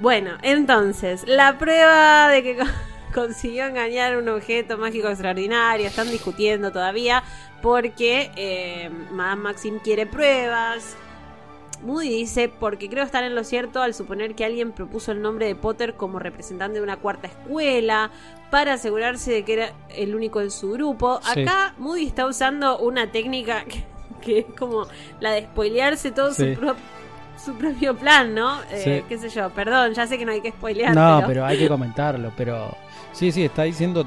Bueno, 0.00 0.30
entonces, 0.42 1.24
la 1.26 1.58
prueba 1.58 2.28
de 2.28 2.42
que 2.42 2.56
co- 2.56 2.64
consiguió 3.14 3.66
engañar 3.66 4.16
un 4.16 4.28
objeto 4.28 4.78
mágico 4.78 5.08
extraordinario, 5.08 5.86
están 5.86 6.10
discutiendo 6.10 6.72
todavía 6.72 7.22
porque 7.60 8.30
eh, 8.36 8.90
Madame 9.12 9.42
Maxim 9.42 9.78
quiere 9.78 10.06
pruebas. 10.06 10.96
Moody 11.82 12.08
dice, 12.10 12.48
porque 12.48 12.88
creo 12.88 13.04
estar 13.04 13.24
en 13.24 13.34
lo 13.34 13.42
cierto 13.44 13.80
al 13.82 13.94
suponer 13.94 14.34
que 14.34 14.44
alguien 14.44 14.72
propuso 14.72 15.12
el 15.12 15.22
nombre 15.22 15.46
de 15.46 15.54
Potter 15.54 15.94
como 15.94 16.18
representante 16.18 16.78
de 16.78 16.82
una 16.84 16.96
cuarta 16.98 17.26
escuela 17.28 18.10
para 18.50 18.74
asegurarse 18.74 19.32
de 19.32 19.44
que 19.44 19.52
era 19.54 19.72
el 19.88 20.14
único 20.14 20.40
en 20.40 20.50
su 20.50 20.72
grupo. 20.72 21.20
Sí. 21.34 21.42
Acá 21.42 21.74
Moody 21.78 22.06
está 22.06 22.26
usando 22.26 22.78
una 22.78 23.10
técnica 23.10 23.64
que, 23.64 23.84
que 24.20 24.38
es 24.40 24.46
como 24.58 24.86
la 25.20 25.30
de 25.32 25.42
spoilearse 25.44 26.10
todo 26.10 26.32
Sí. 26.34 26.54
su, 26.54 26.60
pro- 26.60 26.76
su 27.42 27.54
propio 27.54 27.96
plan, 27.96 28.34
¿no? 28.34 28.60
Eh, 28.70 29.00
Sí. 29.00 29.04
qué 29.08 29.16
sé 29.18 29.30
yo, 29.30 29.48
perdón, 29.50 29.94
ya 29.94 30.06
sé 30.06 30.18
que 30.18 30.26
no 30.26 30.32
hay 30.32 30.42
que 30.42 30.50
spoilear. 30.50 30.94
No, 30.94 31.22
pero 31.26 31.44
hay 31.46 31.56
que 31.58 31.68
comentarlo. 31.68 32.32
Pero 32.36 32.76
sí, 33.12 33.32
sí, 33.32 33.44
está 33.44 33.62
diciendo 33.62 34.06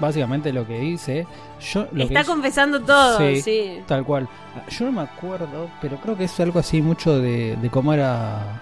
básicamente 0.00 0.52
lo 0.52 0.66
que 0.66 0.78
dice. 0.80 1.26
Yo, 1.60 1.86
lo 1.92 2.04
Está 2.04 2.24
confesando 2.24 2.80
todo, 2.80 3.18
Sí. 3.18 3.42
sí. 3.42 3.78
Tal 3.86 4.04
cual. 4.04 4.28
Yo 4.70 4.86
no 4.86 4.92
me 4.92 5.02
acuerdo, 5.02 5.70
pero 5.80 5.96
creo 5.98 6.16
que 6.16 6.24
es 6.24 6.40
algo 6.40 6.58
así 6.58 6.80
mucho 6.82 7.18
de, 7.20 7.56
de 7.56 7.70
cómo 7.70 7.92
era. 7.92 8.60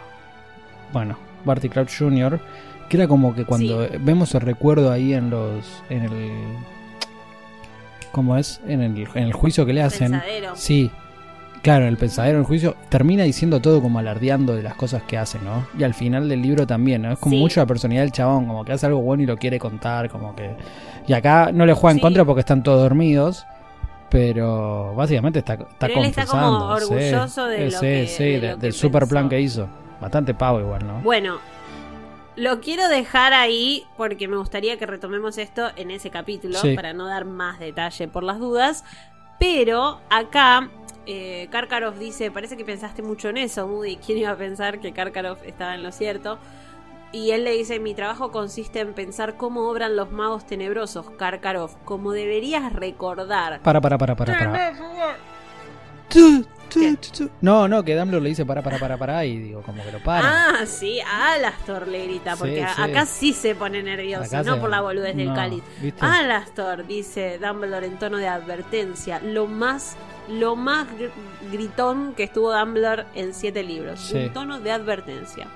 Bueno, 0.92 1.16
Barty 1.44 1.68
Crouch 1.68 1.96
Jr., 1.98 2.40
que 2.88 2.96
era 2.96 3.06
como 3.08 3.34
que 3.34 3.44
cuando 3.44 3.86
Sí. 3.86 3.94
vemos 4.00 4.34
el 4.34 4.40
recuerdo 4.42 4.90
ahí 4.92 5.14
en 5.14 5.30
los. 5.30 5.64
en 5.88 6.02
el. 6.04 6.30
¿Cómo 8.12 8.36
es? 8.36 8.60
En 8.66 8.80
el, 8.82 8.96
en 9.14 9.24
el 9.24 9.32
juicio 9.32 9.64
que 9.66 9.72
le 9.72 9.82
hacen. 9.82 10.12
Pensadero. 10.12 10.56
Sí. 10.56 10.90
Claro, 11.62 11.82
en 11.84 11.88
el 11.88 11.96
pensadero, 11.96 12.34
en 12.36 12.40
el 12.40 12.46
juicio, 12.46 12.76
termina 12.88 13.24
diciendo 13.24 13.60
todo 13.60 13.82
como 13.82 13.98
alardeando 13.98 14.54
de 14.54 14.62
las 14.62 14.74
cosas 14.74 15.02
que 15.02 15.18
hace, 15.18 15.38
¿no? 15.40 15.66
Y 15.78 15.82
al 15.84 15.92
final 15.94 16.28
del 16.28 16.40
libro 16.40 16.66
también, 16.66 17.02
¿no? 17.02 17.12
Es 17.12 17.18
como 17.18 17.34
Sí. 17.34 17.40
mucho 17.40 17.60
la 17.60 17.66
personalidad 17.66 18.02
del 18.02 18.12
chabón, 18.12 18.46
como 18.46 18.64
que 18.64 18.72
hace 18.72 18.86
algo 18.86 19.00
bueno 19.00 19.22
y 19.22 19.26
lo 19.26 19.36
quiere 19.36 19.58
contar, 19.58 20.08
como 20.08 20.34
que... 20.36 20.56
Y 21.06 21.12
acá 21.12 21.50
no 21.52 21.66
le 21.66 21.72
juega 21.72 21.92
en 21.92 21.96
Sí. 21.98 22.02
contra 22.02 22.24
porque 22.24 22.40
están 22.40 22.62
todos 22.62 22.80
dormidos, 22.82 23.44
pero 24.10 24.94
básicamente 24.94 25.40
está, 25.40 25.54
está 25.54 25.86
Pero 25.86 26.00
él 26.00 26.06
está 26.06 26.26
como 26.26 26.42
confesando. 26.68 26.78
sí. 26.78 26.84
orgulloso 26.94 27.46
de 27.46 27.56
Eh, 27.66 27.70
lo 27.70 27.78
sí, 27.78 27.86
que- 27.86 28.06
sí, 28.06 28.24
de 28.24 28.40
que 28.40 28.56
del 28.56 28.72
super 28.72 29.06
plan 29.06 29.28
que 29.28 29.40
hizo. 29.40 29.68
Bastante 30.00 30.32
pavo 30.34 30.60
igual, 30.60 30.86
¿no? 30.86 31.00
Bueno, 31.00 31.38
lo 32.36 32.60
quiero 32.60 32.88
dejar 32.88 33.32
ahí 33.32 33.84
porque 33.96 34.28
me 34.28 34.36
gustaría 34.36 34.78
que 34.78 34.86
retomemos 34.86 35.38
esto 35.38 35.68
en 35.76 35.90
ese 35.90 36.10
capítulo 36.10 36.58
Sí. 36.60 36.74
para 36.76 36.92
no 36.92 37.06
dar 37.06 37.24
más 37.24 37.58
detalle 37.58 38.06
por 38.08 38.22
las 38.22 38.38
dudas. 38.38 38.84
Pero 39.40 40.00
acá 40.10 40.68
eh, 41.10 41.48
Karkaroff 41.50 41.98
dice, 41.98 42.30
parece 42.30 42.58
que 42.58 42.66
pensaste 42.66 43.00
mucho 43.02 43.30
en 43.30 43.38
eso, 43.38 43.66
Moody. 43.66 43.96
¿Quién 43.96 44.18
iba 44.18 44.30
a 44.30 44.36
pensar 44.36 44.78
que 44.78 44.92
Karkaroff 44.92 45.42
estaba 45.42 45.74
en 45.74 45.82
lo 45.82 45.90
cierto? 45.90 46.38
Y 47.12 47.30
él 47.30 47.44
le 47.44 47.52
dice, 47.52 47.80
mi 47.80 47.94
trabajo 47.94 48.30
consiste 48.30 48.80
en 48.80 48.92
pensar 48.92 49.38
cómo 49.38 49.70
obran 49.70 49.96
los 49.96 50.12
magos 50.12 50.46
tenebrosos, 50.46 51.08
Karkaroff, 51.12 51.76
como 51.86 52.12
deberías 52.12 52.74
recordar. 52.74 53.60
Para, 53.60 53.80
para, 53.80 53.96
para, 53.96 54.14
para, 54.16 54.36
para. 54.36 55.16
No, 57.40 57.66
no, 57.68 57.82
que 57.82 57.94
Dumbledore 57.96 58.22
le 58.22 58.28
dice 58.30 58.44
para, 58.46 58.62
para, 58.62 58.78
para, 58.78 58.96
para 58.96 59.24
y 59.24 59.38
digo, 59.38 59.62
como 59.62 59.82
que 59.82 59.92
lo 59.92 59.98
para. 60.02 60.50
Ah, 60.60 60.66
sí, 60.66 61.00
a 61.00 61.32
Alastor 61.34 61.88
le 61.88 62.04
grita, 62.06 62.36
porque 62.36 62.56
Sí, 62.56 62.60
a- 62.80 62.84
acá 62.84 63.06
sí 63.06 63.32
se 63.32 63.54
pone 63.54 63.82
nervioso, 63.82 64.24
Acá 64.24 64.42
no 64.42 64.54
se- 64.54 64.60
por 64.60 64.70
la 64.70 64.80
boludez 64.80 65.16
del 65.16 65.28
no, 65.28 65.34
cáliz. 65.34 65.62
¿viste? 65.80 66.04
Alastor, 66.04 66.86
dice 66.86 67.38
Dumbledore 67.38 67.86
en 67.86 67.98
tono 67.98 68.16
de 68.18 68.28
advertencia, 68.28 69.20
lo 69.20 69.46
más, 69.46 69.96
lo 70.28 70.56
más 70.56 70.86
gr- 70.98 71.10
gritón 71.52 72.14
que 72.14 72.24
estuvo 72.24 72.52
Dumbledore 72.56 73.04
en 73.14 73.32
siete 73.34 73.62
libros. 73.62 74.00
Sí. 74.00 74.16
Un 74.26 74.32
tono 74.32 74.60
de 74.60 74.70
advertencia. 74.72 75.46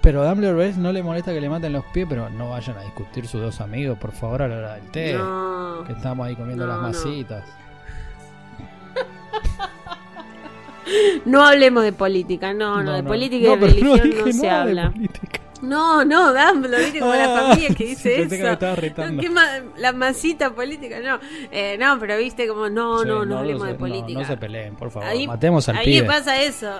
Pero 0.00 0.22
Dumbledore 0.28 0.58
¿ves? 0.66 0.76
no 0.76 0.92
le 0.92 1.02
molesta 1.02 1.32
que 1.32 1.40
le 1.40 1.48
maten 1.48 1.72
los 1.72 1.84
pies, 1.86 2.06
pero 2.08 2.28
no 2.28 2.50
vayan 2.50 2.76
a 2.76 2.82
discutir 2.82 3.26
sus 3.26 3.40
dos 3.40 3.60
amigos, 3.62 3.96
por 3.98 4.12
favor, 4.12 4.42
a 4.42 4.48
la 4.48 4.56
hora 4.58 4.74
del 4.74 4.90
té. 4.90 5.14
No. 5.14 5.82
Que 5.86 5.92
estamos 5.94 6.26
ahí 6.26 6.36
comiendo 6.36 6.66
No, 6.66 6.72
las 6.74 6.82
masitas. 6.82 7.42
No 11.24 11.44
hablemos 11.44 11.82
de 11.84 11.92
política, 11.92 12.52
no, 12.52 12.82
no, 12.82 12.92
de 12.94 13.02
política 13.02 13.48
y 13.52 13.56
pero 13.56 13.66
religión 13.66 14.10
no, 14.26 14.32
se 14.32 14.40
de 14.40 14.50
habla. 14.50 14.92
No, 15.62 16.04
no, 16.04 16.34
Dumbledore, 16.34 16.82
viste 16.84 17.00
como 17.00 17.14
la 17.14 17.24
Ah, 17.24 17.40
familia 17.48 17.68
que 17.74 17.84
dice 17.86 18.28
que 18.28 18.36
eso. 18.36 18.74
retando. 18.76 19.12
No, 19.12 19.20
¿qué 19.22 19.30
ma- 19.30 19.60
la 19.78 19.92
masita 19.92 20.50
política, 20.50 21.00
no. 21.00 21.18
Eh, 21.50 21.76
no, 21.78 21.98
pero 21.98 22.18
viste 22.18 22.46
como, 22.46 22.68
no, 22.68 23.00
Sí, 23.00 23.08
no, 23.08 23.24
no, 23.24 23.38
hablemos 23.38 23.66
de 23.66 23.74
política. 23.74 24.12
No, 24.12 24.20
no 24.20 24.26
se 24.26 24.36
peleen, 24.36 24.74
por 24.76 24.90
favor. 24.90 25.08
Ahí- 25.08 25.26
Matemos 25.26 25.66
al 25.70 25.76
Ahí 25.76 25.86
pibe. 25.86 26.06
pasa 26.06 26.42
eso. 26.42 26.70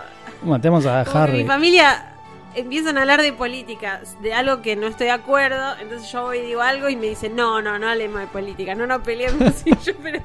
Matemos 0.42 0.84
a 0.84 1.02
Como 1.04 1.12
que 1.12 1.18
Harry. 1.18 1.38
mi 1.38 1.44
familia 1.48 2.10
empiezan 2.54 2.98
a 2.98 3.00
hablar 3.02 3.22
de 3.22 3.32
política, 3.32 4.02
de 4.20 4.34
algo 4.34 4.60
que 4.60 4.76
no 4.76 4.86
estoy 4.86 5.06
de 5.06 5.12
acuerdo, 5.12 5.76
entonces 5.80 6.12
yo 6.12 6.22
voy 6.24 6.38
y 6.38 6.42
digo 6.42 6.60
algo 6.60 6.88
y 6.90 6.96
me 6.96 7.06
dicen, 7.08 7.34
no, 7.34 7.62
no, 7.62 7.78
no 7.78 7.88
hablemos 7.88 8.20
de 8.20 8.26
política, 8.26 8.74
no 8.74 8.86
nos 8.86 9.00
peleemos. 9.00 9.54
y 9.64 9.70
yo, 9.82 9.92
pero... 10.02 10.20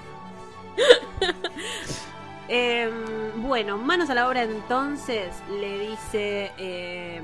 Em, 2.50 2.92
bueno, 3.44 3.78
manos 3.78 4.10
a 4.10 4.16
la 4.16 4.28
obra 4.28 4.44
entonces, 4.44 5.28
le 5.62 5.80
dice, 5.90 6.52
em, 6.58 7.24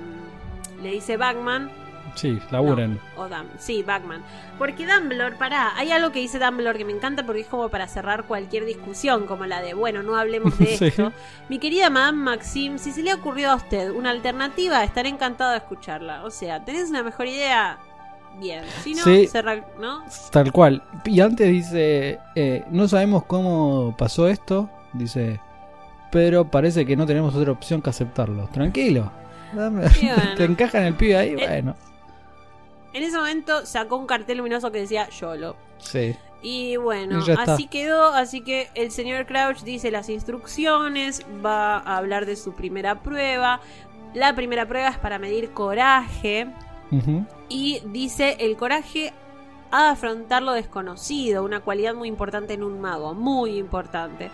le 0.84 0.92
dice 0.92 1.18
Batman. 1.18 1.72
Sí, 2.14 2.40
laburen. 2.52 3.00
No, 3.18 3.24
o 3.24 3.28
Dam, 3.28 3.48
sí, 3.58 3.84
Batman. 3.84 4.24
Porque 4.58 4.86
Dumbledore, 4.88 5.36
pará, 5.36 5.74
hay 5.76 5.92
algo 5.92 6.12
que 6.14 6.20
dice 6.20 6.40
Dumbledore 6.40 6.78
que 6.78 6.86
me 6.86 6.94
encanta 6.94 7.26
porque 7.26 7.42
es 7.42 7.48
como 7.48 7.68
para 7.68 7.88
cerrar 7.88 8.24
cualquier 8.24 8.64
discusión, 8.66 9.26
como 9.26 9.46
la 9.46 9.62
de, 9.62 9.74
bueno, 9.74 10.02
no 10.04 10.16
hablemos 10.16 10.58
de 10.58 10.66
Sí. 10.78 10.86
esto. 10.86 11.12
Mi 11.50 11.60
querida 11.60 11.90
Madame 11.90 12.20
Maxim, 12.20 12.78
si 12.78 12.92
se 12.94 13.02
le 13.04 13.12
ha 13.12 13.16
ocurrido 13.16 13.52
a 13.52 13.56
usted 13.56 13.90
una 13.90 14.12
alternativa, 14.12 14.82
estaré 14.84 15.10
encantado 15.10 15.52
de 15.52 15.58
escucharla. 15.58 16.24
O 16.24 16.30
sea, 16.32 16.64
¿tenés 16.64 16.90
una 16.90 17.04
mejor 17.04 17.28
idea? 17.28 17.80
Bien. 18.40 18.64
Si 18.84 18.94
no, 18.94 19.04
Sí. 19.04 19.28
cerra- 19.28 19.66
¿no? 19.80 20.06
Tal 20.32 20.52
cual. 20.54 20.84
Y 21.04 21.20
antes 21.20 21.50
dice, 21.50 22.20
eh, 22.36 22.64
no 22.70 22.88
sabemos 22.88 23.26
cómo 23.26 23.94
pasó 23.98 24.28
esto, 24.30 24.70
dice, 24.98 25.40
pero 26.12 26.46
parece 26.46 26.86
que 26.86 26.96
no 26.96 27.06
tenemos 27.06 27.36
otra 27.36 27.52
opción 27.52 27.82
que 27.82 27.90
aceptarlo. 27.90 28.48
Tranquilo. 28.48 29.12
Dame- 29.54 29.86
Y 30.02 30.06
bueno. 30.16 30.36
Te 30.36 30.44
encaja 30.46 30.80
en 30.80 30.86
el 30.88 30.94
pibe 30.96 31.18
ahí, 31.18 31.30
Eh. 31.38 31.46
bueno. 31.48 31.76
En 32.94 33.04
ese 33.04 33.18
momento 33.18 33.66
sacó 33.66 33.98
un 33.98 34.08
cartel 34.08 34.38
luminoso 34.38 34.72
que 34.72 34.80
decía 34.80 35.10
YOLO. 35.10 35.56
Sí. 35.80 36.16
Y 36.42 36.78
bueno, 36.78 37.20
Y 37.28 37.32
así 37.32 37.68
quedó, 37.68 38.14
así 38.14 38.42
que 38.42 38.70
el 38.76 38.92
señor 38.92 39.26
Crouch 39.26 39.64
dice 39.64 39.90
las 39.92 40.10
instrucciones, 40.10 41.26
va 41.44 41.78
a 41.80 41.98
hablar 41.98 42.26
de 42.26 42.36
su 42.36 42.54
primera 42.54 43.02
prueba. 43.02 43.60
La 44.14 44.34
primera 44.36 44.66
prueba 44.68 44.90
es 44.90 44.98
para 44.98 45.18
medir 45.20 45.52
coraje 45.52 46.48
y 47.50 47.82
dice 47.88 48.38
el 48.40 48.56
coraje 48.58 49.12
a 49.72 49.90
afrontar 49.90 50.44
lo 50.44 50.54
desconocido, 50.54 51.44
una 51.44 51.60
cualidad 51.62 51.96
muy 51.96 52.08
importante 52.08 52.54
en 52.54 52.64
un 52.64 52.80
mago, 52.80 53.14
muy 53.14 53.58
importante. 53.58 54.30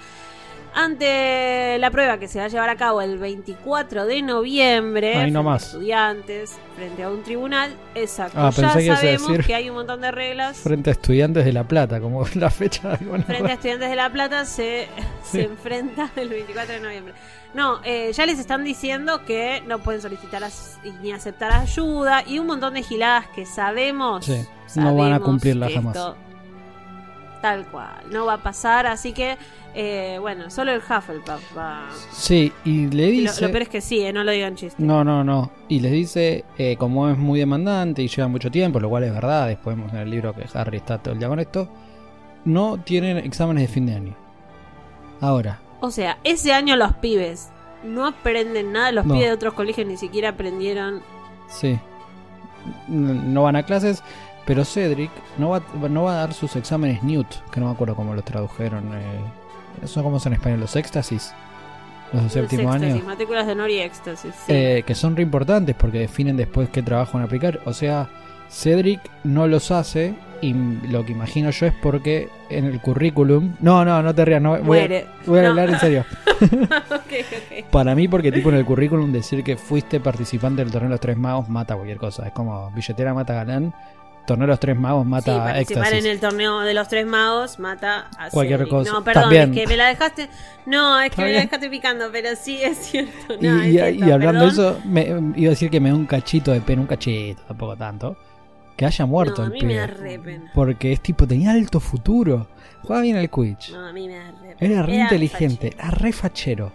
Ante 0.74 1.78
la 1.80 1.92
prueba 1.92 2.18
que 2.18 2.28
se 2.28 2.40
va 2.40 2.46
a 2.46 2.48
llevar 2.48 2.70
a 2.70 2.76
cabo 2.76 3.02
el 3.02 3.18
24 3.18 4.06
de 4.06 4.22
noviembre, 4.22 5.16
Ahí 5.16 5.32
nomás. 5.32 5.64
estudiantes, 5.68 6.58
frente 6.76 7.04
a 7.04 7.10
un 7.10 7.24
tribunal, 7.24 7.76
exacto. 7.94 8.38
Ah, 8.40 8.50
ya 8.52 8.74
que 8.76 8.88
sabemos 8.96 9.46
que 9.46 9.56
hay 9.56 9.70
un 9.70 9.76
montón 9.76 10.02
de 10.02 10.12
reglas. 10.12 10.58
Frente 10.58 10.90
a 10.90 10.94
estudiantes 10.94 11.44
de 11.46 11.54
La 11.54 11.64
Plata, 11.66 12.00
como 12.00 12.26
la 12.36 12.50
fecha 12.50 12.90
de 12.90 12.94
alguna 12.96 13.24
Frente 13.24 13.52
a 13.52 13.54
Estudiantes 13.56 13.90
de 13.90 13.96
La 13.96 14.10
Plata 14.12 14.46
se, 14.46 14.88
se 15.24 15.44
enfrenta 15.44 16.10
el 16.16 16.30
24 16.30 16.74
de 16.76 16.80
noviembre. 16.80 17.14
No, 17.54 17.82
eh, 17.84 18.12
ya 18.14 18.26
les 18.26 18.40
están 18.40 18.64
diciendo 18.64 19.26
que 19.26 19.62
no 19.68 19.80
pueden 19.80 20.02
solicitar 20.02 20.42
as- 20.44 20.80
ni 21.02 21.12
aceptar 21.12 21.52
ayuda 21.52 22.24
y 22.26 22.40
un 22.40 22.48
montón 22.48 22.74
de 22.76 22.82
giladas 22.84 23.28
que 23.36 23.46
sabemos. 23.46 24.26
Sí, 24.26 24.46
no 24.76 24.96
van 24.96 25.08
a 25.08 25.16
sabemos 25.18 25.22
cumplirla 25.22 25.68
que 25.68 25.74
jamás. 25.74 25.96
esto 25.98 26.16
tal 27.42 27.66
cual, 27.68 28.04
no 28.12 28.26
va 28.26 28.34
a 28.36 28.44
pasar, 28.44 28.86
así 28.86 29.14
que, 29.14 29.38
eh, 29.74 30.18
bueno, 30.22 30.50
solo 30.50 30.72
el 30.72 30.80
Hufflepuff 30.80 31.58
va. 31.58 31.90
Sí, 32.12 32.52
y 32.66 32.88
le 32.88 33.08
Y 33.10 33.22
Lo, 33.22 33.32
dice... 33.32 33.42
lo 33.42 33.52
peor 33.52 33.64
es 33.64 33.70
que 33.70 33.82
sí, 33.82 34.00
eh, 34.02 34.14
no 34.14 34.24
lo 34.24 34.32
digan 34.32 34.56
chiste. 34.56 34.82
No, 34.82 35.04
no, 35.04 35.24
no. 35.24 35.52
Y 35.68 35.80
les 35.80 35.92
dice, 35.92 36.46
eh, 36.58 36.76
como 36.78 37.10
es 37.10 37.18
muy 37.18 37.40
demandante 37.40 38.02
y 38.04 38.08
lleva 38.08 38.28
mucho 38.28 38.52
tiempo, 38.52 38.80
lo 38.80 38.90
cual 38.90 39.04
es 39.06 39.14
verdad, 39.14 39.48
después 39.48 39.76
vemos 39.76 39.92
en 39.94 40.00
el 40.00 40.10
libro 40.12 40.34
que 40.36 40.46
Harry 40.54 40.78
está 40.78 40.98
todo 41.00 41.14
el 41.14 41.20
día 41.20 41.28
con 41.30 41.40
esto, 41.40 41.68
no 42.46 42.78
tienen 42.80 43.18
exámenes 43.18 43.64
de 43.68 43.74
fin 43.74 43.86
de 43.88 43.96
año. 43.96 44.16
Ahora, 45.20 45.60
O 45.80 45.90
sea, 45.92 46.18
ese 46.24 46.54
año 46.54 46.76
los 46.76 46.94
pibes 46.94 47.50
no 47.84 48.06
aprenden 48.06 48.72
nada, 48.72 48.92
los 48.92 49.06
No. 49.06 49.14
pibes 49.16 49.30
de 49.30 49.34
otros 49.34 49.54
colegios 49.56 49.88
ni 49.88 49.98
siquiera 49.98 50.30
aprendieron. 50.30 51.02
sí, 51.48 51.80
no 52.88 53.44
van 53.44 53.56
a 53.56 53.64
clases, 53.64 54.04
pero 54.46 54.66
Cedric 54.66 55.12
no 55.38 55.50
va, 55.50 55.62
no 55.90 56.04
va 56.04 56.14
a 56.14 56.16
dar 56.18 56.34
sus 56.34 56.56
exámenes 56.56 57.04
Newt, 57.04 57.28
que 57.52 57.60
no 57.60 57.68
me 57.68 57.72
acuerdo 57.74 57.96
cómo 57.96 58.14
los 58.14 58.24
tradujeron. 58.26 58.94
Eh, 58.94 59.20
¿Eso 59.84 60.04
cómo 60.04 60.20
son 60.20 60.34
en 60.34 60.38
español? 60.40 60.60
¿Los 60.60 60.76
éxtasis? 60.76 61.34
¿Los 62.14 62.24
de 62.24 62.30
séptimo 62.30 62.74
Éxtasis, 62.74 62.96
año? 62.96 63.06
matrículas 63.06 63.46
de 63.46 63.52
honor 63.54 63.70
y 63.70 63.80
éxtasis. 63.80 64.34
sí. 64.46 64.52
Eh, 64.54 64.84
que 64.86 64.96
son 64.96 65.16
re 65.16 65.24
importantes 65.24 65.76
porque 65.76 66.00
definen 66.00 66.36
después 66.38 66.70
qué 66.70 66.82
trabajo 66.84 67.14
van 67.14 67.22
a 67.24 67.26
aplicar. 67.26 67.62
O 67.66 67.74
sea, 67.74 68.10
Cedric 68.50 69.00
no 69.24 69.48
los 69.48 69.72
hace 69.72 70.14
y 70.42 70.54
lo 70.54 71.06
que 71.06 71.14
imagino 71.14 71.52
yo 71.52 71.68
es 71.68 71.74
porque 71.82 72.28
en 72.50 72.66
el 72.66 72.82
currículum... 72.82 73.54
No, 73.62 73.86
no, 73.86 74.02
no 74.04 74.14
te 74.14 74.26
rías, 74.26 74.42
no, 74.42 74.50
voy, 74.52 74.60
a, 74.60 74.64
Muere. 74.64 75.06
voy 75.26 75.40
a 75.40 75.44
No. 75.44 75.50
hablar 75.50 75.70
en 75.70 75.80
serio. 75.80 76.06
ok, 76.42 76.90
ok. 76.90 77.66
Para 77.72 77.96
mí 77.96 78.08
porque 78.10 78.32
tipo 78.32 78.50
en 78.50 78.56
el 78.56 78.66
currículum 78.66 79.12
decir 79.14 79.44
que 79.44 79.56
fuiste 79.56 80.00
participante 80.02 80.64
del 80.64 80.72
torneo 80.72 80.90
de 80.90 80.94
los 80.96 81.00
tres 81.00 81.16
magos 81.16 81.48
mata 81.48 81.76
cualquier 81.76 81.98
cosa. 81.98 82.28
Es 82.28 82.34
como 82.34 82.70
billetera 82.72 83.14
mata 83.14 83.34
galán, 83.36 83.74
torneo 84.32 84.48
de 84.48 84.52
los 84.52 84.60
tres 84.60 84.78
magos 84.78 85.04
Sí, 85.06 85.10
mata 85.10 85.38
participar 85.44 85.84
éxtasis. 85.84 86.06
en 86.06 86.12
el 86.12 86.20
torneo 86.20 86.60
de 86.62 86.74
los 86.74 86.88
tres 86.88 87.06
magos 87.06 87.60
mata 87.60 88.10
a 88.18 88.30
Cualquier 88.30 88.60
Cedric. 88.60 88.70
cosa. 88.72 88.92
No, 88.92 89.04
perdón, 89.04 89.24
También. 89.24 89.50
es 89.54 89.58
que 89.62 89.68
me 89.68 89.78
la 89.78 89.88
dejaste. 89.88 90.30
No, 90.66 91.00
es 91.02 91.12
que 91.12 91.22
me 91.24 91.34
la 91.34 91.40
dejaste 91.42 91.70
picando, 91.70 92.06
pero 92.12 92.30
sí 92.36 92.60
es 92.62 92.78
cierto. 92.78 93.34
Y, 93.40 93.46
No, 93.48 93.62
es 93.62 93.68
y- 93.68 93.72
cierto, 93.72 94.06
y 94.06 94.12
hablando 94.12 94.42
de 94.46 94.48
eso, 94.52 94.80
me, 94.86 95.02
iba 95.36 95.48
a 95.48 95.50
decir 95.52 95.70
que 95.70 95.80
me 95.80 95.90
da 95.90 95.96
un 95.96 96.06
cachito 96.06 96.52
de 96.52 96.62
pena, 96.62 96.82
un 96.82 96.88
cachito, 96.88 97.42
tampoco 97.48 97.76
tanto. 97.76 98.18
Que 98.78 98.86
haya 98.86 99.06
muerto 99.06 99.38
No, 99.38 99.44
a 99.44 99.46
el 99.48 99.52
mí 99.54 99.60
pibe. 99.60 99.74
me 99.74 99.80
da 99.80 99.88
re 99.88 100.20
pena. 100.20 100.52
Porque 100.56 100.92
es 100.92 101.02
tipo, 101.02 101.28
tenía 101.28 101.52
alto 101.52 101.80
futuro. 101.80 102.48
Jugaba 102.82 103.02
bien 103.02 103.16
al 103.18 103.30
Quidditch. 103.30 103.72
No, 103.74 103.86
a 103.88 103.94
mí 103.94 104.08
me 104.08 104.16
da 104.16 104.32
re 104.32 104.56
pena. 104.58 104.74
Era 104.74 104.82
re 104.84 104.96
inteligente, 104.96 105.72
fachero. 105.72 105.88
era 105.88 105.92
re 106.00 106.12
fachero. 106.14 106.72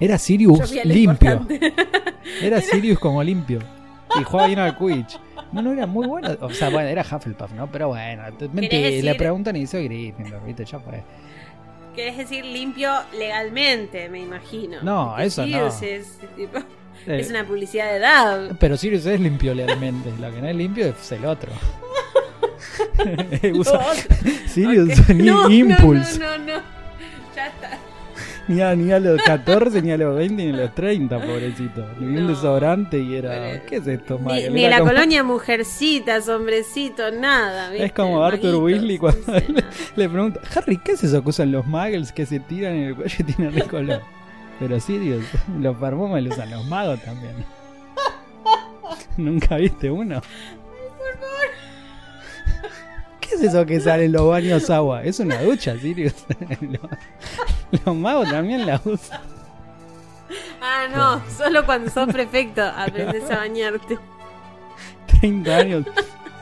Era 0.00 0.18
Sirius 0.18 0.72
a 0.72 0.84
limpio. 0.84 1.46
Era 2.42 2.60
Sirius 2.60 2.98
como 2.98 3.22
limpio. 3.22 3.60
Y 4.18 4.22
jugaba 4.24 4.46
bien 4.48 4.58
al 4.60 4.76
Quidditch. 4.76 5.18
No, 5.52 5.62
no, 5.62 5.72
era 5.72 5.86
muy 5.86 6.06
bueno. 6.06 6.36
O 6.40 6.50
sea, 6.50 6.68
bueno, 6.70 6.88
era 6.88 7.02
Hufflepuff, 7.02 7.52
¿no? 7.52 7.66
Pero 7.70 7.88
bueno, 7.88 8.22
decir- 8.90 9.04
le 9.04 9.14
preguntan 9.14 9.56
y 9.56 9.60
dice 9.60 9.82
Gryffindor, 9.82 10.44
¿viste? 10.44 10.64
Ya 10.64 10.78
fue. 10.78 11.02
Querés 11.96 12.16
decir 12.18 12.44
limpio 12.44 12.92
legalmente, 13.18 14.08
me 14.08 14.20
imagino. 14.20 14.78
No, 14.82 15.08
Porque 15.10 15.24
eso 15.26 15.46
no. 15.46 15.70
Sirius 15.70 15.82
Es, 15.82 16.18
tipo, 16.36 16.58
Eh, 17.06 17.20
es 17.20 17.30
una 17.30 17.44
publicidad 17.44 17.90
de 17.90 17.96
edad. 17.96 18.56
Pero 18.60 18.76
Sirius 18.76 19.06
es 19.06 19.20
limpio 19.20 19.54
legalmente. 19.54 20.12
Lo 20.20 20.30
que 20.32 20.40
no 20.40 20.48
es 20.48 20.54
limpio 20.56 20.86
es 20.86 21.12
el 21.12 21.24
otro. 21.24 21.50
Usa- 23.54 23.80
Sirius 24.46 24.98
Ok. 25.00 25.08
ni 25.10 25.24
No, 25.26 25.48
Impulse. 25.50 26.18
No, 26.18 26.38
no, 26.38 26.47
Ni, 28.48 28.62
a, 28.62 28.74
ni 28.74 28.90
a 28.90 28.98
los 28.98 29.20
14, 29.22 29.82
ni 29.82 29.90
a 29.92 29.98
los 29.98 30.16
20, 30.16 30.42
ni 30.46 30.52
a 30.52 30.56
los 30.56 30.74
30, 30.74 31.20
pobrecito. 31.20 31.86
Ni 32.00 32.06
un 32.16 32.22
No. 32.24 32.28
desodorante 32.30 32.98
y 32.98 33.14
era. 33.14 33.60
¿Qué 33.66 33.76
es 33.76 33.86
esto, 33.86 34.18
Ni, 34.18 34.24
Michael? 34.24 34.54
ni 34.54 34.64
Era 34.64 34.70
la 34.70 34.78
como- 34.80 34.90
colonia 34.92 35.22
mujercitas, 35.22 36.28
hombrecito, 36.30 37.10
nada. 37.10 37.68
¿viste? 37.70 37.84
Es 37.86 37.92
como 37.92 38.24
Arthur 38.24 38.54
Weasley 38.56 38.96
cuando 38.98 39.20
no 39.26 39.34
sé, 39.38 39.46
le, 39.96 40.08
pregunta, 40.08 40.40
Harry, 40.56 40.78
¿qué 40.78 40.92
es 40.92 41.04
eso 41.04 41.22
que 41.22 41.28
usan 41.28 41.52
los 41.52 41.66
muggles 41.66 42.10
que 42.12 42.24
se 42.24 42.40
tiran 42.40 42.72
en 42.72 42.82
el 42.88 42.94
cuello 42.96 43.14
y 43.18 43.22
tienen 43.24 43.52
ricolor? 43.54 44.00
Pero 44.58 44.80
Sirius, 44.80 45.24
los 45.60 45.76
perfumes 45.76 46.24
los 46.24 46.32
usan 46.34 46.50
los 46.50 46.64
magos 46.66 47.00
también. 47.02 47.34
¿Nunca 49.18 49.56
viste 49.56 49.90
uno? 49.90 50.20
¿Qué 53.28 53.34
es 53.34 53.42
eso 53.42 53.66
que 53.66 53.80
sale 53.80 54.06
en 54.06 54.12
los 54.12 54.26
baños 54.28 54.68
agua? 54.70 55.02
Es 55.04 55.20
una 55.20 55.40
ducha, 55.42 55.76
Sirius. 55.78 56.14
los, 56.60 57.82
los 57.84 57.96
magos 57.96 58.30
también 58.30 58.66
la 58.66 58.80
usan. 58.84 59.20
Ah, 60.60 60.86
no, 60.94 61.22
solo 61.36 61.64
cuando 61.64 61.90
sos 61.90 62.06
prefecto 62.12 62.62
aprendes 62.62 63.30
a 63.30 63.36
bañarte. 63.38 63.98
30 65.20 65.56
años. 65.56 65.84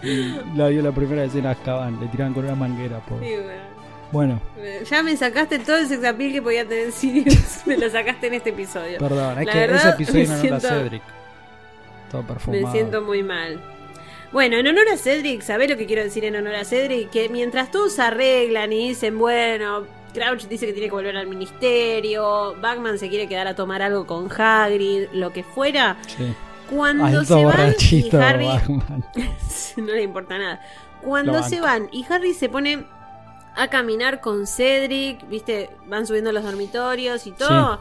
Y 0.02 0.34
la 0.56 0.68
vio 0.68 0.82
la 0.82 0.92
primera 0.92 1.22
vez 1.22 1.34
en 1.34 1.46
Azkaban, 1.46 1.98
le 2.00 2.06
tiraban 2.08 2.34
con 2.34 2.44
una 2.44 2.54
manguera. 2.54 3.00
Sí, 3.08 3.14
bueno. 3.42 3.66
Bueno, 4.12 4.40
Ya 4.88 5.02
me 5.02 5.16
sacaste 5.16 5.58
todo 5.58 5.78
el 5.78 5.88
sexapil 5.88 6.32
que 6.32 6.42
podía 6.42 6.66
tener 6.66 6.92
Sirius. 6.92 7.62
me 7.66 7.76
lo 7.76 7.90
sacaste 7.90 8.28
en 8.28 8.34
este 8.34 8.50
episodio. 8.50 8.98
perdón, 8.98 9.38
es 9.40 9.46
La 9.46 9.52
que 9.52 9.58
verdad, 9.58 9.76
ese 9.78 9.88
episodio 9.90 10.26
no 10.28 10.32
era 10.34 10.40
siento- 10.60 10.68
Cedric. 10.68 11.02
Todo 12.10 12.22
perfumado. 12.22 12.64
Me 12.66 12.70
siento 12.72 13.02
muy 13.02 13.22
mal. 13.24 13.60
Bueno, 14.36 14.58
en 14.58 14.66
honor 14.66 14.86
a 14.92 14.98
Cedric, 14.98 15.40
¿sabés 15.40 15.70
lo 15.70 15.78
que 15.78 15.86
quiero 15.86 16.02
decir 16.02 16.22
en 16.26 16.36
honor 16.36 16.56
a 16.56 16.64
Cedric? 16.66 17.08
Que 17.08 17.30
mientras 17.30 17.70
todos 17.70 17.98
arreglan 17.98 18.70
y 18.70 18.88
dicen, 18.88 19.18
bueno, 19.18 19.86
Crouch 20.12 20.42
dice 20.42 20.66
que 20.66 20.74
tiene 20.74 20.88
que 20.88 20.94
volver 20.94 21.16
al 21.16 21.26
ministerio, 21.26 22.54
Bagman 22.60 22.98
se 22.98 23.08
quiere 23.08 23.28
quedar 23.28 23.46
a 23.46 23.54
tomar 23.54 23.80
algo 23.80 24.06
con 24.06 24.30
Hagrid, 24.30 25.04
lo 25.14 25.32
que 25.32 25.42
fuera, 25.42 25.96
Sí. 26.06 26.34
cuando 26.68 27.06
Alto 27.06 27.24
se 27.24 27.44
van 27.46 27.74
y 27.80 28.14
Harry 28.14 28.46
Batman. 28.46 29.04
no 29.78 29.86
le 29.94 30.02
importa 30.02 30.36
nada. 30.36 30.60
Cuando 31.00 31.42
se 31.42 31.62
van 31.62 31.88
y 31.90 32.04
Harry 32.04 32.34
se 32.34 32.50
pone 32.50 32.84
a 33.54 33.68
caminar 33.68 34.20
con 34.20 34.46
Cedric, 34.46 35.26
viste, 35.30 35.70
van 35.86 36.06
subiendo 36.06 36.30
los 36.30 36.44
dormitorios 36.44 37.26
y 37.26 37.32
todo. 37.32 37.80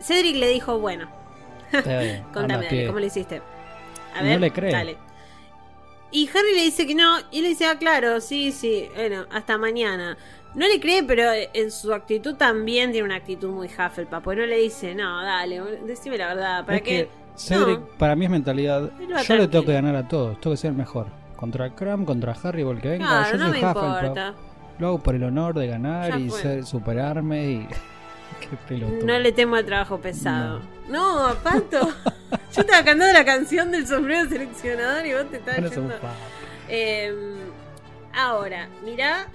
Cedric 0.00 0.36
le 0.36 0.48
dijo, 0.48 0.78
bueno, 0.78 1.10
contame, 2.32 2.64
dale. 2.68 2.86
¿cómo 2.86 3.00
le 3.00 3.08
hiciste? 3.08 3.42
A 4.14 4.22
No 4.22 4.28
ver, 4.30 4.40
le 4.40 4.50
cree. 4.50 4.72
dale. 4.72 5.03
Y 6.14 6.28
Harry 6.28 6.54
le 6.54 6.62
dice 6.62 6.86
que 6.86 6.94
no, 6.94 7.16
y 7.32 7.40
le 7.42 7.48
dice, 7.48 7.66
ah, 7.66 7.76
claro, 7.76 8.20
sí, 8.20 8.52
sí, 8.52 8.88
bueno, 8.94 9.24
hasta 9.32 9.58
mañana. 9.58 10.16
No 10.54 10.64
le 10.68 10.78
cree, 10.78 11.02
pero 11.02 11.24
en 11.52 11.72
su 11.72 11.92
actitud 11.92 12.36
también 12.36 12.92
tiene 12.92 13.04
una 13.04 13.16
actitud 13.16 13.48
muy 13.50 13.66
Hufflepuff, 13.66 14.22
porque 14.22 14.40
no 14.42 14.46
le 14.46 14.58
dice, 14.58 14.94
no, 14.94 15.22
dale, 15.24 15.60
decime 15.84 16.16
la 16.16 16.28
verdad, 16.28 16.64
¿para 16.64 16.76
Es 16.78 16.82
qué? 16.84 16.88
que 16.90 17.08
Cedric, 17.36 17.80
No. 17.80 17.86
para 17.98 18.14
mí 18.14 18.26
es 18.26 18.30
mentalidad. 18.30 18.90
Yo 19.26 19.34
le 19.36 19.48
tengo 19.48 19.64
que 19.64 19.72
ganar 19.72 19.96
a 19.96 20.06
todos, 20.06 20.40
tengo 20.40 20.54
que 20.54 20.58
ser 20.58 20.70
el 20.70 20.76
mejor. 20.76 21.06
Contra 21.34 21.70
Cram, 21.74 22.04
contra 22.04 22.36
Harry 22.44 22.62
o 22.62 22.70
el 22.70 22.80
que 22.80 22.90
venga. 22.90 23.06
Claro, 23.06 23.32
yo 23.32 23.38
no 23.38 23.50
soy 23.50 23.60
me 23.60 23.68
Hufflepuff. 23.68 23.96
importa. 24.02 24.34
Lo 24.78 24.86
hago 24.86 24.98
por 25.02 25.14
el 25.16 25.24
honor 25.24 25.54
de 25.58 25.66
ganar 25.66 26.10
Ya 26.12 26.18
y 26.20 26.30
ser, 26.30 26.64
superarme 26.64 27.44
y. 27.50 27.68
Qué 28.40 28.56
pelotudo. 28.68 29.04
No 29.06 29.18
le 29.18 29.32
temo 29.32 29.56
al 29.56 29.64
trabajo 29.64 29.98
pesado. 30.00 30.60
No, 30.88 31.34
Pato. 31.42 31.80
Yo 32.54 32.60
estaba 32.60 32.84
cantando 32.84 33.12
la 33.12 33.24
canción 33.24 33.70
del 33.70 33.86
sombrero 33.86 34.28
seleccionador 34.28 35.06
y 35.06 35.14
vos 35.14 35.30
te 35.30 35.36
estabas 35.38 35.70
yendo. 35.74 35.94
Eh, 36.68 37.12
ahora, 38.14 38.68
mirá, 38.84 39.26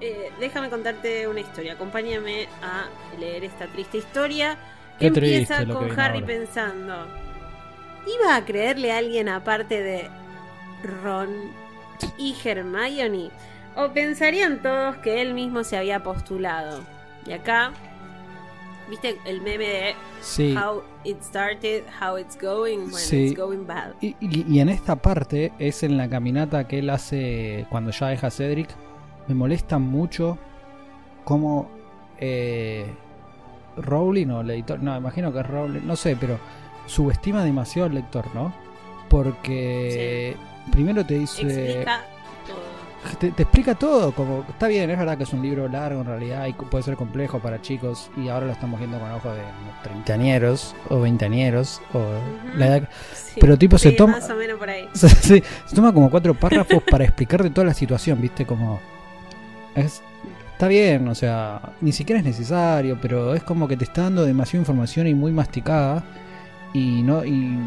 eh, 0.00 0.30
déjame 0.40 0.68
contarte 0.70 1.26
una 1.28 1.40
historia. 1.40 1.74
Acompáñame 1.74 2.48
a 2.62 2.86
leer 3.18 3.44
esta 3.44 3.66
triste 3.66 3.98
historia. 3.98 4.56
Qué 4.98 5.06
Empieza 5.06 5.56
triste 5.56 5.66
que 5.66 5.72
con 5.72 6.00
Harry 6.00 6.18
ahora. 6.18 6.26
pensando: 6.26 7.06
¿Iba 8.06 8.36
a 8.36 8.44
creerle 8.44 8.92
a 8.92 8.98
alguien 8.98 9.28
aparte 9.28 9.82
de 9.82 10.08
Ron 11.02 11.30
y 12.18 12.36
Hermione? 12.44 13.30
¿O 13.76 13.92
pensarían 13.92 14.62
todos 14.62 14.96
que 14.98 15.20
él 15.22 15.34
mismo 15.34 15.64
se 15.64 15.76
había 15.76 16.02
postulado? 16.02 16.84
Y 17.26 17.32
acá, 17.32 17.72
¿viste 18.88 19.18
el 19.24 19.40
meme 19.40 19.64
de 19.66 19.94
Sí. 20.20 20.54
How 20.56 20.82
it 21.04 21.20
started, 21.22 21.84
how 22.00 22.18
it's 22.18 22.36
going? 22.40 22.78
Bueno, 22.82 22.96
Sí. 22.98 23.26
it's 23.28 23.36
going 23.38 23.66
bad. 23.66 23.92
Y, 24.00 24.16
y- 24.20 24.44
y 24.48 24.60
en 24.60 24.68
esta 24.68 24.96
parte 24.96 25.52
es 25.58 25.82
en 25.82 25.96
la 25.96 26.08
caminata 26.08 26.66
que 26.68 26.78
él 26.80 26.90
hace 26.90 27.66
cuando 27.70 27.90
ya 27.90 28.08
deja 28.08 28.26
a 28.26 28.30
Cedric. 28.30 28.68
Me 29.28 29.34
molesta 29.34 29.78
mucho 29.78 30.38
cómo 31.24 31.70
eh, 32.18 32.86
Rowling 33.76 34.28
o 34.28 34.40
el 34.42 34.50
editor, 34.50 34.80
no, 34.82 34.96
imagino 34.96 35.32
que 35.32 35.40
es 35.40 35.46
Rowling, 35.46 35.80
no 35.84 35.96
sé, 35.96 36.16
pero 36.16 36.38
subestima 36.86 37.42
demasiado 37.42 37.88
al 37.88 37.94
lector, 37.94 38.24
¿no? 38.34 38.54
Porque 39.08 40.36
primero 40.70 41.04
te 41.04 41.18
dice... 41.18 41.42
Explica 41.42 42.02
todo. 42.46 42.73
Te, 43.18 43.30
te 43.30 43.42
explica 43.42 43.74
todo, 43.74 44.12
como 44.12 44.44
está 44.48 44.66
bien, 44.66 44.90
es 44.90 44.98
verdad 44.98 45.16
que 45.16 45.24
es 45.24 45.32
un 45.32 45.42
libro 45.42 45.68
largo 45.68 46.00
en 46.00 46.06
realidad 46.06 46.46
y 46.46 46.52
puede 46.52 46.82
ser 46.82 46.96
complejo 46.96 47.38
para 47.38 47.60
chicos 47.62 48.10
y 48.16 48.28
ahora 48.28 48.46
lo 48.46 48.52
estamos 48.52 48.78
viendo 48.80 48.98
con 48.98 49.10
ojos 49.12 49.34
de 49.34 49.42
treintañeros 49.82 50.74
o 50.88 51.00
veinteañeros 51.00 51.80
o 51.92 52.02
la 52.56 52.66
edad 52.66 52.88
Sí, 53.14 53.40
Pero 53.40 53.56
tipo 53.58 53.78
se 53.78 53.92
toma- 53.92 54.14
Más 54.14 54.30
o 54.30 54.36
menos 54.36 54.58
por 54.58 54.68
ahí. 54.70 54.88
Se 54.94 55.42
toma 55.74 55.92
como 55.92 56.10
cuatro 56.10 56.34
párrafos 56.34 56.82
para 56.90 57.04
explicarte 57.04 57.50
toda 57.50 57.66
la 57.66 57.74
situación, 57.74 58.20
¿viste? 58.20 58.46
Como. 58.46 58.80
Es, 59.74 60.02
está 60.52 60.68
bien, 60.68 61.06
o 61.08 61.14
sea, 61.14 61.60
ni 61.80 61.92
siquiera 61.92 62.20
es 62.20 62.24
necesario, 62.24 62.98
pero 63.00 63.34
es 63.34 63.42
como 63.42 63.66
que 63.68 63.76
te 63.76 63.84
está 63.84 64.02
dando 64.02 64.24
demasiada 64.24 64.60
información 64.60 65.06
y 65.08 65.14
muy 65.14 65.32
masticada 65.32 66.02
y 66.72 67.02
no, 67.02 67.24
y 67.24 67.58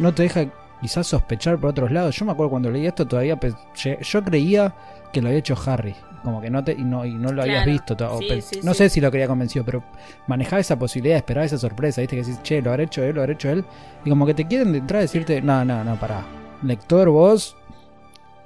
no 0.00 0.12
te 0.12 0.24
deja 0.24 0.46
quizás 0.84 1.06
sospechar 1.06 1.56
por 1.58 1.70
otros 1.70 1.90
lados. 1.90 2.14
Yo 2.14 2.26
me 2.26 2.32
acuerdo 2.32 2.50
cuando 2.50 2.70
leí 2.70 2.84
esto 2.86 3.06
todavía 3.06 3.40
lle- 3.40 3.98
yo 4.02 4.22
creía 4.22 4.74
que 5.14 5.22
lo 5.22 5.28
había 5.28 5.38
hecho 5.38 5.56
Harry, 5.64 5.94
como 6.22 6.42
que 6.42 6.50
no 6.50 6.62
te 6.62 6.72
y 6.72 6.84
no, 6.84 7.06
y 7.06 7.14
no 7.14 7.32
lo 7.32 7.40
habías 7.40 7.64
visto. 7.64 7.96
to- 7.96 8.12
o 8.16 8.18
Sí, 8.18 8.26
pe- 8.28 8.42
sí, 8.42 8.60
no 8.62 8.72
sí. 8.74 8.78
sé 8.78 8.88
si 8.90 9.00
lo 9.00 9.10
quería 9.10 9.26
convencido, 9.26 9.64
pero 9.64 9.82
manejaba 10.26 10.60
esa 10.60 10.78
posibilidad, 10.78 11.16
esperaba 11.16 11.46
esa 11.46 11.56
sorpresa, 11.56 12.02
¿viste? 12.02 12.16
Que 12.16 12.22
decís, 12.22 12.42
che, 12.42 12.60
lo 12.60 12.70
habrá 12.70 12.82
hecho 12.82 13.02
él, 13.02 13.14
lo 13.14 13.22
habrá 13.22 13.32
hecho 13.32 13.48
él. 13.48 13.64
Y 14.04 14.10
como 14.10 14.26
que 14.26 14.34
te 14.34 14.46
quieren 14.46 14.72
de 14.72 14.78
entrada 14.78 15.00
decirte, 15.00 15.40
no, 15.40 15.64
no, 15.64 15.82
no, 15.84 15.96
pará. 15.98 16.22
Lector, 16.62 17.08
vos 17.08 17.56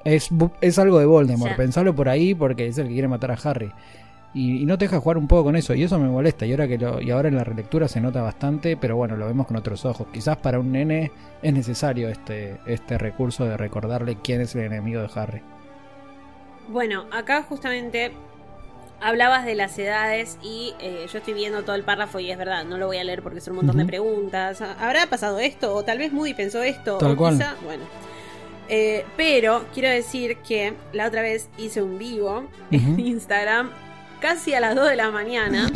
es, 0.05 0.29
es 0.61 0.79
algo 0.79 1.01
de 1.01 1.07
Voldemort. 1.07 1.57
Pensalo 1.57 1.93
por 1.95 2.09
ahí 2.09 2.35
porque 2.37 2.69
es 2.69 2.79
el 2.79 2.87
que 2.87 2.93
quiere 2.93 3.09
matar 3.09 3.33
a 3.33 3.39
Harry. 3.43 3.73
Y, 4.39 4.63
y 4.63 4.67
no 4.67 4.79
te 4.79 4.85
deja 4.85 5.01
jugar 5.01 5.19
un 5.19 5.27
poco 5.27 5.45
con 5.45 5.57
eso. 5.57 5.75
Y 5.75 5.83
eso 5.83 5.99
me 5.99 6.09
molesta. 6.09 6.47
Y 6.47 6.53
ahora, 6.53 6.69
que 6.69 6.79
lo, 6.79 7.01
y 7.01 7.11
ahora 7.11 7.29
en 7.29 7.35
la 7.35 7.43
relectura 7.43 7.89
se 7.89 8.01
nota 8.01 8.23
bastante, 8.23 8.77
pero 8.77 8.97
bueno, 8.97 9.17
lo 9.17 9.27
vemos 9.27 9.49
con 9.49 9.57
otros 9.57 9.85
ojos. 9.85 10.07
Quizás 10.13 10.37
para 10.37 10.61
un 10.61 10.71
nene 10.71 11.11
es 11.43 11.53
necesario 11.53 12.09
este, 12.09 12.59
este 12.67 12.99
recurso 12.99 13.45
de 13.45 13.57
recordarle 13.57 14.17
quién 14.23 14.41
es 14.41 14.55
el 14.55 14.63
enemigo 14.63 15.03
de 15.03 15.09
Harry. 15.13 15.43
Bueno, 16.69 17.07
acá 17.11 17.43
justamente 17.43 18.13
hablabas 19.01 19.45
de 19.45 19.57
las 19.57 19.77
edades 19.77 20.39
y 20.41 20.73
eh, 20.79 21.07
yo 21.11 21.19
estoy 21.19 21.35
viendo 21.35 21.65
todo 21.65 21.75
el 21.75 21.83
párrafo 21.83 22.21
y 22.21 22.31
es 22.31 22.39
verdad, 22.39 22.65
no 22.65 22.79
lo 22.79 22.87
voy 22.87 22.99
a 22.99 23.05
leer 23.05 23.23
porque 23.23 23.41
son 23.41 23.55
un 23.55 23.65
montón 23.65 23.79
de 23.79 23.87
preguntas. 23.87 24.61
¿Habrá 24.61 25.09
pasado 25.09 25.41
esto? 25.41 25.75
O 25.75 25.83
tal 25.83 25.99
vez 25.99 26.13
Moody 26.13 26.35
pensó 26.35 26.63
esto. 26.63 26.99
Tal 26.99 27.13
o 27.13 27.17
cual. 27.17 27.35
quizá, 27.35 27.57
bueno. 27.65 27.83
Eh, 28.69 29.05
pero 29.17 29.65
quiero 29.75 29.89
decir 29.89 30.37
que 30.47 30.75
la 30.93 31.09
otra 31.09 31.23
vez 31.23 31.49
hice 31.59 31.83
un 31.83 31.99
vivo 31.99 32.45
en. 32.71 33.01
Instagram 33.01 33.71
casi 34.21 34.55
a 34.55 34.61
las 34.61 34.75
2 34.75 34.91
de 34.91 34.97
la 34.97 35.11
mañana 35.11 35.71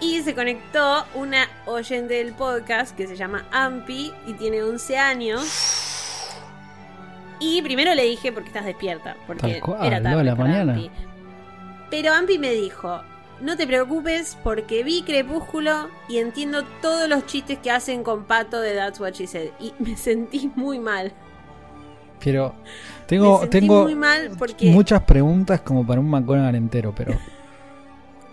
y 0.00 0.20
se 0.22 0.34
conectó 0.34 1.04
una 1.14 1.48
oyente 1.64 2.14
del 2.14 2.32
podcast 2.32 2.96
que 2.96 3.06
se 3.06 3.16
llama 3.16 3.46
Ampi 3.50 4.12
y 4.26 4.34
tiene 4.34 4.62
11 4.62 4.98
años. 4.98 6.32
Y 7.38 7.62
primero 7.62 7.94
le 7.94 8.04
dije 8.04 8.32
porque 8.32 8.48
estás 8.48 8.64
despierta, 8.64 9.16
porque 9.26 9.60
cual, 9.60 9.84
era 9.84 10.02
tarde 10.02 10.18
de 10.18 10.24
la 10.24 10.36
para 10.36 10.48
mañana. 10.48 10.74
Ampi. 10.74 10.90
Pero 11.90 12.12
Ampi 12.12 12.38
me 12.38 12.52
dijo, 12.52 13.00
no 13.40 13.56
te 13.56 13.66
preocupes 13.66 14.36
porque 14.42 14.82
vi 14.82 15.02
Crepúsculo 15.02 15.88
y 16.08 16.18
entiendo 16.18 16.64
todos 16.82 17.08
los 17.08 17.26
chistes 17.26 17.58
que 17.58 17.70
hacen 17.70 18.02
con 18.02 18.24
Pato 18.24 18.60
de 18.60 18.74
That's 18.74 19.00
What 19.00 19.12
She 19.12 19.26
Said. 19.26 19.50
Y 19.60 19.72
me 19.78 19.96
sentí 19.96 20.50
muy 20.56 20.78
mal. 20.78 21.12
Pero 22.22 22.54
me 22.54 23.06
tengo, 23.06 23.40
sentí 23.40 23.60
tengo 23.60 23.82
muy 23.82 23.94
mal 23.94 24.30
porque... 24.38 24.70
muchas 24.70 25.02
preguntas 25.02 25.60
como 25.60 25.86
para 25.86 26.00
un 26.00 26.08
McGonagall 26.08 26.54
entero, 26.54 26.94
pero 26.96 27.14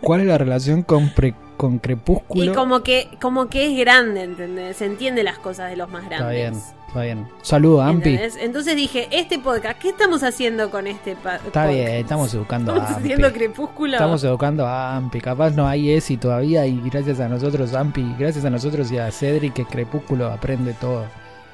¿cuál 0.03 0.21
es 0.21 0.27
la 0.27 0.37
relación 0.37 0.83
con, 0.83 1.09
pre- 1.09 1.33
con 1.57 1.79
Crepúsculo? 1.79 2.43
Y 2.43 2.49
como 2.49 2.83
que, 2.83 3.09
como 3.21 3.47
que 3.47 3.65
es 3.71 3.77
grande, 3.79 4.23
¿entendés? 4.23 4.77
Se 4.77 4.85
entiende 4.85 5.23
las 5.23 5.37
cosas 5.39 5.69
de 5.69 5.77
los 5.77 5.89
más 5.89 6.03
Está 6.03 6.17
grandes. 6.17 6.35
bien, 6.37 6.53
está 6.87 7.01
bien. 7.01 7.27
Saludo, 7.41 7.81
Ampi. 7.81 8.09
¿entendés? 8.11 8.37
Entonces 8.41 8.75
dije, 8.75 9.07
este 9.11 9.39
podcast, 9.39 9.79
¿qué 9.79 9.89
estamos 9.89 10.23
haciendo 10.23 10.69
con 10.71 10.87
este 10.87 11.15
pa- 11.15 11.35
Está 11.35 11.45
podcast? 11.45 11.69
bien, 11.71 11.87
estamos 11.91 12.33
educando 12.33 12.71
a 12.71 12.75
¿Estamos 12.75 12.95
Ampi. 12.97 13.11
haciendo 13.11 13.33
crepúsculo? 13.33 13.93
Estamos 13.93 14.23
educando 14.23 14.65
a 14.67 14.95
Ampi. 14.95 15.21
Capaz 15.21 15.51
no 15.51 15.67
hay 15.67 15.91
ESI 15.91 16.17
todavía 16.17 16.65
y 16.65 16.81
gracias 16.89 17.19
a 17.19 17.27
nosotros, 17.29 17.73
Ampi, 17.73 18.15
gracias 18.19 18.45
a 18.45 18.49
nosotros 18.49 18.91
y 18.91 18.97
a 18.97 19.11
Cedric, 19.11 19.53
que 19.53 19.65
Crepúsculo 19.65 20.27
aprende 20.27 20.73
todo. 20.73 21.05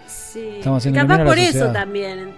Sí. 0.08 0.56
Estamos 0.58 0.80
haciendo 0.80 1.02
Capaz 1.02 1.22
a 1.22 1.26
por 1.26 1.38
eso 1.40 1.72
también. 1.72 2.30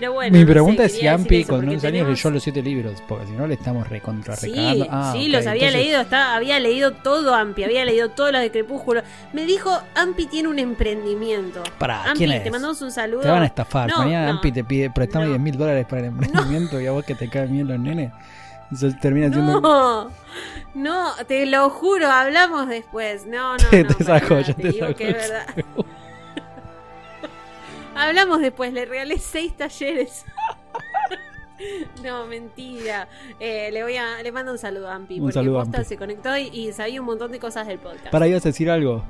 Pero 0.00 0.12
bueno. 0.12 0.32
Mi 0.32 0.38
no 0.44 0.46
sé, 0.46 0.52
pregunta 0.52 0.84
es 0.84 0.92
si 0.92 1.08
Ampi 1.08 1.40
eso, 1.40 1.48
con 1.48 1.56
porque 1.60 1.74
11 1.74 1.86
años 1.88 1.92
tenemos- 1.98 2.18
leyó 2.18 2.30
los 2.30 2.42
7 2.44 2.62
libros, 2.62 3.02
porque 3.08 3.26
si 3.26 3.32
no 3.32 3.46
le 3.48 3.54
estamos 3.54 3.88
recontra 3.88 4.36
Sí. 4.36 4.52
Ah, 4.90 5.12
sí, 5.12 5.26
los 5.28 5.44
había 5.44 5.66
entonces- 5.68 5.72
leído, 5.86 6.00
está, 6.02 6.36
había 6.36 6.60
leído 6.60 6.92
todo 6.92 7.34
Ampi, 7.34 7.64
había 7.64 7.84
leído 7.84 8.10
todos 8.10 8.30
los 8.30 8.40
de 8.40 8.50
Crepúsculo. 8.52 9.02
Me 9.32 9.44
dijo, 9.44 9.76
Ampi 9.96 10.26
tiene 10.26 10.48
un 10.48 10.60
emprendimiento. 10.60 11.64
Pará, 11.78 12.04
Ampi, 12.04 12.18
¿quién 12.18 12.30
es? 12.30 12.44
te 12.44 12.50
mandamos 12.52 12.80
un 12.82 12.92
saludo. 12.92 13.22
Te 13.22 13.28
van 13.28 13.42
a 13.42 13.46
estafar. 13.46 13.90
No, 13.90 13.98
Mañana 13.98 14.26
no. 14.26 14.32
Ampi 14.34 14.52
te 14.52 14.62
pide, 14.62 14.88
prestame 14.90 15.24
No. 15.24 15.30
10 15.32 15.40
mil 15.42 15.56
dólares 15.58 15.84
para 15.86 16.02
el 16.02 16.06
emprendimiento 16.08 16.80
y 16.80 16.86
a 16.86 16.92
vos 16.92 17.04
que 17.04 17.16
te 17.16 17.28
caen 17.28 17.52
bien 17.52 17.66
los 17.66 17.80
nenes. 17.80 18.12
Eso 18.72 18.88
termina 19.00 19.32
siendo. 19.32 19.60
No, 19.60 20.10
no, 20.74 21.12
te 21.26 21.44
lo 21.46 21.70
juro, 21.70 22.08
hablamos 22.08 22.68
después. 22.68 23.26
No, 23.26 23.56
no, 23.56 23.68
Te- 23.70 23.82
no. 23.82 23.94
te 23.96 24.04
para 24.04 24.20
saco, 24.20 24.38
ya 24.40 24.54
te 24.54 24.62
te 24.62 24.68
digo 24.72 24.86
saco 24.86 24.96
que 24.98 25.08
es 25.10 25.14
verdad. 25.14 25.46
Hablamos 27.98 28.40
después, 28.40 28.72
le 28.72 28.84
regalé 28.86 29.18
seis 29.18 29.56
talleres. 29.56 30.24
No, 32.04 32.24
mentira. 32.26 33.08
Eh, 33.40 33.70
le 33.72 33.82
voy 33.82 33.96
a, 33.96 34.22
le 34.22 34.30
mando 34.30 34.52
un 34.52 34.58
saludo 34.58 34.88
a 34.88 34.94
Ampi. 34.94 35.14
Un 35.16 35.22
porque 35.22 35.34
saludo 35.34 35.58
posta 35.58 35.78
Ampi. 35.78 35.88
se 35.88 35.96
conectó 35.96 36.36
y, 36.36 36.42
y 36.52 36.72
sabía 36.72 37.00
un 37.00 37.06
montón 37.06 37.32
de 37.32 37.40
cosas 37.40 37.66
del 37.66 37.80
podcast. 37.80 38.10
Para 38.10 38.28
ibas 38.28 38.46
a 38.46 38.50
decir 38.50 38.70
algo. 38.70 39.02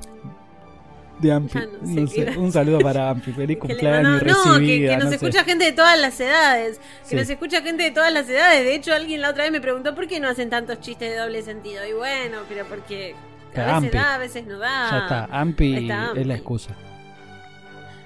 De 1.19 1.31
Ampi. 1.31 1.59
No 1.59 1.85
sé 1.85 2.01
No 2.01 2.07
sé, 2.31 2.37
un 2.39 2.51
saludo 2.51 2.79
para 2.79 3.11
Ampi. 3.11 3.33
Feliz 3.33 3.55
Que 3.61 3.67
cumpleaños 3.67 4.13
no, 4.13 4.19
que, 4.19 4.25
recibida. 4.25 4.89
que 4.93 4.95
nos 4.95 5.03
no 5.03 5.09
sé. 5.11 5.15
escucha 5.17 5.43
gente 5.43 5.65
de 5.65 5.71
todas 5.73 5.99
las 5.99 6.19
edades. 6.19 6.79
Que 6.79 7.09
Sí. 7.09 7.15
nos 7.17 7.29
escucha 7.29 7.61
gente 7.61 7.83
de 7.83 7.91
todas 7.91 8.11
las 8.11 8.27
edades. 8.27 8.63
De 8.65 8.73
hecho, 8.73 8.95
alguien 8.95 9.21
la 9.21 9.29
otra 9.29 9.43
vez 9.43 9.51
me 9.51 9.61
preguntó 9.61 9.93
por 9.93 10.07
qué 10.07 10.19
no 10.19 10.27
hacen 10.27 10.49
tantos 10.49 10.79
chistes 10.79 11.11
de 11.11 11.17
doble 11.17 11.43
sentido. 11.43 11.85
Y 11.85 11.93
bueno, 11.93 12.39
pero 12.49 12.65
porque 12.65 13.13
a 13.53 13.59
veces 13.59 13.69
Ampi. 13.73 13.89
da, 13.89 14.15
a 14.15 14.17
veces 14.17 14.47
no 14.47 14.57
da. 14.57 14.89
Ya 14.89 14.97
está. 15.03 15.25
Ampi 15.39 15.75
está 15.83 16.07
Ampi. 16.09 16.21
es 16.21 16.25
la 16.25 16.33
excusa. 16.33 16.75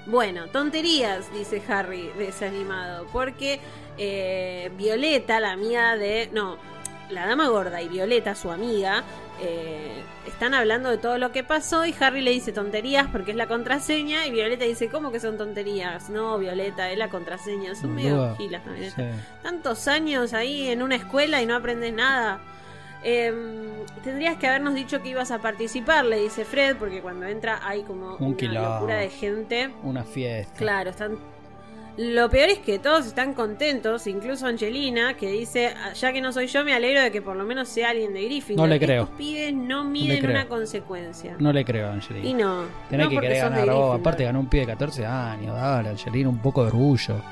Bueno, 0.06 0.48
tonterías, 0.48 1.32
dice 1.32 1.62
Harry, 1.68 2.10
desanimado. 2.18 3.06
Porque 3.12 3.60
eh, 3.98 4.70
Violeta, 4.76 5.40
la 5.40 5.52
amiga 5.52 5.96
de. 5.96 6.28
No, 6.32 6.58
la 7.10 7.26
dama 7.26 7.48
gorda 7.48 7.80
y 7.82 7.88
Violeta, 7.88 8.34
su 8.34 8.50
amiga, 8.50 9.04
eh, 9.40 10.02
están 10.26 10.54
hablando 10.54 10.90
de 10.90 10.98
todo 10.98 11.18
lo 11.18 11.32
que 11.32 11.42
pasó. 11.42 11.86
Y 11.86 11.94
Harry 12.00 12.20
le 12.20 12.32
dice 12.32 12.52
tonterías 12.52 13.06
porque 13.10 13.30
es 13.30 13.36
la 13.36 13.46
contraseña. 13.46 14.26
Y 14.26 14.30
Violeta 14.30 14.64
dice: 14.64 14.88
¿Cómo 14.88 15.10
que 15.10 15.20
son 15.20 15.38
tonterías? 15.38 16.10
No, 16.10 16.38
Violeta, 16.38 16.90
es 16.90 16.98
la 16.98 17.08
contraseña. 17.08 17.74
Son 17.74 17.94
medio 17.94 18.36
gilas 18.36 18.62
también. 18.64 18.90
Sí. 18.90 19.02
Tantos 19.42 19.88
años 19.88 20.34
ahí 20.34 20.68
en 20.68 20.82
una 20.82 20.96
escuela 20.96 21.40
y 21.40 21.46
no 21.46 21.56
aprendes 21.56 21.94
nada. 21.94 22.40
Em, 23.04 23.84
tendrías 24.02 24.36
que 24.38 24.46
habernos 24.46 24.74
dicho 24.74 25.02
que 25.02 25.10
ibas 25.10 25.30
a 25.30 25.38
participar, 25.38 26.04
le 26.06 26.18
dice 26.20 26.44
Fred, 26.44 26.76
porque 26.78 27.02
cuando 27.02 27.26
entra 27.26 27.60
hay 27.62 27.82
como 27.82 28.16
Un 28.16 28.34
una 28.42 28.52
locura 28.76 28.96
de 28.96 29.10
gente. 29.10 29.70
Una 29.82 30.04
fiesta. 30.04 30.54
Claro, 30.56 30.90
están, 30.90 31.18
Lo 31.96 32.28
peor 32.28 32.48
es 32.48 32.58
que 32.58 32.80
todos 32.80 33.06
están 33.06 33.34
contentos, 33.34 34.08
incluso 34.08 34.46
Angelina, 34.48 35.14
que 35.14 35.30
dice, 35.30 35.68
"Ah, 35.76 35.92
ya 35.92 36.12
que 36.12 36.20
no 36.20 36.32
soy 36.32 36.48
yo, 36.48 36.64
me 36.64 36.74
alegro 36.74 37.00
de 37.02 37.12
que 37.12 37.22
por 37.22 37.36
lo 37.36 37.44
menos 37.44 37.68
sea 37.68 37.90
alguien 37.90 38.12
de 38.12 38.24
Gryffindor. 38.24 38.66
No 38.66 38.74
le 38.74 38.80
creo. 38.80 39.02
Estos 39.04 39.16
pibes 39.16 39.54
no 39.54 39.84
miden 39.84 40.28
una 40.28 40.48
consecuencia. 40.48 41.36
No 41.38 41.52
le 41.52 41.64
creo 41.64 41.86
a 41.86 41.90
Y 41.90 41.94
Angelina. 41.94 42.38
no. 42.44 42.64
Tenés 42.90 43.04
no 43.06 43.10
que 43.10 43.20
querer 43.20 43.42
ganar 43.42 43.70
vos. 43.70 44.00
Aparte 44.00 44.24
ganó 44.24 44.40
un 44.40 44.46
pibe 44.48 44.62
de 44.62 44.72
14 44.72 45.06
años. 45.06 45.54
Dale, 45.54 45.90
Angelina, 45.90 46.28
un 46.30 46.38
poco 46.38 46.62
de 46.62 46.68
orgullo. 46.68 47.22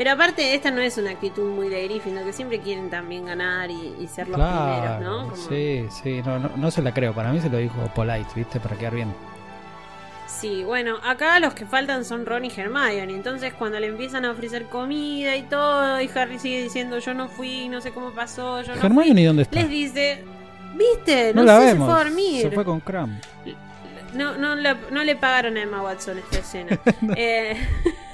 Pero 0.00 0.12
aparte, 0.12 0.54
esta 0.54 0.70
no 0.70 0.80
es 0.80 0.96
una 0.96 1.10
actitud 1.10 1.44
muy 1.54 1.68
de 1.68 1.84
Gryffindor, 1.86 2.24
que 2.24 2.32
siempre 2.32 2.58
quieren 2.60 2.88
también 2.88 3.26
ganar 3.26 3.70
y, 3.70 3.96
y 4.00 4.08
ser 4.08 4.28
los 4.28 4.40
primeros, 4.40 5.00
¿no? 5.02 5.24
Como- 5.24 5.36
sí, 5.36 5.84
sí, 5.90 6.22
no, 6.24 6.38
no, 6.38 6.50
no 6.56 6.70
se 6.70 6.80
la 6.80 6.94
creo. 6.94 7.12
Para 7.12 7.30
mí 7.34 7.38
se 7.42 7.50
lo 7.50 7.58
dijo 7.58 7.74
Polite, 7.94 8.30
¿viste? 8.34 8.58
Para 8.60 8.78
quedar 8.78 8.94
bien. 8.94 9.12
Sí, 10.26 10.64
bueno, 10.64 10.96
acá 11.04 11.38
los 11.38 11.52
que 11.52 11.66
faltan 11.66 12.06
son 12.06 12.24
Ron 12.24 12.46
y 12.46 12.48
Hermione. 12.48 13.12
Entonces, 13.12 13.52
cuando 13.52 13.78
le 13.78 13.88
empiezan 13.88 14.24
a 14.24 14.30
ofrecer 14.30 14.68
comida 14.70 15.36
y 15.36 15.42
todo, 15.42 16.00
y 16.00 16.08
Harry 16.14 16.38
sigue 16.38 16.62
diciendo: 16.62 16.98
Yo 16.98 17.12
no 17.12 17.28
fui, 17.28 17.68
no 17.68 17.82
sé 17.82 17.90
cómo 17.92 18.12
pasó, 18.12 18.62
yo 18.62 18.74
no 18.74 18.80
fui", 18.80 18.86
Hermione, 18.86 19.26
¿dónde 19.26 19.42
está? 19.42 19.60
Les 19.60 19.68
dice: 19.68 20.24
¿Viste? 20.76 21.34
no 21.34 21.42
No, 21.42 21.46
la 21.46 21.58
sé, 21.58 21.66
vemos. 21.66 21.88
se 21.88 21.92
fue 21.92 22.00
a 22.00 22.04
dormir. 22.04 22.40
Se 22.40 22.50
fue 22.52 22.64
con 22.64 22.80
Cram. 22.80 23.20
No, 24.14 24.38
no, 24.38 24.56
no 24.56 25.04
le 25.04 25.16
pagaron 25.16 25.58
a 25.58 25.62
Emma 25.62 25.82
Watson 25.82 26.16
esta 26.16 26.38
escena. 26.38 26.78
Eh, 27.16 27.54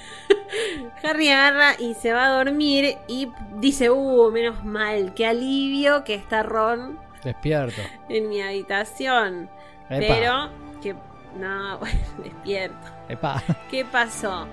Harry 1.03 1.29
agarra 1.31 1.75
y 1.79 1.95
se 1.95 2.13
va 2.13 2.27
a 2.27 2.31
dormir 2.45 2.97
y 3.09 3.31
dice, 3.57 3.91
uh, 3.91 4.31
menos 4.31 4.65
mal, 4.65 5.15
qué 5.15 5.27
alivio 5.27 6.05
que 6.05 6.15
está 6.15 6.43
Ron 6.43 6.99
Despierto. 7.25 7.81
en 8.09 8.29
mi 8.29 8.41
habitación. 8.43 9.49
Epa, 9.91 10.15
Pero, 10.15 10.51
que... 10.83 10.95
No, 11.39 11.79
bueno, 11.81 11.99
despierto. 12.23 12.89
epa. 13.09 13.43
¿Qué 13.71 13.85
pasó? 13.85 14.47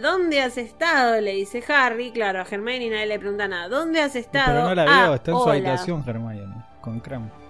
¿Dónde 0.00 0.40
has 0.42 0.58
estado? 0.58 1.20
Le 1.20 1.32
dice 1.32 1.64
Harry. 1.68 2.10
Claro, 2.12 2.40
a 2.40 2.42
Hermione 2.42 2.90
nadie 2.90 3.06
le 3.06 3.18
pregunta 3.18 3.48
nada. 3.48 3.68
¿Dónde 3.68 4.00
has 4.02 4.14
estado? 4.14 4.46
Pero 4.54 4.68
no 4.68 4.74
la 4.74 4.84
vio, 4.84 4.92
"Ah, 4.92 5.14
está 5.14 5.30
en 5.30 5.36
su 5.38 5.42
hola". 5.42 5.52
habitación, 5.54 6.04
Hermione. 6.06 6.54
Con 6.80 7.00
Cram. 7.00 7.30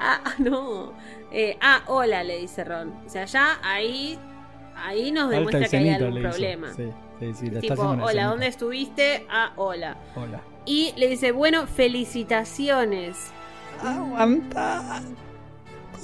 Ah, 0.00 0.20
no. 0.38 0.92
Eh, 1.32 1.58
ah, 1.60 1.80
hola, 1.86 2.22
le 2.22 2.38
dice 2.38 2.62
Ron. 2.62 2.94
O 3.04 3.08
sea, 3.08 3.24
ya 3.24 3.58
ahí, 3.64 4.16
ahí 4.84 5.10
nos 5.12 5.24
Alta 5.26 5.36
demuestra 5.36 5.68
que 5.68 5.76
hay 5.76 5.88
algún 5.90 6.22
problema. 6.22 6.72
Sí, 6.74 6.90
sí, 7.20 7.34
sí, 7.34 7.46
está 7.46 7.60
tipo, 7.60 7.82
hola, 7.82 8.02
escenita. 8.04 8.26
¿dónde 8.26 8.46
estuviste? 8.46 9.26
Ah, 9.30 9.52
hola. 9.56 9.96
Hola. 10.16 10.40
Y 10.64 10.92
le 10.96 11.08
dice, 11.08 11.32
bueno, 11.32 11.66
felicitaciones. 11.66 13.16
Aguanta. 13.82 15.02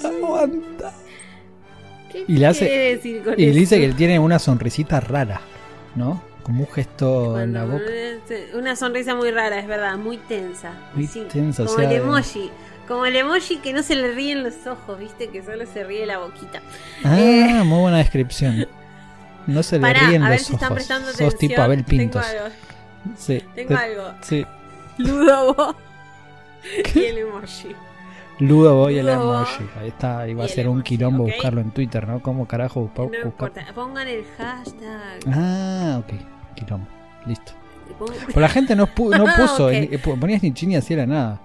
Aguanta. 0.05 0.93
¿Qué 2.11 2.25
Y 2.29 2.37
le 2.37 2.47
hace- 2.47 2.67
quiere 2.67 2.95
decir 2.97 3.23
con 3.25 3.35
Y 3.39 3.45
eso? 3.45 3.59
dice 3.59 3.81
que 3.81 3.89
tiene 3.93 4.19
una 4.19 4.39
sonrisita 4.39 5.01
rara, 5.01 5.41
¿no? 5.95 6.23
Como 6.43 6.65
un 6.65 6.71
gesto 6.71 7.41
en 7.41 7.55
la 7.55 7.65
boca. 7.65 7.83
Una 8.55 8.77
sonrisa 8.77 9.15
muy 9.15 9.31
rara, 9.31 9.59
es 9.59 9.67
verdad, 9.67 9.97
muy 9.97 10.19
tensa. 10.19 10.73
Muy 10.95 11.07
Sí, 11.07 11.27
tensa, 11.33 11.63
o 11.63 11.67
Como 11.67 11.79
sea, 11.79 11.89
el 11.89 11.91
de- 11.91 12.05
emoji. 12.05 12.51
Como 12.89 13.07
el 13.07 13.17
emoji 13.17 13.59
que 13.59 13.73
no 13.73 13.83
se 13.83 13.95
le 13.97 14.13
ríen 14.13 14.43
los 14.43 14.67
ojos, 14.67 14.99
viste, 14.99 15.29
que 15.29 15.43
solo 15.43 15.65
se 15.67 15.85
ríe 15.85 16.05
la 16.07 16.19
boquita. 16.19 16.61
Ah, 17.05 17.19
Eh. 17.19 17.63
muy 17.65 17.81
buena 17.81 17.99
descripción. 17.99 18.67
No 19.47 19.63
se 19.63 19.77
le 19.77 19.83
Pará, 19.83 20.09
ríen 20.09 20.23
a 20.23 20.31
ver 20.31 20.39
los 20.41 20.47
si 20.47 20.55
ojos. 20.55 20.85
Sos 21.17 21.37
tipo 21.37 21.61
Abel 21.63 21.85
Pintos. 21.85 22.25
Tengo 22.27 22.45
algo. 22.45 22.55
Sí. 23.17 23.43
Tengo 23.55 23.69
te- 23.69 23.75
algo. 23.75 24.05
Sí. 24.23 24.47
Ludovo 24.99 25.75
y 26.95 26.99
el 27.01 27.19
emoji. 27.19 27.75
Ludo 28.41 28.75
voy 28.77 28.99
el 28.99 29.09
emoji. 29.09 29.65
Ahí 29.81 29.89
está. 29.89 30.27
Iba 30.29 30.43
y 30.43 30.47
a 30.47 30.49
ser 30.49 30.69
un 30.69 30.83
quilombo 30.83 31.25
buscarlo 31.25 31.61
en 31.61 31.71
Twitter, 31.71 32.07
¿no? 32.09 32.21
¿Cómo 32.21 32.47
carajo 32.49 32.81
buscar? 32.83 33.07
No 33.11 33.27
importa, 33.29 33.65
pongan 33.75 34.09
el 34.09 34.25
hashtag. 34.37 35.21
Ah, 35.33 36.01
ok. 36.01 36.15
Quilombo. 36.57 36.87
Listo. 37.27 37.53
Pero 38.27 38.41
la 38.41 38.49
gente 38.49 38.75
no, 38.75 38.87
pu- 38.89 39.17
no 39.17 39.25
puso. 39.37 39.67
Ok. 39.67 39.73
eh, 39.73 39.99
Ponías 39.99 40.43
ni 40.43 40.53
chini 40.53 40.77
así 40.77 40.95
era 40.95 41.07
nada. 41.07 41.41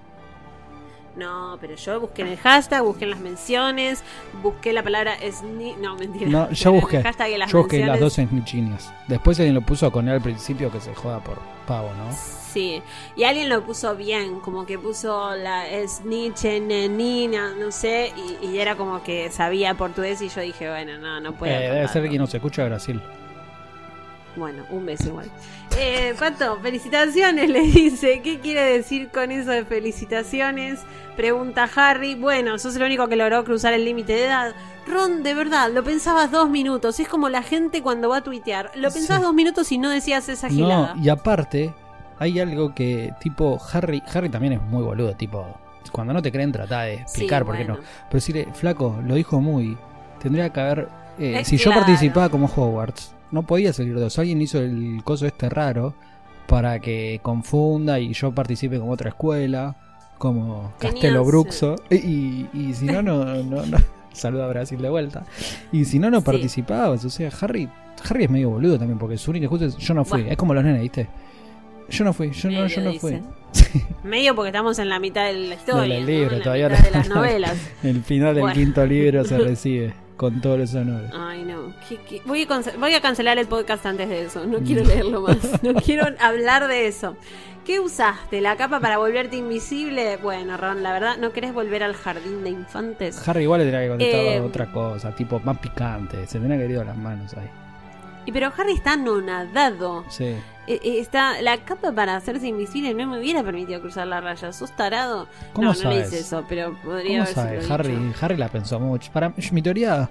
No, 1.20 1.58
pero 1.60 1.74
yo 1.76 2.00
busqué 2.00 2.22
en 2.22 2.28
el 2.28 2.38
hashtag, 2.38 2.82
busqué 2.82 3.04
en 3.04 3.10
las 3.10 3.20
menciones, 3.20 4.02
busqué 4.42 4.72
la 4.72 4.82
palabra 4.82 5.16
sni... 5.30 5.74
No, 5.76 5.94
mentira. 5.96 6.30
No, 6.30 6.50
yo 6.50 6.70
en 6.70 6.74
el 6.76 6.80
busqué. 6.80 7.02
hashtag 7.02 7.30
y 7.32 7.36
las 7.36 7.52
Yo 7.52 7.58
busqué 7.58 7.78
las 7.84 8.00
menciones- 8.00 8.00
dos 8.00 8.12
snitchinias. 8.30 8.92
Después 9.06 9.38
alguien 9.38 9.54
lo 9.54 9.60
puso 9.60 9.90
con 9.92 10.08
él 10.08 10.14
al 10.14 10.20
principio 10.22 10.70
que 10.72 10.80
se 10.80 10.94
joda 10.94 11.20
por 11.20 11.38
pavo, 11.66 11.90
¿no? 11.94 12.10
Sí, 12.12 12.82
y 13.16 13.22
alguien 13.22 13.48
lo 13.48 13.62
puso 13.62 13.94
bien, 13.94 14.40
como 14.40 14.66
que 14.66 14.76
puso 14.76 15.36
la 15.36 15.66
snitch 15.86 16.44
en 16.46 16.96
nina, 16.96 17.54
no 17.56 17.70
sé, 17.70 18.12
y, 18.42 18.44
y 18.46 18.58
era 18.58 18.74
como 18.76 19.04
que 19.04 19.30
sabía 19.30 19.74
portugués 19.74 20.20
y 20.20 20.28
yo 20.30 20.40
dije, 20.40 20.68
bueno, 20.68 20.98
no, 20.98 21.20
no 21.20 21.32
puedo. 21.34 21.52
Eh, 21.54 21.70
debe 21.70 21.86
ser 21.88 22.08
quien 22.08 22.20
nos 22.20 22.34
escucha 22.34 22.62
de 22.62 22.68
Brasil. 22.70 23.00
Bueno, 24.40 24.64
un 24.70 24.86
beso 24.86 25.08
igual. 25.08 25.30
Eh, 25.78 26.14
Pato, 26.18 26.58
felicitaciones, 26.60 27.48
le 27.56 27.60
dice. 27.60 28.22
¿Qué 28.22 28.40
quiere 28.40 28.62
decir 28.62 29.10
con 29.10 29.30
eso 29.30 29.50
de 29.50 29.64
felicitaciones? 29.66 30.80
Pregunta 31.14 31.68
Harry. 31.76 32.14
Bueno, 32.14 32.58
sos 32.58 32.74
el 32.76 32.82
único 32.82 33.06
que 33.06 33.16
logró 33.16 33.44
cruzar 33.44 33.74
el 33.74 33.84
límite 33.84 34.14
de 34.14 34.24
edad. 34.24 34.54
Ron, 34.86 35.22
de 35.22 35.34
verdad, 35.34 35.70
lo 35.70 35.84
pensabas 35.84 36.30
dos 36.30 36.48
minutos. 36.48 36.98
Es 36.98 37.06
como 37.06 37.28
la 37.28 37.42
gente 37.42 37.82
cuando 37.82 38.08
va 38.08 38.16
a 38.16 38.20
tuitear. 38.22 38.70
Lo 38.76 38.90
pensabas 38.90 39.20
Sí. 39.20 39.26
dos 39.26 39.34
minutos 39.34 39.70
y 39.72 39.78
no 39.78 39.90
decías 39.90 40.28
esa 40.30 40.48
No, 40.48 40.54
gilada. 40.54 40.94
y 41.00 41.08
aparte, 41.10 41.74
hay 42.18 42.40
algo 42.40 42.74
que, 42.74 43.12
tipo, 43.20 43.60
Harry, 43.72 44.02
Harry 44.12 44.30
también 44.30 44.54
es 44.54 44.62
muy 44.62 44.82
boludo, 44.82 45.14
tipo, 45.14 45.46
cuando 45.92 46.14
no 46.14 46.22
te 46.22 46.32
creen, 46.32 46.50
trata 46.50 46.82
de 46.82 46.94
explicar 46.94 47.42
Sí, 47.42 47.46
por 47.46 47.56
qué 47.58 47.64
no. 47.66 47.74
Pero 47.74 47.84
decirle, 48.10 48.48
flaco, 48.54 48.98
lo 49.06 49.14
dijo 49.14 49.38
muy, 49.40 49.76
tendría 50.18 50.50
que 50.50 50.60
haber, 50.60 50.88
eh, 51.18 51.40
Eh, 51.40 51.44
si 51.44 51.56
yo 51.58 51.70
participaba 51.72 52.28
como 52.30 52.46
Hogwarts, 52.46 53.14
no 53.30 53.46
podía 53.46 53.72
salir 53.72 53.94
dos, 53.98 54.18
alguien 54.18 54.40
hizo 54.42 54.58
el 54.58 55.00
coso 55.04 55.26
este 55.26 55.48
raro 55.48 55.94
para 56.46 56.80
que 56.80 57.20
confunda 57.22 58.00
y 58.00 58.12
yo 58.12 58.32
participe 58.34 58.78
como 58.78 58.92
otra 58.92 59.10
escuela, 59.10 59.76
como 60.18 60.72
Castelo 60.78 61.24
Bruxo, 61.24 61.76
y, 61.90 62.46
y 62.52 62.74
si 62.74 62.86
no, 62.86 63.02
no, 63.02 63.24
no, 63.24 63.64
no. 63.66 63.78
saluda 64.12 64.44
a 64.46 64.48
Brasil 64.48 64.80
de 64.82 64.90
vuelta, 64.90 65.24
y 65.72 65.84
si 65.84 65.98
no, 65.98 66.10
no 66.10 66.18
Sí. 66.20 66.24
participabas, 66.26 67.04
o 67.04 67.10
sea, 67.10 67.30
Harry... 67.40 67.68
Harry 68.08 68.24
es 68.24 68.30
medio 68.30 68.48
boludo 68.50 68.78
también, 68.78 68.98
porque 68.98 69.18
su 69.18 69.30
única 69.30 69.46
es 69.60 69.76
yo 69.76 69.92
no 69.92 70.06
fui. 70.06 70.20
Bueno. 70.20 70.30
Es 70.32 70.36
como 70.38 70.54
los 70.54 70.64
nenes, 70.64 70.80
¿viste? 70.80 71.06
Yo 71.90 72.02
no 72.04 72.14
fui, 72.14 72.30
yo 72.30 72.50
no, 72.50 72.66
yo 72.66 72.80
no 72.80 72.94
fui. 72.94 73.18
Medio 74.04 74.34
porque 74.34 74.48
estamos 74.48 74.78
en 74.78 74.88
la 74.88 74.98
mitad 74.98 75.26
de 75.26 75.34
la 75.34 75.54
historia. 75.56 75.94
del 75.96 76.02
¿no? 76.04 76.06
libro, 76.10 76.30
En 76.32 76.38
la 76.38 76.42
todavía 76.44 76.68
mitad 76.70 76.80
no- 76.80 76.84
de 76.86 76.90
las 76.98 77.08
novelas. 77.14 77.56
El 77.82 78.02
final 78.02 78.34
del 78.34 78.42
Bueno. 78.44 78.54
quinto 78.58 78.86
libro 78.86 79.22
se 79.24 79.36
recibe 79.38 79.92
con 80.20 80.38
todos 80.42 80.58
los 80.58 80.74
honores. 80.74 81.10
Ay, 81.14 81.44
no. 81.44 81.72
¿Qué- 81.88 81.96
qué? 82.06 82.20
Voy, 82.26 82.46
a 82.46 82.78
voy 82.78 82.92
a 82.94 83.00
cancelar 83.00 83.38
el 83.38 83.46
podcast 83.46 83.86
antes 83.86 84.06
de 84.06 84.26
eso. 84.26 84.44
No 84.46 84.58
quiero 84.58 84.84
leerlo 84.84 85.22
más. 85.22 85.38
No 85.62 85.72
quiero 85.72 86.04
hablar 86.20 86.68
de 86.68 86.86
eso. 86.86 87.16
¿Qué 87.64 87.80
usaste? 87.80 88.42
¿La 88.42 88.54
capa 88.56 88.80
para 88.80 88.98
volverte 88.98 89.36
invisible? 89.38 90.18
Bueno, 90.18 90.58
Ron, 90.58 90.82
la 90.82 90.92
verdad, 90.92 91.16
¿no 91.16 91.32
querés 91.32 91.54
volver 91.54 91.82
al 91.82 91.94
jardín 91.94 92.44
de 92.44 92.50
infantes? 92.50 93.26
Harry 93.26 93.44
igual 93.44 93.60
le 93.60 93.64
tenía 93.70 93.80
que 93.80 93.88
contestar 93.88 94.20
Eh, 94.20 94.40
otra 94.40 94.70
cosa, 94.70 95.14
tipo 95.14 95.40
más 95.40 95.56
picante. 95.58 96.26
Se 96.26 96.38
tenía 96.38 96.58
que 96.58 96.66
ir 96.70 96.78
a 96.80 96.84
las 96.84 96.96
manos 96.98 97.32
ahí. 97.38 97.48
Y 98.26 98.32
pero 98.32 98.52
Harry 98.56 98.72
está 98.72 98.92
anonadado. 98.92 100.04
Sí. 100.08 100.34
Eh, 100.66 100.78
eh, 100.84 100.98
está 101.00 101.40
la 101.42 101.56
capa 101.64 101.90
para 101.92 102.14
hacerse 102.16 102.46
invisible 102.46 102.94
no 102.94 103.06
me 103.08 103.18
hubiera 103.18 103.42
permitido 103.42 103.80
cruzar 103.80 104.06
la 104.06 104.20
raya. 104.20 104.52
¿Sos 104.52 104.70
tarado? 104.76 105.26
¿Cómo 105.52 105.68
no, 105.68 105.72
no 105.72 105.78
le 105.90 105.96
sabes? 105.96 106.08
hice 106.08 106.18
eso, 106.20 106.44
pero 106.48 106.74
podría 106.84 107.24
¿Cómo 107.24 107.40
haberse 107.40 107.66
sabe? 107.66 107.74
Harry, 107.74 108.12
Harry 108.20 108.36
la 108.36 108.48
pensó 108.48 108.78
mucho. 108.78 109.10
Para 109.12 109.32
mi 109.52 109.62
teoría 109.62 110.08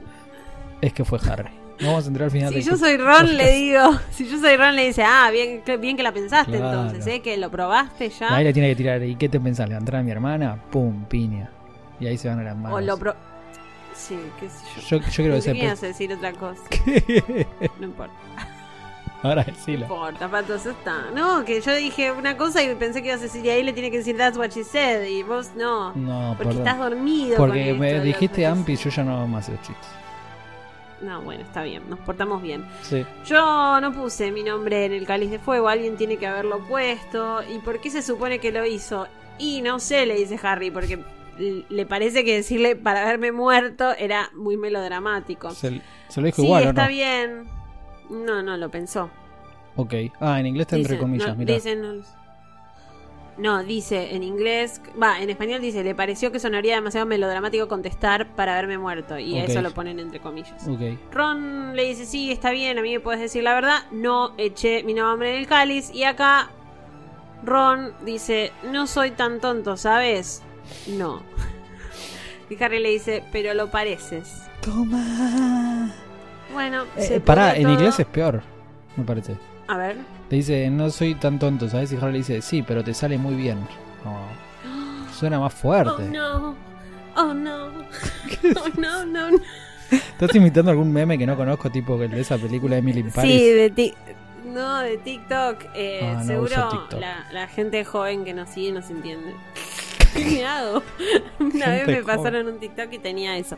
es 0.82 0.92
que 0.94 1.06
fue 1.06 1.20
Harry. 1.30 1.50
Vamos 1.82 2.04
a 2.04 2.08
entrar 2.10 2.26
al 2.26 2.32
final 2.32 2.54
Si 2.54 2.62
yo 2.62 2.76
soy 2.76 2.98
podcast. 2.98 3.22
Ron, 3.22 3.38
le 3.38 3.52
digo. 3.54 4.00
Si 4.12 4.28
yo 4.30 4.38
soy 4.38 4.58
Ron, 4.58 4.76
le 4.76 4.88
dice, 4.88 5.02
ah, 5.04 5.30
bien, 5.32 5.62
que- 5.62 5.78
bien 5.78 5.96
que 5.96 6.04
la 6.04 6.12
pensaste 6.12 6.58
Claro. 6.58 6.82
entonces, 6.82 7.08
¿eh? 7.08 7.22
Que 7.22 7.38
lo 7.38 7.50
probaste 7.50 8.10
ya. 8.10 8.36
Ahí 8.36 8.44
le 8.44 8.52
tiene 8.52 8.68
que 8.70 8.76
tirar. 8.76 9.02
¿Y 9.04 9.16
qué 9.16 9.30
te 9.30 9.40
pensás? 9.40 9.70
¿Levantar 9.70 9.96
a 9.98 10.04
mi 10.04 10.12
hermana? 10.12 10.62
¡Pum! 10.72 11.06
Piña. 11.06 11.50
Y 12.02 12.08
ahí 12.08 12.18
se 12.18 12.28
van 12.28 12.40
a 12.40 12.44
las 12.44 12.58
manos. 12.58 12.78
O 12.78 12.82
lo 12.82 12.98
pro... 12.98 13.16
Sí, 14.00 14.18
qué 14.40 14.50
sé 14.50 14.66
yo. 14.76 14.82
Yo, 15.00 15.06
yo 15.10 15.24
creo 15.26 15.42
que 15.42 15.64
ibas 15.66 15.84
a 15.84 15.88
decir 15.88 16.14
otra 16.14 16.32
cosa. 16.34 16.64
No 17.80 17.86
importa. 17.86 18.14
Ahora 19.22 19.44
No 19.46 19.54
decilo. 19.54 19.82
importa, 19.82 20.30
Pato, 20.32 20.56
eso 20.56 20.70
está. 20.72 21.12
No, 21.14 21.44
que 21.44 21.60
yo 21.60 21.76
dije 21.76 22.10
una 22.14 22.38
cosa 22.38 22.64
y 22.64 22.74
pensé 22.76 23.02
que 23.02 23.10
ibas 23.10 23.20
a 23.20 23.24
decir 23.24 23.46
y 23.46 23.50
ahí 23.50 23.64
le 23.64 23.74
tiene 23.74 23.92
que 23.92 23.98
decir 23.98 24.16
that's 24.16 24.38
what 24.38 24.50
she 24.52 24.64
said 24.64 25.04
y 25.06 25.24
vos 25.24 25.52
no. 25.58 25.92
No, 25.96 26.36
Porque 26.38 26.56
perdón. 26.56 26.68
estás 26.68 26.78
dormido. 26.80 27.36
Porque 27.38 27.70
con 27.72 27.80
me 27.80 28.00
dijiste 28.00 28.46
Ampi, 28.48 28.78
yo 28.78 28.90
ya 28.90 29.04
no 29.04 29.18
hago 29.18 29.28
más 29.28 29.50
esos 29.50 29.62
chistes. 29.68 29.88
No, 31.02 31.22
bueno, 31.22 31.44
está 31.44 31.64
bien, 31.64 31.84
nos 31.90 32.00
portamos 32.00 32.42
bien. 32.42 32.66
Sí. 32.82 33.06
Yo 33.26 33.80
no 33.82 33.92
puse 33.94 34.32
mi 34.32 34.44
nombre 34.44 34.86
en 34.86 34.94
el 34.94 35.06
cáliz 35.06 35.30
de 35.32 35.40
fuego, 35.40 35.68
alguien 35.68 35.98
tiene 35.98 36.16
que 36.18 36.26
haberlo 36.28 36.60
puesto. 36.60 37.42
¿Y 37.44 37.60
por 37.60 37.80
qué 37.82 37.90
se 37.90 38.02
supone 38.02 38.40
que 38.40 38.52
lo 38.54 38.66
hizo? 38.66 39.08
Y 39.38 39.62
no 39.62 39.80
sé, 39.80 40.06
le 40.06 40.16
dice 40.16 40.40
Harry, 40.44 40.72
porque 40.72 41.00
le 41.40 41.86
parece 41.86 42.24
que 42.26 42.36
decirle 42.36 42.76
para 42.76 43.04
haberme 43.04 43.32
muerto 43.32 43.92
era 43.98 44.30
muy 44.36 44.58
melodramático. 44.58 45.52
Se, 45.52 45.82
se 46.10 46.20
lo 46.22 46.26
dijo 46.26 46.42
Sí, 46.42 46.46
igual, 46.48 46.66
¿o 46.66 46.70
está 46.70 46.84
no? 46.84 46.90
bien. 46.90 47.46
No, 48.10 48.44
no, 48.44 48.58
lo 48.58 48.70
pensó. 48.70 49.10
Ok. 49.76 49.94
Ah, 50.20 50.40
en 50.40 50.48
inglés 50.48 50.66
está 50.66 50.76
entre 50.76 50.98
comillas, 50.98 51.30
no, 51.30 51.36
mira. 51.36 51.54
dice, 51.54 51.76
no- 51.76 52.04
No, 53.38 53.64
dice 53.64 54.14
en 54.16 54.24
inglés, 54.24 54.82
va, 55.02 55.22
en 55.22 55.30
español 55.30 55.62
dice, 55.62 55.82
le 55.82 55.96
pareció 55.96 56.30
que 56.30 56.40
sonaría 56.40 56.76
demasiado 56.76 57.06
melodramático 57.06 57.70
contestar 57.70 58.36
para 58.36 58.54
haberme 58.54 58.78
muerto. 58.78 59.18
Y 59.18 59.38
eso 59.40 59.62
lo 59.62 59.72
ponen 59.72 59.98
entre 60.00 60.20
comillas. 60.20 60.68
Ok. 60.68 60.82
Ron 61.14 61.74
le 61.74 61.86
dice, 61.86 62.06
sí, 62.06 62.32
está 62.34 62.52
bien, 62.52 62.78
a 62.78 62.82
mí 62.82 62.92
me 62.92 63.00
puedes 63.00 63.22
decir 63.22 63.44
la 63.44 63.54
verdad. 63.54 63.84
No 63.92 64.34
eché 64.38 64.84
mi 64.84 64.94
nombre 64.94 65.34
en 65.36 65.40
el 65.40 65.48
cáliz. 65.48 65.90
Y 65.94 66.04
acá 66.04 66.50
Ron 67.46 67.94
dice, 68.04 68.52
no 68.70 68.88
soy 68.88 69.12
tan 69.12 69.40
tonto, 69.40 69.78
¿sabes? 69.78 70.44
No. 70.88 71.22
Y 72.50 72.62
Harry 72.64 72.80
le 72.80 72.90
dice, 72.90 73.24
pero 73.32 73.54
lo 73.54 73.70
pareces. 73.70 74.44
Toma. 74.62 75.92
Bueno, 76.54 76.84
Eh, 76.98 77.04
se 77.04 77.20
pará, 77.20 77.56
en 77.56 77.64
todo. 77.64 77.74
inglés 77.74 78.00
es 78.00 78.06
peor, 78.08 78.42
me 78.96 79.04
parece. 79.04 79.36
A 79.68 79.78
ver. 79.78 79.98
Le 80.30 80.38
dice, 80.38 80.70
no 80.70 80.90
soy 80.90 81.14
tan 81.16 81.38
tonto, 81.38 81.70
¿sabes? 81.70 81.92
Y 81.92 81.98
Harry 81.98 82.14
le 82.14 82.18
dice, 82.20 82.42
sí, 82.42 82.64
pero 82.64 82.84
te 82.84 82.94
sale 82.94 83.18
muy 83.18 83.36
bien. 83.36 83.60
Oh. 84.06 85.12
Suena 85.14 85.40
más 85.40 85.54
Oh 85.54 85.58
fuerte. 85.58 86.04
no. 86.10 86.56
Oh 87.16 87.34
no. 87.34 87.70
Oh 88.56 88.80
no, 88.80 89.06
no, 89.06 89.32
no. 89.32 89.38
¿Estás 89.92 90.36
imitando 90.36 90.70
algún 90.72 90.92
meme 90.94 91.18
que 91.18 91.26
no 91.26 91.36
conozco, 91.36 91.70
tipo 91.72 92.02
el 92.02 92.12
de 92.12 92.22
esa 92.22 92.38
película 92.38 92.76
de 92.76 92.80
Emily 92.80 93.00
in 93.02 93.12
Paris? 93.12 93.32
Sí, 93.32 93.50
de 93.50 93.70
ti- 93.72 93.94
No, 94.46 94.80
de 94.80 94.98
TikTok. 94.98 95.66
Eh, 95.76 96.02
Ah, 96.04 96.14
no 96.20 96.24
seguro 96.26 96.46
uso 96.56 96.70
TikTok. 96.70 97.00
La, 97.00 97.28
la 97.32 97.48
gente 97.48 97.84
joven 97.86 98.24
que 98.24 98.34
nos 98.34 98.50
sigue 98.50 98.72
nos 98.72 98.90
entiende. 98.90 99.34
¿Qué 100.14 100.26
me 100.26 100.46
hago? 100.46 100.84
Una 101.40 101.70
vez 101.70 101.88
me 101.88 102.04
pasaron 102.04 102.48
un 102.48 102.60
TikTok 102.60 102.92
y 102.94 103.00
tenía 103.00 103.38
eso. 103.38 103.56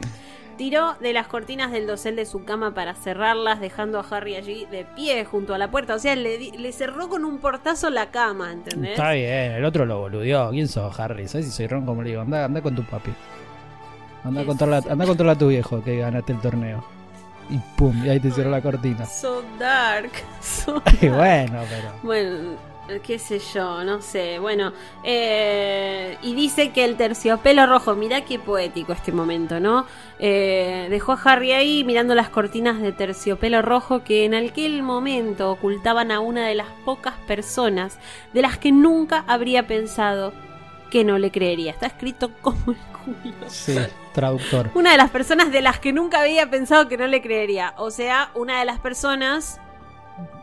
Tiró 0.58 0.96
de 1.00 1.12
las 1.14 1.28
cortinas 1.28 1.72
del 1.72 1.88
dosel 1.88 2.16
de 2.16 2.26
su 2.26 2.44
cama 2.44 2.74
para 2.74 2.94
cerrarlas, 2.94 3.60
dejando 3.60 4.00
a 4.00 4.06
Harry 4.12 4.36
allí 4.36 4.66
de 4.70 4.86
pie 4.96 5.26
junto 5.26 5.56
a 5.56 5.58
la 5.58 5.72
puerta. 5.72 5.96
O 5.96 6.00
sea, 6.00 6.16
le, 6.16 6.72
cerró 6.72 7.10
con 7.10 7.26
un 7.26 7.40
portazo 7.40 7.90
la 7.90 8.12
cama, 8.12 8.52
¿entendés? 8.52 8.92
Está 8.92 9.14
bien, 9.14 9.54
el 9.54 9.66
otro 9.66 9.86
lo 9.86 10.00
boludeó. 10.02 10.52
¿Quién 10.52 10.68
sos, 10.68 11.00
Harry? 11.00 11.28
¿Sabes 11.28 11.48
si 11.48 11.52
soy 11.52 11.68
Ron? 11.68 11.86
Como 11.86 12.04
le 12.04 12.10
digo, 12.10 12.22
anda, 12.22 12.46
anda 12.46 12.62
con 12.62 12.76
tu 12.76 12.84
papi. 12.84 13.12
Anda 14.24 14.42
a, 14.42 14.44
¿Qué 14.44 14.48
contarle, 14.48 14.76
a- 14.76 14.80
es? 14.80 14.88
anda 14.88 15.04
a 15.04 15.08
contarle 15.08 15.32
a 15.32 15.38
tu 15.38 15.48
viejo 15.48 15.84
que 15.84 15.98
ganaste 15.98 16.34
el 16.34 16.40
torneo. 16.42 16.84
Y 17.50 17.58
pum, 17.76 18.06
y 18.06 18.10
ahí 18.10 18.20
te 18.20 18.30
cerró 18.30 18.52
la 18.52 18.62
cortina. 18.62 19.06
So 19.06 19.42
dark. 19.58 20.12
So 20.42 20.74
dark. 20.86 21.00
bueno, 21.02 21.60
pero. 21.70 21.92
Bueno, 22.04 22.56
qué 23.04 23.20
sé 23.20 23.40
yo, 23.40 23.84
no 23.84 24.02
sé. 24.02 24.40
Bueno, 24.40 24.74
eh, 25.04 26.18
y 26.22 26.36
dice 26.36 26.72
que 26.72 26.84
el 26.84 26.98
terciopelo 26.98 27.66
rojo, 27.66 27.96
mirá 27.96 28.22
qué 28.22 28.40
poético 28.40 28.94
este 28.94 29.12
momento, 29.12 29.60
¿no? 29.60 29.86
Eh, 30.20 30.88
dejó 30.90 31.14
a 31.14 31.22
Harry 31.24 31.52
ahí 31.54 31.84
mirando 31.84 32.16
las 32.16 32.30
cortinas 32.30 32.82
de 32.82 32.92
terciopelo 32.92 33.62
rojo 33.62 34.04
que 34.04 34.26
en 34.26 34.36
aquel 34.36 34.84
momento 34.84 35.52
ocultaban 35.52 36.12
a 36.12 36.20
una 36.20 36.48
de 36.48 36.56
las 36.56 36.68
pocas 36.86 37.14
personas 37.28 37.98
de 38.34 38.42
las 38.42 38.58
que 38.58 38.72
nunca 38.72 39.24
habría 39.28 39.68
pensado 39.68 40.34
que 40.90 41.04
no 41.04 41.18
le 41.18 41.32
creería. 41.32 41.72
Está 41.72 41.88
escrito 41.88 42.32
como 42.42 42.74
el 42.74 42.78
culo. 43.04 43.50
Sí, 43.50 43.78
traductor. 44.14 44.70
Una 44.76 44.92
de 44.92 44.98
las 44.98 45.10
personas 45.10 45.52
de 45.52 45.62
las 45.62 45.80
que 45.80 45.94
nunca 45.94 46.22
había 46.22 46.50
pensado 46.50 46.88
que 46.88 46.98
no 46.98 47.08
le 47.08 47.22
creería. 47.22 47.74
O 47.78 47.90
sea, 47.90 48.32
una 48.36 48.60
de 48.60 48.66
las 48.66 48.80
personas 48.80 49.60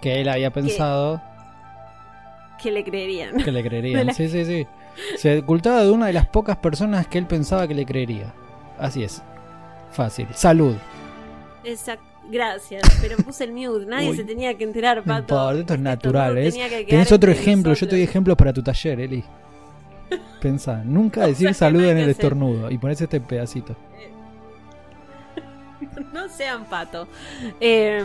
Que 0.00 0.22
él 0.22 0.28
había 0.28 0.50
pensado 0.50 1.20
que 1.20 1.27
le 2.70 2.84
creerían. 2.84 3.36
que 3.36 3.52
le 3.52 3.62
creerían. 3.62 4.06
la- 4.06 4.14
Sí, 4.14 4.28
sí, 4.28 4.44
sí. 4.44 4.66
Se 5.16 5.38
ocultaba 5.38 5.82
de 5.84 5.90
una 5.90 6.06
de 6.06 6.12
las 6.12 6.26
pocas 6.26 6.56
personas 6.56 7.06
que 7.06 7.18
él 7.18 7.26
pensaba 7.26 7.66
que 7.68 7.74
le 7.74 7.86
creería. 7.86 8.32
Así 8.78 9.02
es. 9.04 9.22
Fácil. 9.92 10.26
Salud. 10.34 10.76
Exacto. 11.64 12.04
Gracias, 12.30 12.82
pero 13.00 13.16
puse 13.16 13.44
el 13.44 13.52
mute. 13.52 13.86
Nadie 13.86 14.10
Uy. 14.10 14.16
se 14.16 14.22
tenía 14.24 14.52
que 14.54 14.62
enterar, 14.64 14.98
No 14.98 15.04
pato. 15.04 15.34
importa, 15.34 15.60
esto 15.60 15.74
es 15.74 15.80
natural. 15.80 16.34
tenía 16.34 16.68
que 16.68 16.84
Tenés 16.84 17.10
otro 17.10 17.32
ejemplo. 17.32 17.72
Yo 17.72 17.88
te 17.88 17.96
doy 17.96 18.02
ejemplos 18.04 18.36
para 18.36 18.52
tu 18.52 18.62
taller, 18.62 19.00
Eli. 19.00 19.24
Pensá, 20.40 20.82
nunca 20.84 21.22
O 21.22 21.26
decir 21.26 21.46
sea 21.46 21.48
que 21.48 21.54
salud 21.54 21.80
en 21.80 21.86
que 21.86 21.90
el 21.92 21.98
hacer. 22.10 22.10
estornudo. 22.10 22.70
Y 22.70 22.76
pones 22.76 23.00
este 23.00 23.20
pedacito. 23.20 23.74
No 26.12 26.28
sean 26.28 26.64
pato. 26.66 27.06
Eh, 27.60 28.02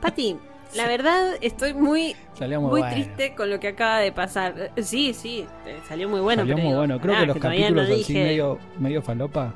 Pati, 0.00 0.36
la 0.76 0.86
verdad 0.86 1.32
estoy 1.40 1.74
muy, 1.74 2.16
Salió 2.38 2.60
muy, 2.60 2.70
muy 2.70 2.80
bueno. 2.80 2.94
triste 2.94 3.34
con 3.34 3.50
lo 3.50 3.60
que 3.60 3.68
acaba 3.68 3.98
de 3.98 4.12
pasar. 4.12 4.72
Sí, 4.82 5.14
sí, 5.14 5.46
salió 5.88 6.08
muy 6.08 6.20
bueno. 6.20 6.42
Salió 6.42 6.54
pero 6.56 6.62
muy 6.64 6.72
digo, 6.72 6.78
bueno. 6.80 7.00
Creo 7.00 7.14
que 7.20 7.26
los 7.26 7.36
no 7.36 7.42
capítulos 7.42 7.84
así 7.84 7.94
dije- 7.96 8.22
medio, 8.24 8.58
medio 8.78 9.02
falopa 9.02 9.52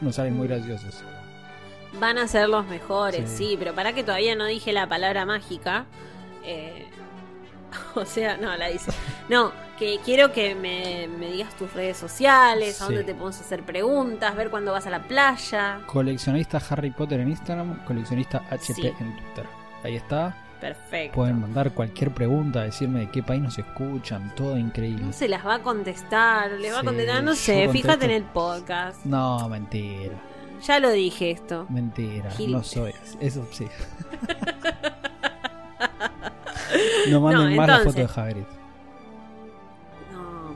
nos 0.00 0.14
salen 0.16 0.36
muy 0.36 0.48
graciosos. 0.48 1.02
Van 2.00 2.18
a 2.18 2.26
ser 2.26 2.48
los 2.48 2.66
mejores, 2.66 3.30
Sí. 3.30 3.36
sí. 3.50 3.56
pero 3.58 3.72
para 3.74 3.92
que 3.92 4.02
todavía 4.02 4.34
no 4.34 4.44
dije 4.46 4.72
la 4.72 4.88
palabra 4.88 5.24
mágica. 5.24 5.86
eh, 6.44 6.86
o 7.94 8.04
sea, 8.04 8.36
no, 8.36 8.54
la 8.56 8.68
dice. 8.68 8.92
No, 9.28 9.52
que 9.78 9.98
quiero 10.04 10.30
que 10.32 10.54
me, 10.54 11.08
me 11.18 11.32
digas 11.32 11.56
tus 11.56 11.72
redes 11.72 11.96
sociales, 11.96 12.80
a 12.80 12.84
dónde 12.84 13.02
te 13.02 13.12
podemos 13.14 13.40
hacer 13.40 13.62
preguntas, 13.64 14.36
ver 14.36 14.50
cuándo 14.50 14.70
vas 14.72 14.86
a 14.86 14.90
la 14.90 15.02
playa. 15.08 15.80
Coleccionista 15.86 16.60
Harry 16.70 16.90
Potter 16.90 17.18
en 17.20 17.30
Instagram, 17.30 17.84
coleccionista 17.84 18.44
HP 18.50 18.74
Sí. 18.74 18.86
en 18.86 19.16
Twitter. 19.16 19.46
Ahí 19.84 19.96
está. 19.96 20.34
Perfecto. 20.60 21.16
Pueden 21.16 21.40
mandar 21.40 21.72
cualquier 21.72 22.10
pregunta, 22.12 22.62
decirme 22.62 23.00
de 23.00 23.10
qué 23.10 23.22
país 23.22 23.42
nos 23.42 23.58
escuchan, 23.58 24.34
todo 24.34 24.56
increíble. 24.56 25.04
No 25.04 25.12
se 25.12 25.28
las 25.28 25.44
va 25.44 25.56
a 25.56 25.62
contestar, 25.62 26.52
le 26.52 26.72
va 26.72 26.80
a 26.80 26.82
contestar, 26.82 27.22
no 27.22 27.34
sé, 27.34 27.68
fíjate 27.68 28.06
en 28.06 28.12
el 28.12 28.22
podcast. 28.24 29.04
No, 29.04 29.46
mentira, 29.50 30.14
Ya 30.66 30.80
lo 30.80 30.90
dije 30.90 31.32
esto. 31.32 31.66
mentira, 31.68 32.30
Gil. 32.30 32.52
no 32.52 32.62
soy. 32.62 32.94
Eso 33.20 33.46
sí. 33.50 33.66
no 37.10 37.20
manden 37.20 37.50
No, 37.50 37.56
más 37.56 37.68
la 37.68 37.78
foto 37.80 37.98
de 37.98 38.08
Hagrid. 38.16 38.44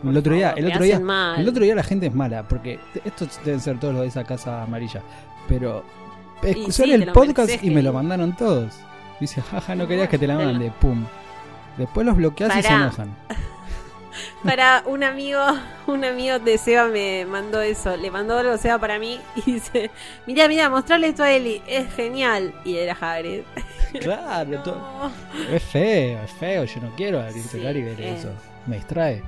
No, 0.03 0.11
El 0.11 0.17
otro 0.17 0.35
día, 0.35 0.49
favor, 0.51 0.65
el 0.65 0.71
otro 0.71 0.85
día, 0.85 1.01
mal. 1.01 1.41
el 1.41 1.49
otro 1.49 1.65
día 1.65 1.75
la 1.75 1.83
gente 1.83 2.07
es 2.07 2.15
mala, 2.15 2.45
porque 2.49 2.79
estos 3.05 3.41
deben 3.45 3.61
ser 3.61 3.79
todos 3.79 3.93
los 3.93 4.03
de 4.03 4.09
esa 4.09 4.25
casa 4.25 4.63
amarilla, 4.63 5.03
pero 5.49 5.85
sí, 6.71 6.85
te 6.85 6.95
el 6.95 7.13
podcast 7.13 7.49
mereces, 7.49 7.65
y 7.65 7.71
me 7.71 7.83
lo 7.83 7.93
mandaron 7.93 8.35
todos. 8.37 8.73
Dice, 9.21 9.43
jaja, 9.43 9.75
no 9.75 9.87
querías 9.87 10.09
que 10.09 10.19
te 10.19 10.27
la 10.27 10.37
mande, 10.37 10.71
pum. 10.81 11.05
Después 11.77 12.07
los 12.07 12.17
bloqueas 12.17 12.57
y 12.57 12.63
se 12.63 12.73
enojan. 12.73 13.15
Para 14.43 14.83
un 14.87 15.05
amigo, 15.05 15.41
un 15.87 16.05
amigo 16.05 16.39
de 16.39 16.59
Seba 16.59 16.87
me 16.89 17.25
mandó 17.25 17.61
eso, 17.61 17.97
le 17.97 18.11
mandó 18.11 18.37
algo 18.39 18.57
Seba 18.57 18.79
para 18.79 18.99
mí 18.99 19.21
y 19.37 19.53
dice, 19.53 19.91
mira, 20.27 20.49
mira, 20.49 20.69
mostrarle 20.69 21.09
esto 21.09 21.23
a 21.23 21.31
Eli, 21.31 21.63
es 21.69 21.93
genial. 21.95 22.53
Y 22.65 22.77
era 22.77 22.97
Hagrid. 23.01 23.43
Claro, 24.01 24.63
No, 24.67 25.11
es 25.51 25.63
feo, 25.63 26.23
es 26.23 26.31
feo, 26.33 26.65
yo 26.65 26.81
no 26.83 26.91
quiero 26.95 27.27
el 27.27 27.33
Sí, 27.33 27.41
celular 27.41 27.75
y 27.75 27.83
ver 27.83 27.99
eh. 28.01 28.17
eso. 28.19 28.29
Me 28.67 28.77
distrae. 28.77 29.23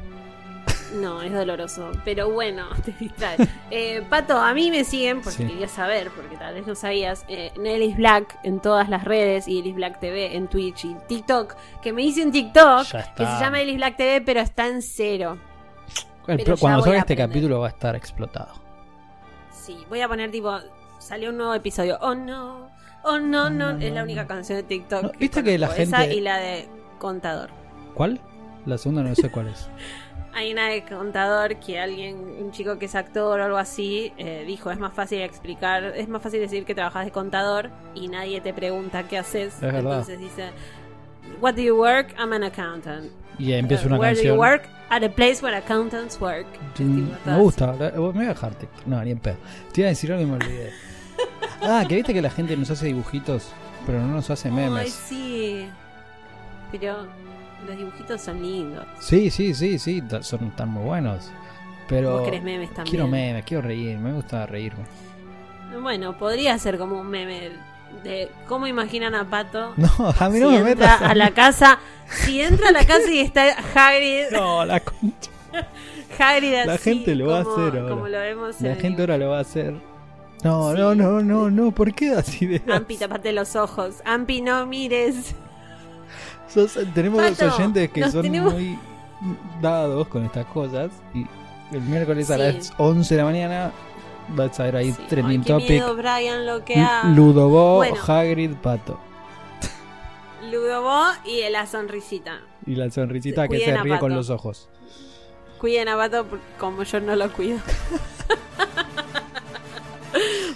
No, 0.94 1.22
es 1.22 1.32
doloroso, 1.32 1.90
pero 2.04 2.30
bueno, 2.30 2.66
te 2.84 2.92
distrae. 2.92 3.36
Eh, 3.70 4.02
Pato, 4.08 4.36
a 4.36 4.52
mí 4.52 4.70
me 4.70 4.82
siguen, 4.84 5.20
porque 5.22 5.38
Sí. 5.38 5.46
quería 5.46 5.68
saber, 5.68 6.10
porque 6.10 6.36
tal 6.36 6.54
vez 6.54 6.66
no 6.66 6.74
sabías, 6.74 7.24
eh, 7.28 7.52
Nellis 7.58 7.96
Black 7.96 8.38
en 8.42 8.60
todas 8.60 8.88
las 8.88 9.04
redes 9.04 9.46
y 9.46 9.60
Elis 9.60 9.74
Black 9.76 10.00
TV 10.00 10.34
en 10.36 10.48
Twitch 10.48 10.84
y 10.86 10.96
TikTok, 11.06 11.54
que 11.80 11.92
me 11.92 12.02
hice 12.02 12.24
un 12.24 12.32
TikTok 12.32 12.82
que 13.16 13.24
se 13.24 13.40
llama 13.40 13.60
Elis 13.60 13.76
Black 13.76 13.96
TV, 13.96 14.20
pero 14.22 14.40
está 14.40 14.66
en 14.66 14.82
cero. 14.82 15.38
El 16.26 16.44
cuando 16.58 16.82
salga 16.82 16.98
este 16.98 17.16
capítulo 17.16 17.60
va 17.60 17.66
a 17.68 17.70
estar 17.70 17.94
explotado. 17.96 18.52
Sí, 19.52 19.76
voy 19.88 20.00
a 20.00 20.08
poner 20.08 20.30
tipo, 20.30 20.56
salió 20.98 21.30
un 21.30 21.36
nuevo 21.38 21.54
episodio. 21.54 21.98
Oh 22.00 22.14
no, 22.14 22.68
oh 23.04 23.18
no, 23.18 23.50
no, 23.50 23.70
es 23.78 23.92
la 23.92 24.02
única 24.02 24.26
canción 24.26 24.56
de 24.58 24.62
TikTok. 24.64 25.02
No, 25.02 25.10
¿viste 25.18 25.42
que 25.42 25.58
la 25.58 25.66
conozco, 25.68 25.82
esa 25.82 25.98
gente- 26.00 26.14
y 26.16 26.20
la 26.20 26.36
de 26.38 26.68
Contador. 26.98 27.50
¿Cuál? 27.94 28.20
La 28.66 28.78
segunda 28.78 29.02
no 29.02 29.14
sé 29.14 29.30
cuál 29.30 29.48
es. 29.48 29.68
Hay 30.32 30.52
una 30.52 30.68
de 30.68 30.84
Contador 30.84 31.56
que 31.56 31.80
alguien, 31.80 32.16
un 32.16 32.52
chico 32.52 32.78
que 32.78 32.84
es 32.86 32.94
actor 32.94 33.40
o 33.40 33.44
algo 33.44 33.56
así, 33.56 34.12
eh, 34.16 34.44
dijo, 34.46 34.70
es 34.70 34.78
más 34.78 34.92
fácil 34.94 35.22
explicar, 35.22 35.82
es 35.96 36.08
más 36.08 36.22
fácil 36.22 36.38
decir 36.40 36.64
que 36.64 36.72
trabajas 36.74 37.04
de 37.04 37.10
contador 37.10 37.70
y 37.96 38.06
nadie 38.06 38.40
te 38.40 38.54
pregunta 38.54 39.08
qué 39.08 39.18
haces. 39.18 39.54
Es 39.54 39.60
verdad. 39.60 39.80
Entonces 40.00 40.20
dice, 40.20 40.50
What 41.40 41.54
do 41.54 41.62
you 41.62 41.76
work? 41.76 42.14
I'm 42.18 42.32
an 42.32 42.44
accountant. 42.44 43.10
Y 43.40 43.52
empieza 43.54 43.84
Uh, 43.84 43.86
una 43.88 43.98
where 43.98 44.14
canción. 44.14 44.28
do 44.28 44.34
you 44.36 44.40
work? 44.40 44.68
At 44.88 45.02
a 45.02 45.08
place 45.08 45.42
where 45.42 45.56
accountants 45.56 46.20
work. 46.20 46.46
Mm, 46.78 47.08
Me 47.24 47.36
gusta, 47.38 47.74
la- 47.74 47.90
me 47.90 47.98
voy 47.98 48.24
a 48.24 48.28
dejar 48.28 48.54
TikTok. 48.54 48.86
No, 48.86 49.02
ni 49.02 49.10
en 49.12 49.18
pedo. 49.18 49.36
Te 49.72 49.80
iba 49.80 49.88
a 49.88 49.90
decir 49.90 50.12
algo 50.12 50.22
y 50.22 50.26
me 50.26 50.34
olvidé. 50.36 50.70
Ah, 51.62 51.84
que 51.88 51.96
viste 51.96 52.14
que 52.14 52.22
la 52.22 52.30
gente 52.30 52.56
nos 52.56 52.70
hace 52.70 52.86
dibujitos, 52.86 53.52
pero 53.84 54.00
no 54.00 54.06
nos 54.14 54.30
hace 54.30 54.48
Ay, 54.48 54.54
memes. 54.54 54.92
sí. 54.92 55.68
Pero 56.72 57.06
los 57.66 57.76
dibujitos 57.76 58.20
son 58.20 58.42
lindos. 58.42 58.84
Sí, 59.00 59.30
sí, 59.30 59.54
sí, 59.54 59.78
sí, 59.78 60.02
son 60.22 60.50
tan 60.56 60.68
muy 60.70 60.84
buenos. 60.84 61.30
Pero 61.88 62.20
Vos 62.20 62.30
memes 62.42 62.68
también. 62.72 62.84
quiero 62.86 63.08
memes, 63.08 63.44
quiero 63.44 63.62
reír, 63.62 63.98
me 63.98 64.12
gusta 64.12 64.46
reírme. 64.46 64.84
Bueno, 65.80 66.16
podría 66.18 66.58
ser 66.58 66.78
como 66.78 67.00
un 67.00 67.08
meme 67.08 67.50
de 68.04 68.30
cómo 68.48 68.66
imaginan 68.66 69.14
a 69.14 69.28
Pato. 69.28 69.72
No, 69.76 69.88
a 70.18 70.28
mí 70.28 70.38
si 70.38 70.44
no 70.44 70.50
me 70.50 70.62
metas. 70.62 71.02
a 71.02 71.14
la 71.14 71.30
casa. 71.32 71.78
Si 72.08 72.40
entra 72.40 72.68
a 72.68 72.72
la 72.72 72.84
casa 72.84 73.10
y 73.10 73.18
está 73.20 73.44
Hagrid. 73.74 74.26
No, 74.32 74.64
la 74.64 74.80
concha. 74.80 75.30
Hagrid 76.18 76.52
La 76.66 76.74
así, 76.74 76.90
gente 76.90 77.14
lo 77.14 77.28
va 77.28 77.38
a 77.38 77.40
hacer 77.42 77.78
ahora. 77.78 77.88
Como 77.88 78.08
lo 78.08 78.18
vemos 78.18 78.60
La 78.60 78.72
en 78.72 78.78
gente 78.80 79.02
ahora 79.02 79.16
lo 79.18 79.30
va 79.30 79.38
a 79.38 79.42
hacer. 79.42 79.74
No, 80.44 80.70
Sí. 80.72 80.78
no, 80.78 80.94
no, 80.94 81.20
no, 81.22 81.50
no, 81.50 81.70
¿por 81.72 81.92
qué 81.92 82.10
das 82.10 82.40
ideas? 82.40 82.62
Ampi, 82.68 82.96
tapate 82.96 83.32
los 83.32 83.56
ojos. 83.56 83.96
Ampi, 84.04 84.40
no 84.42 84.64
mires. 84.66 85.34
Sos- 86.52 86.78
tenemos 86.94 87.22
Pato, 87.22 87.44
dos 87.46 87.58
oyentes 87.58 87.90
que 87.90 88.10
son 88.10 88.22
tenemos- 88.22 88.52
muy 88.54 88.78
dados 89.60 90.08
con 90.08 90.24
estas 90.24 90.46
cosas. 90.46 90.90
Y 91.14 91.26
el 91.72 91.80
miércoles 91.82 92.30
a 92.30 92.36
las 92.38 92.72
11 92.78 93.14
de 93.14 93.18
la 93.20 93.24
mañana 93.26 93.72
vas 94.28 94.58
a 94.60 94.64
ver 94.64 94.76
ahí 94.76 94.92
Sí. 94.92 95.02
trending 95.08 95.40
Ay, 95.42 95.46
topic. 95.46 95.68
miedo, 95.70 95.94
Brian, 95.96 96.46
lo 96.46 96.64
que 96.64 96.74
Bueno. 96.74 97.96
Hagrid, 98.06 98.52
Pato. 98.56 98.98
Ludobo 100.50 101.04
y 101.24 101.48
la 101.50 101.66
sonrisita. 101.66 102.40
Y 102.66 102.74
la 102.74 102.90
sonrisita 102.90 103.46
que 103.46 103.58
se 103.60 103.76
ríe 103.76 103.98
con 103.98 104.14
los 104.14 104.30
ojos. 104.30 104.68
Cuiden 105.58 105.88
a 105.88 105.96
Pato 105.96 106.26
como 106.58 106.82
yo 106.82 107.00
no 107.00 107.14
lo 107.14 107.30
cuido. 107.32 107.58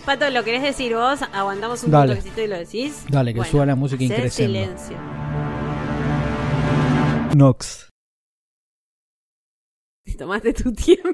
Pato, 0.05 0.29
¿lo 0.31 0.43
querés 0.45 0.63
decir 0.63 0.95
vos? 0.95 1.21
Aguantamos 1.33 1.83
un 1.85 1.91
Dale. 1.91 2.19
y 2.37 2.47
lo 2.47 2.57
decís. 2.59 3.05
Dale, 3.09 3.33
que 3.33 3.39
Bueno, 3.41 3.51
suba 3.53 3.67
la 3.67 3.75
música 3.75 4.03
increciendo. 4.05 4.59
silencio. 4.61 4.97
Nox. 7.35 7.89
Te 10.05 10.15
tomaste 10.15 10.53
tu 10.53 10.73
tiempo. 10.73 11.11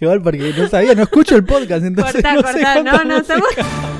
Igual 0.00 0.22
porque 0.22 0.52
no 0.56 0.68
sabía, 0.68 0.94
no 0.94 1.02
escucho 1.02 1.36
el 1.36 1.44
podcast, 1.44 1.84
entonces 1.84 2.14
Cortá, 2.14 2.34
no 2.34 2.42
sé 2.52 2.62
No, 2.82 3.04
no, 3.04 3.18
música. 3.18 3.34
estamos... 3.62 3.93